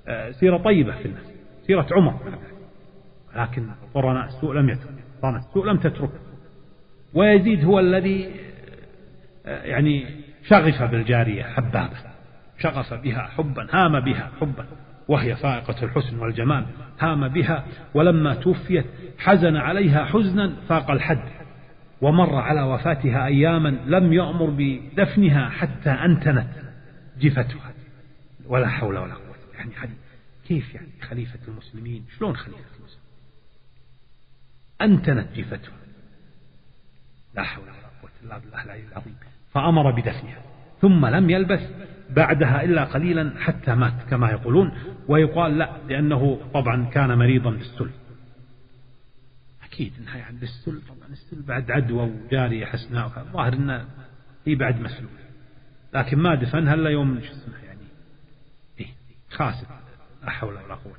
آه، 0.08 0.30
سيرة 0.30 0.56
طيبة 0.56 0.96
في 0.96 1.06
الناس. 1.06 1.32
سيرة 1.66 1.86
عمر. 1.92 2.20
لكن 3.36 3.70
قرناء 3.94 4.24
السوء 4.24 4.54
لم 4.54 4.68
يترك. 4.68 5.04
بطانة 5.18 5.38
السوء 5.38 5.66
لم 5.66 5.76
تترك. 5.76 6.10
ويزيد 7.14 7.64
هو 7.64 7.80
الذي 7.80 8.30
آه، 9.46 9.62
يعني 9.64 10.06
شغف 10.48 10.82
بالجارية 10.82 11.42
حبابة. 11.42 11.96
شغف 12.58 12.94
بها 12.94 13.22
حبا 13.22 13.66
هام 13.72 14.00
بها 14.00 14.30
حبا. 14.40 14.66
وهي 15.08 15.36
فائقة 15.36 15.84
الحسن 15.84 16.18
والجمال 16.18 16.66
هام 17.00 17.28
بها. 17.28 17.64
ولما 17.94 18.34
توفيت 18.34 18.86
حزن 19.18 19.56
عليها 19.56 20.04
حزنا 20.04 20.52
فاق 20.68 20.90
الحد. 20.90 21.35
ومر 22.00 22.34
على 22.34 22.62
وفاتها 22.62 23.26
أياما 23.26 23.68
لم 23.68 24.12
يأمر 24.12 24.50
بدفنها 24.58 25.48
حتى 25.48 25.90
أنتنت 25.90 26.48
جفتها. 27.20 27.72
ولا 28.46 28.68
حول 28.68 28.98
ولا 28.98 29.14
قوة. 29.14 29.36
يعني 29.58 29.70
كيف 30.48 30.74
يعني 30.74 30.88
خليفة 31.02 31.38
المسلمين؟ 31.48 32.04
شلون 32.18 32.36
خليفة 32.36 32.60
المسلمين؟ 32.78 33.06
أنتنت 34.82 35.28
جفتها. 35.36 35.72
لا 37.34 37.42
حول 37.42 37.64
ولا 37.64 38.00
قوة 38.02 38.10
إلا 38.24 38.38
بالله 38.38 38.64
العلي 38.64 38.82
العظيم. 38.92 39.16
فأمر 39.52 39.90
بدفنها. 39.90 40.42
ثم 40.80 41.06
لم 41.06 41.30
يلبث 41.30 41.70
بعدها 42.10 42.64
إلا 42.64 42.84
قليلا 42.84 43.32
حتى 43.38 43.74
مات 43.74 44.02
كما 44.10 44.30
يقولون. 44.30 44.72
ويقال 45.08 45.58
لا 45.58 45.70
لأنه 45.88 46.40
طبعا 46.54 46.84
كان 46.84 47.18
مريضا 47.18 47.50
بالسل. 47.50 47.90
أكيد 49.76 49.92
أنها 49.98 50.16
يعني 50.16 50.38
بالسل 50.38 50.80
طبعا 50.88 51.08
السل 51.12 51.42
بعد 51.42 51.70
عدوى 51.70 52.10
وجارية 52.10 52.66
حسناء 52.66 53.06
الظاهر 53.06 53.52
أنه 53.52 53.88
هي 54.46 54.54
بعد 54.54 54.80
مسلول 54.80 55.10
لكن 55.94 56.18
ما 56.18 56.34
دفنها 56.34 56.74
إلا 56.74 56.90
يوم 56.90 57.20
شو 57.20 57.32
اسمه 57.32 57.64
يعني 57.64 57.80
إيه 58.80 58.86
خاسر 59.30 59.66
لا 60.22 60.30
حول 60.30 60.54
ولا 60.54 60.74
قوة 60.74 60.96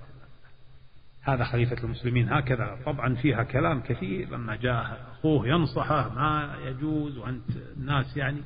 هذا 1.21 1.43
خليفة 1.43 1.83
المسلمين 1.83 2.33
هكذا. 2.33 2.79
طبعا 2.85 3.15
فيها 3.15 3.43
كلام 3.43 3.81
كثير 3.81 4.29
لما 4.29 4.55
جاء 4.55 5.11
أخوه 5.11 5.47
ينصحه 5.47 6.09
ما 6.13 6.55
يجوز 6.65 7.17
وأنت 7.17 7.49
الناس 7.77 8.17
يعني 8.17 8.41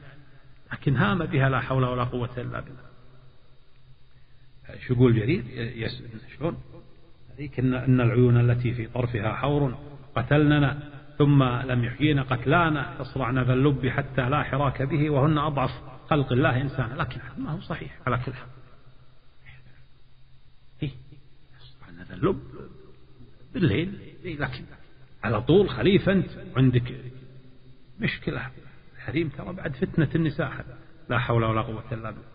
لكن 0.74 0.96
هام 0.98 1.26
بها 1.26 1.50
لا 1.50 1.60
حول 1.60 1.84
ولا 1.84 2.04
قوة 2.04 2.30
إلا 2.38 2.60
بالله. 2.60 2.92
شو 4.88 4.94
يقول 4.94 5.16
جرير؟ 5.16 5.44
شلون؟ 6.38 6.58
إن 7.60 8.02
العيون 8.02 8.40
التي 8.50 8.74
في 8.74 8.88
طرفها 8.88 9.34
حور 9.34 9.91
قتلننا 10.16 10.80
ثم 11.18 11.44
لم 11.44 11.84
يحيينا 11.84 12.24
قتلانا 12.24 13.02
يصرعن 13.02 13.40
ذا 13.40 13.54
اللب 13.54 13.88
حتى 13.88 14.30
لا 14.30 14.44
حراك 14.44 14.82
به 14.82 15.10
وهن 15.10 15.38
أضعف 15.38 15.72
خلق 16.10 16.32
الله 16.32 16.62
إنسانا. 16.62 16.94
لكن 16.94 17.20
ما 17.38 17.52
هو 17.52 17.60
صحيح 17.60 18.00
على 18.08 18.18
كل 18.18 18.34
حال. 18.34 18.48
إيه 20.84 20.92
يصرعن 21.62 22.08
ذا 22.10 22.16
اللب 22.16 22.42
بالليل. 23.54 24.00
إيه 24.26 24.38
لكن 24.38 24.64
على 25.24 25.42
طول 25.42 25.70
خليفة 25.70 26.12
أنت 26.12 26.30
عندك 26.58 26.96
مشكلة. 28.00 28.42
الحريم 28.96 29.30
ترى 29.30 29.54
بعد 29.54 29.76
فتنة 29.76 30.10
النساء 30.16 30.66
لا 31.10 31.20
حول 31.20 31.44
ولا 31.44 31.62
قوة 31.62 31.84
إلا 31.92 32.10
بالله. 32.12 32.32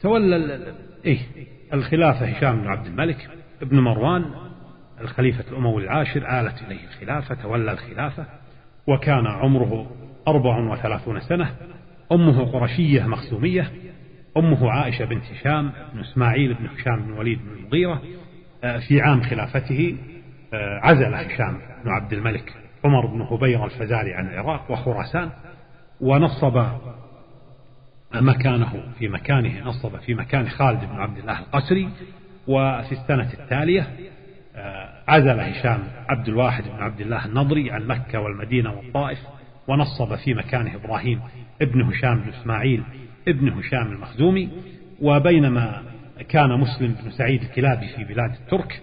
تولى 0.00 0.74
إيه 1.04 1.18
الخلافة 1.72 2.26
هشام 2.26 2.60
بن 2.60 2.66
عبد 2.66 2.86
الملك 2.86 3.30
ابن 3.62 3.80
مروان 3.80 4.34
الخليفة 5.00 5.44
الأموي 5.50 5.84
العاشر 5.84 6.40
آلت 6.40 6.62
إليه 6.62 6.84
الخلافة 6.84 7.34
تولى 7.34 7.72
الخلافة 7.72 8.26
وكان 8.88 9.26
عمره 9.26 9.90
أربع 10.28 10.58
وثلاثون 10.58 11.20
سنة. 11.20 11.50
أمه 12.12 12.44
قرشية 12.44 13.06
مخزومية. 13.06 13.72
أمه 14.36 14.70
عائشة 14.70 15.04
بنت 15.04 15.24
هشام 15.24 15.72
بن 15.94 16.00
إسماعيل 16.00 16.54
بن 16.54 16.66
هشام 16.66 17.06
بن 17.06 17.12
وليد 17.12 17.38
بن 17.38 17.52
المغيرة. 17.52 18.02
آه، 18.64 18.78
في 18.78 19.00
عام 19.00 19.22
خلافته 19.22 19.96
آه، 20.54 20.80
عزل 20.82 21.14
هشام 21.14 21.60
بن 21.84 21.90
عبد 21.90 22.12
الملك 22.12 22.54
عمر 22.84 23.06
بن 23.06 23.20
هبير 23.20 23.64
الفزاري 23.64 24.14
عن 24.14 24.28
العراق 24.28 24.70
وخراسان 24.70 25.30
ونصب 26.00 26.66
مكانه 28.14 28.82
في 28.98 29.08
مكانه 29.08 29.64
نصب 29.64 29.96
في 29.96 30.14
مكان 30.14 30.48
خالد 30.48 30.80
بن 30.80 31.00
عبد 31.00 31.18
الله 31.18 31.38
القسري 31.38 31.88
وفي 32.48 32.92
السنة 32.92 33.32
التالية 33.40 33.86
عزل 35.08 35.40
هشام 35.40 35.78
عبد 36.08 36.28
الواحد 36.28 36.64
بن 36.64 36.82
عبد 36.82 37.00
الله 37.00 37.26
النضري 37.26 37.70
عن 37.70 37.86
مكة 37.86 38.20
والمدينة 38.20 38.72
والطائف 38.72 39.18
ونصب 39.68 40.14
في 40.14 40.34
مكانه 40.34 40.74
إبراهيم 40.74 41.20
ابن 41.62 41.82
هشام 41.82 42.20
بن 42.20 42.28
إسماعيل 42.28 42.82
ابن 43.28 43.48
هشام 43.48 43.92
المخزومي 43.92 44.48
وبينما 45.02 45.82
كان 46.28 46.60
مسلم 46.60 46.94
بن 47.02 47.10
سعيد 47.10 47.42
الكلابي 47.42 47.86
في 47.88 48.04
بلاد 48.04 48.30
الترك 48.30 48.80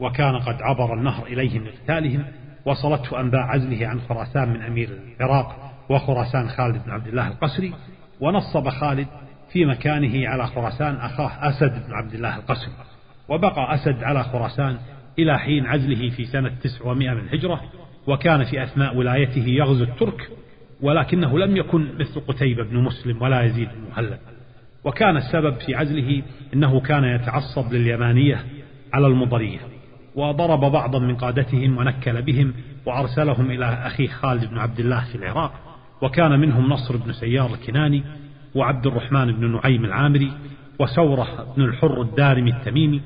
وكان 0.00 0.38
قد 0.38 0.62
عبر 0.62 0.94
النهر 0.94 1.26
إليهم 1.26 1.64
لقتالهم 1.64 2.24
وصلته 2.64 3.20
أنباء 3.20 3.40
عزله 3.40 3.86
عن 3.86 4.00
خراسان 4.00 4.48
من 4.48 4.62
أمير 4.62 4.88
العراق 5.20 5.72
وخراسان 5.90 6.48
خالد 6.48 6.84
بن 6.84 6.90
عبد 6.90 7.06
الله 7.06 7.28
القسري 7.28 7.74
ونصب 8.20 8.68
خالد 8.68 9.06
في 9.52 9.64
مكانه 9.64 10.28
على 10.28 10.46
خراسان 10.46 10.94
أخاه 10.96 11.48
أسد 11.48 11.86
بن 11.86 11.94
عبد 11.94 12.14
الله 12.14 12.36
القسري 12.36 12.72
وبقى 13.28 13.74
أسد 13.74 14.04
على 14.04 14.22
خراسان 14.24 14.78
إلى 15.18 15.38
حين 15.38 15.66
عزله 15.66 16.10
في 16.10 16.24
سنة 16.24 16.48
900 16.62 17.10
من 17.10 17.20
الهجرة 17.20 17.60
وكان 18.06 18.44
في 18.44 18.62
أثناء 18.62 18.96
ولايته 18.96 19.44
يغزو 19.48 19.84
الترك 19.84 20.30
ولكنه 20.80 21.38
لم 21.38 21.56
يكن 21.56 21.88
مثل 22.00 22.20
قتيبة 22.20 22.64
بن 22.64 22.76
مسلم 22.76 23.22
ولا 23.22 23.42
يزيد 23.42 23.68
بن 23.68 23.90
مهلب. 23.90 24.18
وكان 24.84 25.16
السبب 25.16 25.54
في 25.66 25.74
عزله 25.74 26.22
أنه 26.54 26.80
كان 26.80 27.04
يتعصب 27.04 27.72
لليمانية 27.72 28.44
على 28.92 29.06
المضرية 29.06 29.58
وضرب 30.14 30.60
بعضا 30.60 30.98
من 30.98 31.16
قادتهم 31.16 31.78
ونكل 31.78 32.22
بهم 32.22 32.54
وأرسلهم 32.86 33.50
إلى 33.50 33.66
أخيه 33.66 34.08
خالد 34.08 34.44
بن 34.50 34.58
عبد 34.58 34.80
الله 34.80 35.04
في 35.04 35.14
العراق 35.14 35.52
وكان 36.02 36.40
منهم 36.40 36.68
نصر 36.68 36.96
بن 36.96 37.12
سيار 37.12 37.54
الكناني 37.54 38.02
وعبد 38.54 38.86
الرحمن 38.86 39.32
بن 39.32 39.52
نعيم 39.52 39.84
العامري 39.84 40.32
وسورة 40.78 41.54
بن 41.56 41.64
الحر 41.64 42.02
الدارمي 42.02 42.50
التميمي 42.50 43.00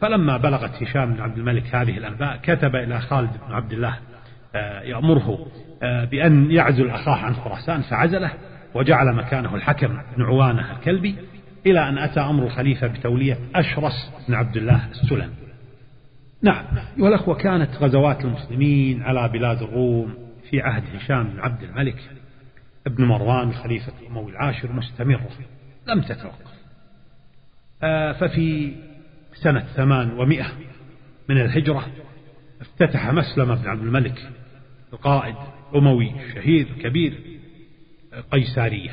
فلما 0.00 0.36
بلغت 0.36 0.82
هشام 0.82 1.14
بن 1.14 1.20
عبد 1.20 1.38
الملك 1.38 1.74
هذه 1.74 1.98
الأنباء 1.98 2.36
كتب 2.36 2.76
إلى 2.76 3.00
خالد 3.00 3.30
بن 3.48 3.54
عبد 3.54 3.72
الله 3.72 3.98
آه، 4.54 4.82
يأمره 4.82 5.46
آه، 5.82 6.04
بأن 6.04 6.50
يعزل 6.50 6.90
أخاه 6.90 7.16
عن 7.16 7.34
خراسان 7.34 7.82
فعزله 7.82 8.32
وجعل 8.74 9.14
مكانه 9.14 9.54
الحكم 9.54 9.88
بن 10.16 10.22
عوانة 10.22 10.72
الكلبي 10.72 11.16
إلى 11.66 11.88
أن 11.88 11.98
أتى 11.98 12.20
أمر 12.20 12.44
الخليفة 12.44 12.86
بتولية 12.86 13.38
أشرس 13.54 14.12
بن 14.28 14.34
عبد 14.34 14.56
الله 14.56 14.88
السلمي 14.90 15.34
نعم 16.42 16.64
والأخوة 16.98 17.34
كانت 17.34 17.70
غزوات 17.76 18.24
المسلمين 18.24 19.02
على 19.02 19.28
بلاد 19.28 19.62
الروم 19.62 20.14
في 20.50 20.60
عهد 20.60 20.82
هشام 20.94 21.28
بن 21.28 21.40
عبد 21.40 21.62
الملك 21.62 22.10
ابن 22.86 23.04
مروان 23.04 23.48
الخليفة 23.48 23.92
الأموي 24.02 24.32
العاشر 24.32 24.72
مستمرة 24.72 25.28
لم 25.86 26.00
تتوقف. 26.00 26.58
آه، 27.82 28.12
ففي 28.12 28.72
سنة 29.42 29.60
ثمان 29.60 30.10
ومئة 30.10 30.46
من 31.28 31.40
الهجرة 31.40 31.86
افتتح 32.60 33.10
مسلم 33.12 33.54
بن 33.54 33.68
عبد 33.68 33.82
الملك 33.82 34.30
القائد 34.92 35.34
أموي 35.74 36.12
شهير 36.34 36.66
كبير 36.82 37.38
قيسارية. 38.30 38.90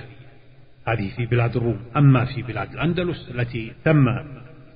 هذه 0.87 1.15
في 1.15 1.25
بلاد 1.25 1.55
الروم. 1.55 1.79
أما 1.97 2.25
في 2.25 2.41
بلاد 2.41 2.71
الأندلس 2.71 3.31
التي 3.35 3.73
تم 3.85 4.05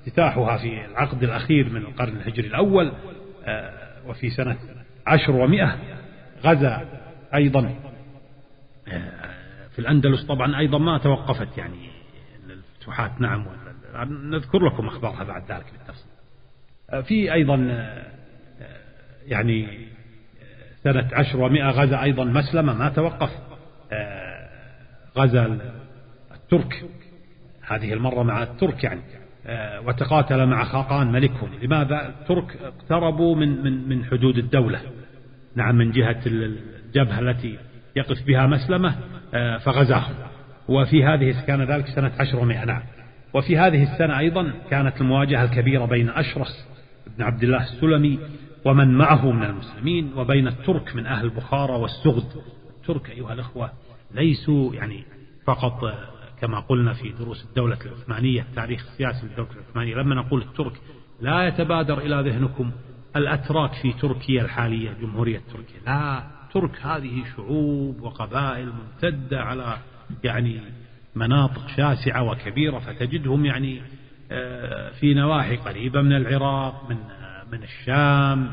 افتتاحها 0.02 0.58
في 0.58 0.86
العقد 0.86 1.24
الأخير 1.24 1.70
من 1.70 1.82
القرن 1.82 2.18
الهجري 2.18 2.48
الأول 2.48 2.92
آه، 3.46 4.08
وفي 4.08 4.30
سنة 4.30 4.58
عشر 5.08 5.32
ومئة 5.32 5.78
غزا 6.44 7.02
أيضا. 7.34 7.76
آه، 8.88 9.68
في 9.72 9.80
الأندلس 9.80 10.24
طبعا 10.24 10.60
أيضا 10.60 10.78
ما 10.78 10.98
توقفت 10.98 11.58
يعني 11.58 11.90
الفتوحات 12.50 13.22
نعم 13.22 13.46
نذكر 14.06 14.60
لكم 14.60 14.88
أخبارها 14.88 15.24
بعد 15.24 15.52
ذلك 15.52 15.66
بالتفصيل. 15.72 16.12
آه، 16.90 17.02
في 17.02 17.34
أيضا 17.34 17.56
يعني 19.28 19.88
سنة 20.84 21.10
عشر 21.14 21.40
ومئة 21.42 21.70
غزا 21.70 22.02
أيضا 22.02 22.24
مسلمة 22.24 22.74
ما 22.74 22.90
توقف. 22.90 23.30
غزا 25.18 25.60
الترك. 26.32 26.86
هذه 27.68 27.94
المرة 27.94 28.24
مع 28.24 28.44
الترك 28.44 28.84
يعني. 28.84 29.02
آه، 29.46 29.82
وتقاتل 29.82 30.46
مع 30.46 30.64
خاقان 30.64 31.12
ملكهم. 31.12 31.50
لماذا؟ 31.62 32.08
الترك 32.08 32.58
اقتربوا 32.62 33.36
من, 33.36 33.64
من, 33.64 33.90
من 33.90 34.06
حدود 34.06 34.38
الدولة. 34.38 34.82
نعم 35.56 35.76
من 35.76 35.92
جهة 35.92 36.22
الجبهة 36.26 37.20
التي 37.20 37.58
يقف 37.96 38.24
بها 38.28 38.48
مسلمة 38.48 38.96
آه، 39.34 39.58
فغزاهم. 39.58 40.16
وفي 40.68 41.04
هذه 41.04 41.46
كان 41.48 41.64
ذلك 41.64 41.88
سنة 41.88 42.12
عشر 42.20 42.40
ومئة 42.40 42.66
نعم. 42.66 42.82
وفي 43.34 43.58
هذه 43.58 43.94
السنة 43.94 44.20
أيضا 44.20 44.54
كانت 44.70 45.02
المواجهة 45.02 45.44
الكبيرة 45.44 45.86
بين 45.86 46.10
أشرس 46.10 46.68
بن 47.18 47.24
عبد 47.24 47.44
الله 47.44 47.64
السلمي 47.64 48.20
ومن 48.66 48.98
معه 48.98 49.32
من 49.32 49.44
المسلمين 49.44 50.12
وبين 50.16 50.48
الترك 50.48 50.96
من 50.96 51.06
أهل 51.06 51.30
بخارى 51.30 51.74
والسغد. 51.74 52.44
الترك 52.78 53.10
أيها 53.10 53.34
الأخوة 53.34 53.72
ليسوا 54.12 54.74
يعني 54.74 55.04
فقط 55.46 55.94
كما 56.42 56.60
قلنا 56.60 56.94
في 56.94 57.10
دروس 57.10 57.46
الدولة 57.46 57.78
العثمانية 57.86 58.42
التاريخ 58.42 58.86
السياسي 58.88 59.28
للدولة 59.28 59.50
العثمانية. 59.52 59.96
لما 59.96 60.16
نقول 60.16 60.42
الترك 60.42 60.74
لا 61.22 61.48
يتبادر 61.48 61.98
إلى 61.98 62.32
ذهنكم 62.32 62.72
الأتراك 63.16 63.74
في 63.74 63.94
تركيا 63.94 64.42
الحالية 64.42 64.92
جمهورية 65.02 65.42
تركيا. 65.54 65.80
لا 65.86 66.24
ترك 66.54 66.82
هذه 66.82 67.24
شعوب 67.36 68.02
وقبائل 68.02 68.70
ممتدة 68.70 69.42
على 69.42 69.78
يعني 70.24 70.62
مناطق 71.16 71.68
شاسعة 71.78 72.24
وكبيرة 72.24 72.80
فتجدهم 72.80 73.46
يعني 73.46 73.82
آه، 74.32 74.90
في 74.90 75.14
نواحي 75.14 75.56
قريبة 75.56 76.02
من 76.02 76.14
العراق 76.14 76.90
من 76.90 76.98
من 77.52 77.64
الشام 77.64 78.52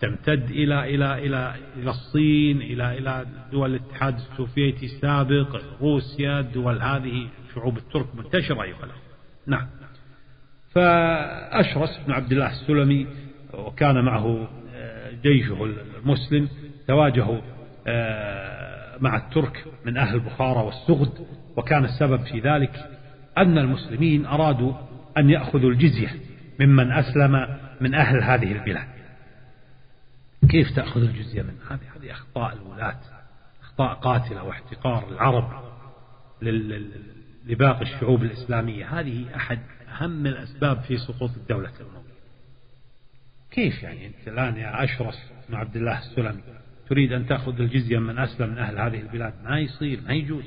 تمتد 0.00 0.50
إلى 0.50 0.94
إلى 0.94 1.26
إلى 1.26 1.54
إلى 1.76 1.90
الصين 1.90 2.62
إلى 2.62 2.98
إلى 2.98 3.26
دول 3.52 3.70
الاتحاد 3.74 4.14
السوفيتي 4.14 4.86
السابق 4.86 5.60
روسيا 5.80 6.40
الدول 6.40 6.82
هذه 6.82 7.28
شعوب 7.54 7.76
الترك 7.76 8.06
منتشرة 8.14 8.62
أيها 8.62 8.88
نعم. 9.46 9.68
فأشرس 10.70 12.00
بن 12.06 12.12
عبد 12.12 12.32
الله 12.32 12.50
السلمي 12.50 13.06
وكان 13.54 14.04
معه 14.04 14.48
آه، 14.74 15.10
جيشه 15.22 15.64
المسلم 15.98 16.48
تواجهوا 16.88 17.40
آه، 17.86 18.98
مع 19.00 19.16
الترك 19.16 19.64
من 19.84 19.96
أهل 19.96 20.20
بخارى 20.20 20.60
والسغد 20.60 21.26
وكان 21.56 21.84
السبب 21.84 22.24
في 22.24 22.40
ذلك 22.40 22.90
أن 23.38 23.58
المسلمين 23.58 24.26
أرادوا 24.26 24.72
أن 25.18 25.30
يأخذوا 25.30 25.70
الجزية 25.70 26.14
ممن 26.60 26.92
أسلم 26.92 27.58
من 27.80 27.94
أهل 27.94 28.22
هذه 28.22 28.52
البلاد. 28.52 28.88
كيف 30.50 30.76
تأخذ 30.76 31.00
الجزية 31.00 31.42
منه 31.42 31.58
هذه؟ 31.70 31.80
هذه 31.96 32.12
أخطاء 32.12 32.52
الولاة 32.52 33.00
أخطاء 33.62 33.94
قاتلة 33.94 34.42
واحتقار 34.42 35.08
العرب 35.08 35.62
لباقي 37.46 37.82
الشعوب 37.82 38.22
الإسلامية. 38.22 39.00
هذه 39.00 39.36
أحد 39.36 39.58
أهم 39.88 40.26
الأسباب 40.26 40.80
في 40.80 40.96
سقوط 40.96 41.30
الدولة 41.36 41.70
الأموية. 41.80 42.12
كيف 43.50 43.82
يعني؟ 43.82 44.06
أنت 44.06 44.28
الآن 44.28 44.56
يا 44.56 44.84
أشرس 44.84 45.32
بن 45.48 45.54
عبد 45.54 45.76
الله 45.76 45.98
السلمي 45.98 46.42
تريد 46.88 47.12
أن 47.12 47.26
تأخذ 47.26 47.60
الجزية 47.60 47.98
من 47.98 48.18
أسلم 48.18 48.50
من 48.50 48.58
أهل 48.58 48.78
هذه 48.78 49.00
البلاد؟ 49.00 49.34
ما 49.44 49.58
يصير 49.58 50.00
ما 50.06 50.12
يجوز. 50.12 50.44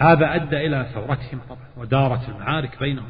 هذا 0.00 0.34
أدى 0.34 0.66
إلى 0.66 0.86
ثورتهم 0.94 1.40
طبعا 1.48 1.66
ودارت 1.76 2.28
المعارك 2.28 2.80
بينهم. 2.80 3.08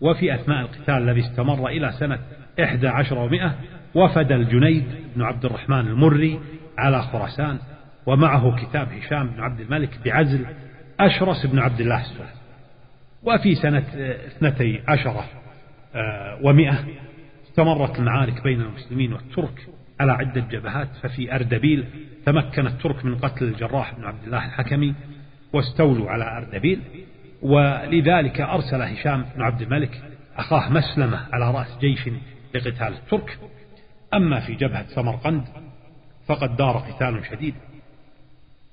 وفي 0.00 0.34
أثناء 0.34 0.60
القتال 0.60 0.94
الذي 0.94 1.20
استمر 1.20 1.68
إلى 1.68 1.92
سنة 1.92 2.18
إحدى 2.62 2.88
عشر 2.88 3.18
ومائة 3.18 3.54
وفد 3.94 4.32
الجنيد 4.32 4.84
بن 5.16 5.22
عبد 5.22 5.44
الرحمن 5.44 5.80
المري 5.80 6.40
على 6.78 7.02
خراسان 7.02 7.58
ومعه 8.06 8.56
كتاب 8.56 8.88
هشام 8.92 9.26
بن 9.26 9.40
عبد 9.40 9.60
الملك 9.60 9.98
بعزل 10.04 10.46
أشرس 11.00 11.46
بن 11.46 11.58
عبد 11.58 11.80
الله 11.80 12.00
السلام. 12.00 12.28
وفي 13.22 13.54
سنة 13.54 13.84
اثنتي 14.26 14.80
عشرة 14.88 15.24
آه، 15.94 16.38
ومئة 16.42 16.84
استمرت 17.48 17.98
المعارك 17.98 18.42
بين 18.42 18.60
المسلمين 18.60 19.12
والترك 19.12 19.66
على 20.00 20.12
عدة 20.12 20.40
جبهات. 20.40 20.88
ففي 21.02 21.34
أردبيل 21.34 21.84
تمكن 22.26 22.66
الترك 22.66 23.04
من 23.04 23.18
قتل 23.18 23.44
الجراح 23.44 23.94
بن 23.94 24.04
عبد 24.04 24.24
الله 24.24 24.44
الحكمي 24.44 24.94
واستولوا 25.54 26.10
على 26.10 26.36
أردبيل 26.36 26.80
ولذلك 27.42 28.40
أرسل 28.40 28.82
هشام 28.82 29.26
بن 29.36 29.42
عبد 29.42 29.62
الملك 29.62 30.02
أخاه 30.36 30.68
مسلمة 30.68 31.26
على 31.32 31.50
رأس 31.50 31.78
جيش 31.78 32.08
لقتال 32.54 32.94
الترك. 32.94 33.38
أما 34.14 34.40
في 34.40 34.54
جبهة 34.54 34.86
سمرقند 34.86 35.44
فقد 36.26 36.56
دار 36.56 36.76
قتال 36.76 37.26
شديد. 37.30 37.54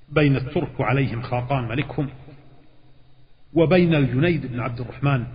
بين 0.09 0.35
الترك 0.35 0.79
وعليهم 0.79 1.21
خاقان 1.21 1.67
ملكهم 1.67 2.09
وبين 3.53 3.95
الجنيد 3.95 4.45
بن 4.45 4.59
عبد 4.59 4.79
الرحمن 4.79 5.25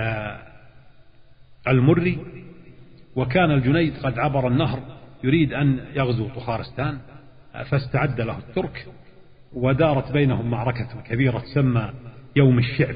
آه، 0.00 0.42
المري. 1.68 2.18
وكان 3.16 3.50
الجنيد 3.50 3.96
قد 3.96 4.18
عبر 4.18 4.48
النهر 4.48 4.80
يريد 5.24 5.52
أن 5.52 5.84
يغزو 5.94 6.28
طخارستان 6.28 6.98
فاستعد 7.70 8.20
له 8.20 8.38
الترك. 8.38 8.86
ودارت 9.56 10.12
بينهم 10.12 10.50
معركة 10.50 11.02
كبيرة 11.08 11.38
تسمى 11.38 11.92
يوم 12.36 12.58
الشعب. 12.58 12.94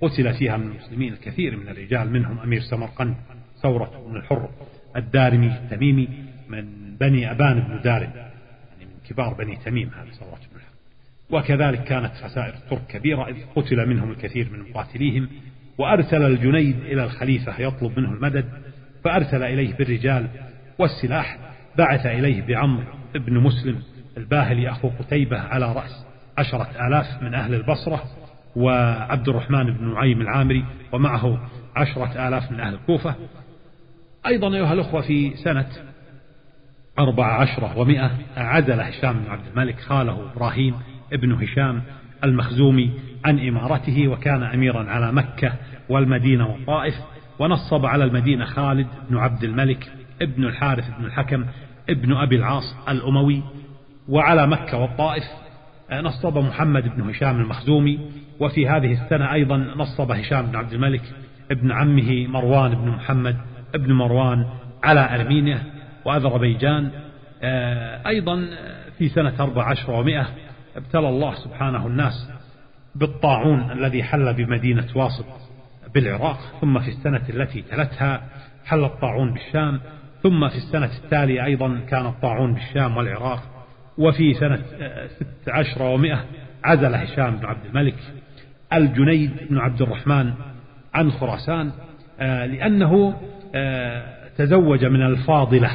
قتل 0.00 0.34
فيها 0.34 0.56
من 0.56 0.66
المسلمين 0.66 1.12
الكثير 1.12 1.56
من 1.56 1.68
الرجال 1.68 2.12
منهم 2.12 2.38
أمير 2.38 2.60
سمرقند 2.60 3.14
ثورة 3.62 4.04
بن 4.08 4.16
الحر 4.16 4.48
الدارمي 4.96 5.46
التميمي 5.46 6.08
من 6.48 6.64
بني 7.00 7.30
أبان 7.30 7.60
بن 7.60 7.80
دارم 7.80 8.10
يعني 8.10 8.84
من 8.84 9.10
كبار 9.10 9.34
بني 9.34 9.56
تميم 9.56 9.88
هذه 9.88 10.10
ثورة 10.10 10.38
بن 10.52 10.56
الحر. 10.56 10.68
وكذلك 11.30 11.84
كانت 11.84 12.12
خسائر 12.14 12.54
الترك 12.54 12.86
كبيرة 12.86 13.28
إذ 13.28 13.36
قتل 13.56 13.88
منهم 13.88 14.10
الكثير 14.10 14.48
من 14.52 14.70
مقاتليهم 14.70 15.28
وأرسل 15.78 16.22
الجنيد 16.22 16.80
إلى 16.80 17.04
الخليفة 17.04 17.60
يطلب 17.60 17.98
منه 17.98 18.12
المدد 18.12 18.48
فأرسل 19.04 19.42
إليه 19.42 19.74
بالرجال 19.74 20.28
والسلاح 20.78 21.38
بعث 21.78 22.06
إليه 22.06 22.42
بعمر 22.42 22.84
بن 23.14 23.38
مسلم 23.38 23.82
الباهلي 24.18 24.70
أخو 24.70 24.88
قتيبة 24.88 25.38
على 25.38 25.72
رأس 25.72 26.06
عشرة 26.38 26.68
آلاف 26.86 27.22
من 27.22 27.34
أهل 27.34 27.54
البصرة 27.54 28.02
وعبد 28.56 29.28
الرحمن 29.28 29.64
بن 29.64 29.94
نعيم 29.94 30.20
العامري 30.20 30.64
ومعه 30.92 31.48
عشرة 31.76 32.28
آلاف 32.28 32.52
من 32.52 32.60
أهل 32.60 32.74
الكوفة. 32.74 33.14
أيضا 34.26 34.54
أيها 34.54 34.72
الأخوة 34.72 35.00
في 35.00 35.36
سنة 35.36 35.68
أربع 36.98 37.26
عشرة 37.40 37.78
ومائة 37.78 38.10
عزل 38.36 38.80
هشام 38.80 39.18
بن 39.18 39.30
عبد 39.30 39.46
الملك 39.46 39.80
خاله 39.80 40.32
إبراهيم 40.32 40.74
ابن 41.12 41.32
هشام 41.32 41.82
المخزومي 42.24 42.90
عن 43.24 43.48
إمارته 43.48 44.08
وكان 44.08 44.42
أميرا 44.42 44.90
على 44.90 45.12
مكة 45.12 45.52
والمدينة 45.88 46.46
والطائف 46.46 46.94
ونصب 47.38 47.86
على 47.86 48.04
المدينة 48.04 48.44
خالد 48.44 48.86
بن 49.10 49.16
عبد 49.16 49.44
الملك 49.44 49.92
ابن 50.22 50.44
الحارث 50.44 50.90
بن 50.98 51.04
الحكم 51.04 51.44
ابن 51.90 52.16
أبي 52.16 52.36
العاص 52.36 52.76
الأموي 52.88 53.42
وعلى 54.08 54.46
مكة 54.46 54.78
والطائف 54.78 55.24
نصب 55.92 56.38
محمد 56.38 56.96
بن 56.96 57.10
هشام 57.10 57.40
المخزومي 57.40 58.10
وفي 58.40 58.68
هذه 58.68 58.92
السنة 58.92 59.32
أيضا 59.32 59.56
نصب 59.56 60.10
هشام 60.10 60.46
بن 60.46 60.56
عبد 60.56 60.72
الملك 60.72 61.02
ابن 61.50 61.72
عمه 61.72 62.26
مروان 62.26 62.74
بن 62.74 62.88
محمد 62.88 63.36
ابن 63.74 63.92
مروان 63.92 64.46
على 64.84 65.14
أرمينيا 65.14 65.62
وأذربيجان 66.04 66.90
آه، 67.42 68.08
أيضا 68.08 68.48
في 68.98 69.08
سنة 69.08 69.34
أربع 69.40 69.64
عشر 69.64 69.90
ومائة 69.90 70.26
ابتلى 70.76 71.08
الله 71.08 71.34
سبحانه 71.34 71.86
الناس 71.86 72.30
بالطاعون 72.94 73.70
الذي 73.70 74.02
حل 74.02 74.34
بمدينة 74.34 74.86
واسط 74.94 75.26
بالعراق 75.94 76.38
ثم 76.60 76.78
في 76.78 76.88
السنة 76.88 77.22
التي 77.28 77.62
تلتها 77.62 78.22
حل 78.64 78.84
الطاعون 78.84 79.32
بالشام 79.32 79.80
ثم 80.22 80.48
في 80.48 80.56
السنة 80.56 80.90
التالية 81.04 81.44
أيضا 81.44 81.80
كان 81.90 82.06
الطاعون 82.06 82.54
بالشام 82.54 82.96
والعراق 82.96 83.57
وفي 83.98 84.34
سنة 84.34 84.62
آه، 84.80 85.06
ست 85.06 85.48
عشر 85.48 85.82
ومائة 85.82 86.24
عزل 86.64 86.94
هشام 86.94 87.36
بن 87.36 87.46
عبد 87.46 87.66
الملك 87.66 87.96
الجنيد 88.72 89.30
بن 89.50 89.58
عبد 89.58 89.82
الرحمن 89.82 90.32
عن 90.94 91.10
خراسان 91.10 91.72
آه، 92.20 92.46
لأنه 92.46 93.20
آه، 93.54 94.28
تزوج 94.38 94.84
من 94.84 95.02
الفاضلة 95.02 95.70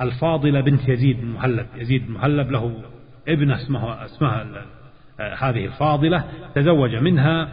الفاضلة 0.00 0.60
بنت 0.60 0.88
يزيد 0.88 1.20
بن 1.20 1.26
مهلب. 1.26 1.66
يزيد 1.76 2.06
بن 2.06 2.12
مهلب 2.12 2.50
له 2.50 2.82
ابنة 3.28 3.54
اسمها, 3.54 4.04
اسمها 4.04 4.46
هذه 5.20 5.64
الفاضلة. 5.66 6.24
تزوج 6.54 6.94
منها 6.94 7.48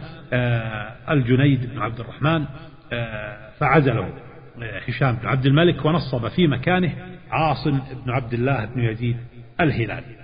الجنيد 1.10 1.70
بن 1.72 1.78
عبد 1.78 2.00
الرحمن 2.00 2.44
فعزله 3.58 4.08
هشام 4.88 5.16
بن 5.16 5.28
عبد 5.28 5.46
الملك 5.46 5.84
ونصب 5.84 6.28
في 6.28 6.46
مكانه 6.46 6.92
عاصم 7.30 7.80
بن 8.04 8.10
عبد 8.10 8.34
الله 8.34 8.64
بن 8.64 8.80
يزيد 8.80 9.16
الهلالي 9.60 10.18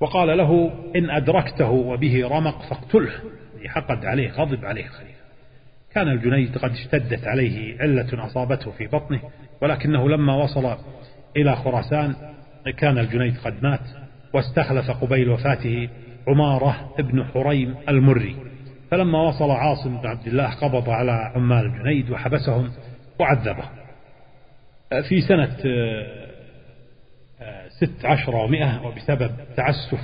وقال 0.00 0.38
له 0.38 0.70
إن 0.96 1.10
أدركته 1.10 1.70
وبه 1.70 2.28
رمق 2.28 2.62
فاقتله 2.62 3.12
حقد 3.66 4.04
عليه 4.04 4.30
غضب 4.30 4.64
عليه 4.64 4.84
الخليفة 4.86 5.24
كان 5.94 6.08
الجنيد 6.08 6.58
قد 6.58 6.70
اشتدت 6.70 7.26
عليه 7.26 7.80
علة 7.80 8.26
أصابته 8.26 8.70
في 8.70 8.86
بطنه 8.86 9.20
ولكنه 9.62 10.08
لما 10.08 10.36
وصل 10.36 10.76
إلى 11.36 11.56
خراسان 11.56 12.14
كان 12.76 12.98
الجنيد 12.98 13.38
قد 13.44 13.62
مات 13.62 13.80
واستخلف 14.34 14.90
قبيل 14.90 15.28
وفاته 15.28 15.88
عمارة 16.28 16.94
ابن 16.98 17.24
حريم 17.24 17.74
المري. 17.88 18.36
فلما 18.90 19.22
وصل 19.22 19.50
عاصم 19.50 20.00
بن 20.00 20.06
عبد 20.06 20.26
الله 20.26 20.54
قبض 20.54 20.90
على 20.90 21.32
عمال 21.34 21.66
الجنيد 21.66 22.10
وحبسهم 22.10 22.70
وعذبهم. 23.20 23.68
في 25.08 25.20
سنة 25.20 25.56
ست 27.76 28.04
عشر 28.04 28.36
ومائة 28.36 28.86
وبسبب 28.86 29.30
تعسف 29.56 30.00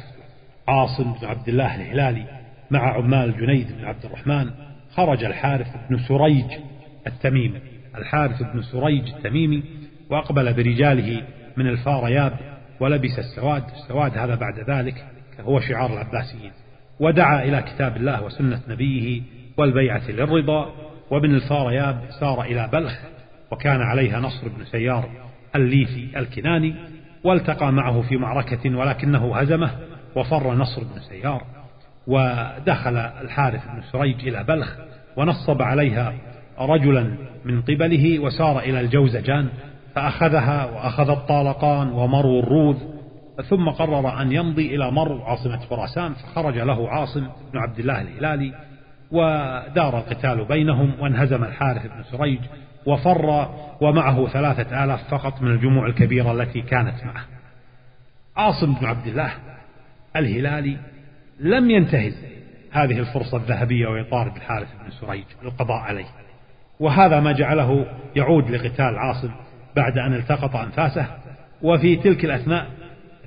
عاصم 0.68 1.12
بن 1.12 1.27
عبد 1.27 1.49
الله 1.49 1.75
الهلالي 1.75 2.25
مع 2.71 2.97
عمال 2.97 3.41
جنيد 3.41 3.73
بن 3.79 3.85
عبد 3.85 4.05
الرحمن 4.05 4.51
خرج 4.95 5.25
الحارث 5.25 5.68
بن 5.91 5.99
سريج 5.99 6.45
التميمي. 7.07 7.61
الحارث 7.97 8.43
بن 8.43 8.62
سريج 8.62 9.09
التميمي 9.09 9.62
وأقبل 10.11 10.53
برجاله 10.53 11.23
من 11.57 11.66
الفارياب 11.66 12.33
ولبس 12.81 13.18
السواد 13.18 13.64
السواد 13.71 14.18
هذا 14.18 14.35
بعد 14.35 14.71
ذلك 14.71 15.05
هو 15.41 15.61
شعار 15.61 15.93
العباسيين. 15.93 16.53
ودعا 17.01 17.43
إلى 17.45 17.62
كتاب 17.62 17.97
الله 17.97 18.23
وسنة 18.23 18.61
نبيه 18.68 19.23
والبيعة 19.57 20.11
للرضا 20.11 20.75
وابن 21.11 21.35
الفارياب 21.35 22.01
سار 22.21 22.43
إلى 22.43 22.68
بلخ 22.73 22.99
وكان 23.51 23.81
عليها 23.81 24.21
نصر 24.21 24.49
بن 24.49 24.64
سيار 24.64 25.11
الليثي 25.55 26.09
الكناني 26.16 26.75
والتقى 27.25 27.73
معه 27.73 28.01
في 28.01 28.16
معركة 28.16 28.77
ولكنه 28.77 29.37
هزمه 29.37 29.71
وفر 30.16 30.55
نصر 30.55 30.85
بن 30.85 31.01
سيار 31.09 31.43
ودخل 32.07 32.97
الحارث 32.97 33.64
بن 33.66 33.83
سريج 33.93 34.29
إلى 34.29 34.45
بلخ 34.45 34.77
ونصب 35.16 35.62
عليها 35.62 36.14
رجلا 36.59 37.14
من 37.45 37.62
قبله 37.62 38.18
وسار 38.18 38.59
إلى 38.59 38.81
الجوزجان 38.81 39.49
فأخذها 39.95 40.64
وأخذ 40.64 41.11
الطالقان 41.11 41.89
ومرو 41.89 42.41
الروذ 42.41 42.77
ثم 43.49 43.68
قرر 43.68 44.23
أن 44.23 44.33
يمضي 44.33 44.75
إلى 44.75 44.91
مرو 44.91 45.23
عاصمة 45.23 45.59
خراسان 45.59 46.14
فخرج 46.14 46.59
له 46.59 46.89
عاصم 46.89 47.27
بن 47.53 47.59
عبد 47.59 47.79
الله 47.79 48.01
الهلالي 48.01 48.55
ودار 49.12 49.99
القتال 49.99 50.45
بينهم 50.45 50.93
وانهزم 51.01 51.45
الحارث 51.45 51.87
بن 51.87 52.03
سريج 52.03 52.41
وفر 52.87 53.49
ومعه 53.81 54.26
ثلاثة 54.26 54.85
آلاف 54.85 55.11
فقط 55.11 55.43
من 55.43 55.51
الجموع 55.51 55.87
الكبيرة 55.87 56.33
التي 56.33 56.61
كانت 56.62 57.05
معه. 57.05 57.24
عاصم 58.37 58.74
بن 58.74 58.87
عبد 58.87 59.07
الله 59.07 59.33
الهلالي 60.16 60.76
لم 61.41 61.70
ينتهز 61.70 62.24
هذه 62.72 62.99
الفرصة 62.99 63.37
الذهبية 63.37 63.89
ويطارد 63.89 64.37
الحارث 64.37 64.68
بن 64.85 64.91
سريج 64.91 65.24
للقضاء 65.43 65.78
عليه. 65.78 66.07
وهذا 66.81 67.20
ما 67.20 67.33
جعله 67.33 67.87
يعود 68.16 68.51
لقتال 68.51 68.99
عاصم 68.99 69.31
بعد 69.76 69.99
أن 69.99 70.14
التقط 70.14 70.57
أنفاسه 70.57 71.07
وفي 71.62 71.97
تلك 71.97 72.24
الأثناء 72.24 72.66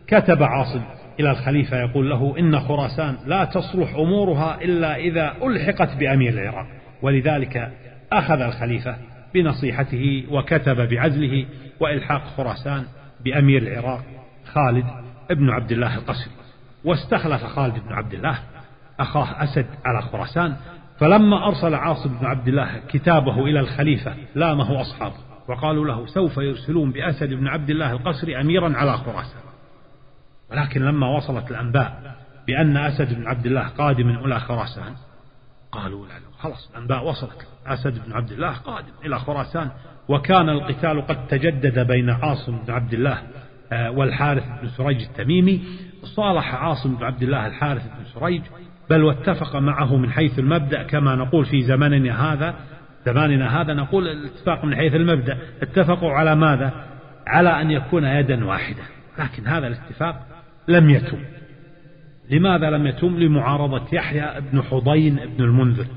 كتب 0.07 0.43
عاصم 0.43 0.81
إلى 1.19 1.31
الخليفة 1.31 1.77
يقول 1.77 2.09
له 2.09 2.39
إن 2.39 2.59
خراسان 2.59 3.17
لا 3.25 3.45
تصلح 3.45 3.95
أمورها 3.95 4.61
إلا 4.61 4.95
إذا 4.95 5.33
ألحقت 5.43 5.95
بأمير 5.95 6.33
العراق. 6.33 6.67
ولذلك 7.01 7.71
أخذ 8.11 8.41
الخليفة 8.41 8.95
بنصيحته 9.33 10.25
وكتب 10.31 10.89
بعزله 10.89 11.45
وإلحاق 11.79 12.23
خراسان 12.37 12.85
بأمير 13.25 13.61
العراق 13.61 14.03
خالد 14.53 14.85
بن 15.29 15.49
عبد 15.49 15.71
الله 15.71 15.95
القسري 15.97 16.31
واستخلف 16.85 17.43
خالد 17.43 17.79
بن 17.79 17.93
عبد 17.93 18.13
الله 18.13 18.39
أخاه 18.99 19.43
أسد 19.43 19.65
على 19.85 20.01
خراسان 20.01 20.55
فلما 20.99 21.47
أرسل 21.47 21.75
عاصم 21.75 22.17
بن 22.17 22.25
عبد 22.25 22.47
الله 22.47 22.81
كتابه 22.89 23.45
إلى 23.45 23.59
الخليفة 23.59 24.15
لامه 24.35 24.81
أصحابه 24.81 25.15
وقالوا 25.49 25.85
له 25.85 26.05
سوف 26.05 26.37
يرسلون 26.37 26.91
بأسد 26.91 27.33
بن 27.33 27.47
عبد 27.47 27.69
الله 27.69 27.91
القسري 27.91 28.41
أميرا 28.41 28.73
على 28.77 28.97
خراسان. 28.97 29.41
ولكن 30.51 30.81
لما 30.81 31.17
وصلت 31.17 31.51
الأنباء 31.51 32.15
بأن 32.47 32.77
أسد 32.77 33.13
بن 33.13 33.27
عبد 33.27 33.45
الله 33.45 33.67
قادم 33.67 34.09
إلى 34.09 34.39
خراسان 34.39 34.95
قالوا 35.71 36.07
لا 36.07 36.13
خلاص 36.43 36.69
الأنباء 36.71 37.05
وصلت 37.05 37.47
أسد 37.67 38.05
بن 38.05 38.13
عبد 38.13 38.31
الله 38.31 38.51
قادم 38.51 38.91
إلى 39.05 39.19
خراسان 39.19 39.69
وكان 40.09 40.49
القتال 40.49 41.07
قد 41.07 41.27
تجدد 41.27 41.87
بين 41.87 42.09
عاصم 42.09 42.57
بن 42.67 42.73
عبد 42.73 42.93
الله 42.93 43.21
آه، 43.73 43.91
والحارث 43.91 44.43
بن 44.61 44.67
سريج 44.67 45.01
التميمي. 45.01 45.61
صالح 46.03 46.55
عاصم 46.55 46.95
بن 46.95 47.03
عبد 47.03 47.23
الله 47.23 47.47
الحارث 47.47 47.81
بن 47.81 48.19
سريج 48.19 48.41
بل 48.89 49.03
واتفق 49.03 49.55
معه 49.55 49.95
من 49.97 50.11
حيث 50.11 50.39
المبدأ 50.39 50.83
كما 50.83 51.15
نقول 51.15 51.45
في 51.45 51.61
زماننا 51.61 52.33
هذا 52.33 52.55
زماننا 53.05 53.61
هذا 53.61 53.73
نقول 53.73 54.07
الاتفاق 54.07 54.65
من 54.65 54.75
حيث 54.75 54.95
المبدأ. 54.95 55.37
اتفقوا 55.61 56.11
على 56.11 56.35
ماذا؟ 56.35 56.73
على 57.27 57.61
أن 57.61 57.71
يكون 57.71 58.03
يدا 58.03 58.45
واحدة. 58.45 58.83
لكن 59.19 59.47
هذا 59.47 59.67
الاتفاق 59.67 60.27
لم 60.67 60.89
يتم. 60.89 61.19
لماذا 62.29 62.69
لم 62.69 62.87
يتم؟ 62.87 63.19
لمعارضة 63.19 63.85
يحيى 63.93 64.41
بن 64.51 64.61
حضين 64.61 65.15
بن 65.37 65.43
المنذر. 65.43 65.87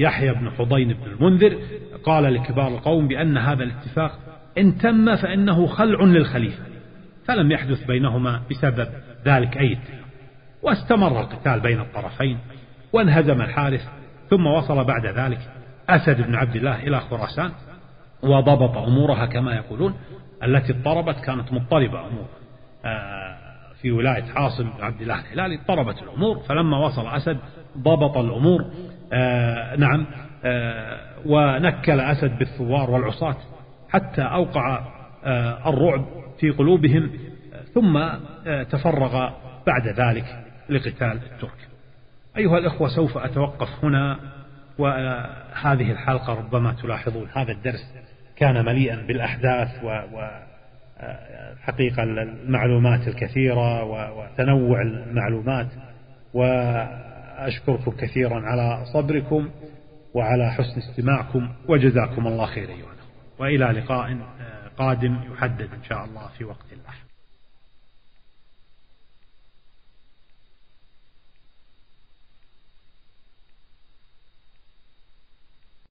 يحيى 0.00 0.34
بن 0.34 0.50
حضين 0.50 0.92
بن 0.92 1.06
المنذر 1.06 1.58
قال 2.04 2.34
لكبار 2.34 2.68
القوم 2.68 3.08
بأن 3.08 3.38
هذا 3.38 3.64
الاتفاق 3.64 4.18
إن 4.58 4.78
تم 4.78 5.16
فإنه 5.16 5.66
خلع 5.66 6.04
للخليفة 6.04 6.62
فلم 7.24 7.50
يحدث 7.50 7.84
بينهما 7.84 8.42
بسبب 8.50 8.88
ذلك 9.26 9.56
أي 9.56 9.72
اتفاق. 9.72 10.00
واستمر 10.62 11.20
القتال 11.20 11.60
بين 11.60 11.80
الطرفين 11.80 12.38
وانهزم 12.92 13.42
الحارث 13.42 13.88
ثم 14.30 14.46
وصل 14.46 14.84
بعد 14.84 15.06
ذلك 15.06 15.40
أسد 15.88 16.20
بن 16.26 16.34
عبد 16.34 16.56
الله 16.56 16.82
إلى 16.82 17.00
خراسان 17.00 17.50
وضبط 18.22 18.76
أمورها 18.76 19.26
كما 19.26 19.54
يقولون 19.54 19.94
التي 20.44 20.72
اضطربت 20.72 21.20
كانت 21.20 21.52
مضطربة 21.52 22.06
أمور. 22.06 22.26
آه، 22.84 23.36
في 23.82 23.92
ولاية 23.92 24.24
عاصم 24.34 24.70
بن 24.70 24.84
عبد 24.84 25.02
الله 25.02 25.20
الهلالي 25.20 25.54
اضطربت 25.54 26.02
الأمور 26.02 26.38
فلما 26.38 26.86
وصل 26.86 27.06
أسد 27.06 27.38
ضبط 27.78 28.16
الأمور 28.16 28.64
آه، 29.12 29.76
نعم. 29.76 30.06
آه، 30.44 30.98
ونكل 31.26 32.00
أسد 32.00 32.38
بالثوار 32.38 32.90
والعصاة 32.90 33.36
حتى 33.90 34.22
أوقع 34.22 34.80
الرعب 35.66 36.04
في 36.38 36.50
قلوبهم 36.50 37.10
ثم 37.74 38.08
تفرغ 38.70 39.30
بعد 39.66 39.88
ذلك 39.88 40.24
لقتال 40.68 41.20
الترك. 41.32 41.68
أيها 42.36 42.58
الأخوة 42.58 42.88
سوف 42.88 43.18
أتوقف 43.18 43.84
هنا 43.84 44.18
وهذه 44.78 45.92
الحلقة 45.92 46.34
ربما 46.34 46.72
تلاحظون 46.72 47.28
هذا 47.34 47.52
الدرس 47.52 47.94
كان 48.36 48.64
مليئا 48.64 48.96
بالأحداث 49.06 49.84
و 49.84 50.00
المعلومات 51.98 53.08
الكثيرة 53.08 53.84
وتنوع 53.84 54.82
المعلومات. 54.82 55.66
وأشكركم 57.40 57.90
كثيرا 57.90 58.40
على 58.40 58.84
صبركم 58.92 59.50
وعلى 60.14 60.50
حسن 60.52 60.78
استماعكم 60.78 61.48
وجزاكم 61.68 62.26
الله 62.26 62.46
خير 62.46 62.68
أيها 62.68 62.90
وإلى 63.38 63.64
لقاء 63.64 64.16
قادم 64.76 65.20
يحدد 65.32 65.68
إن 65.74 65.84
شاء 65.88 66.04
الله 66.04 66.28
في 66.38 66.44
وقت 66.44 66.66
لاحق 66.84 67.09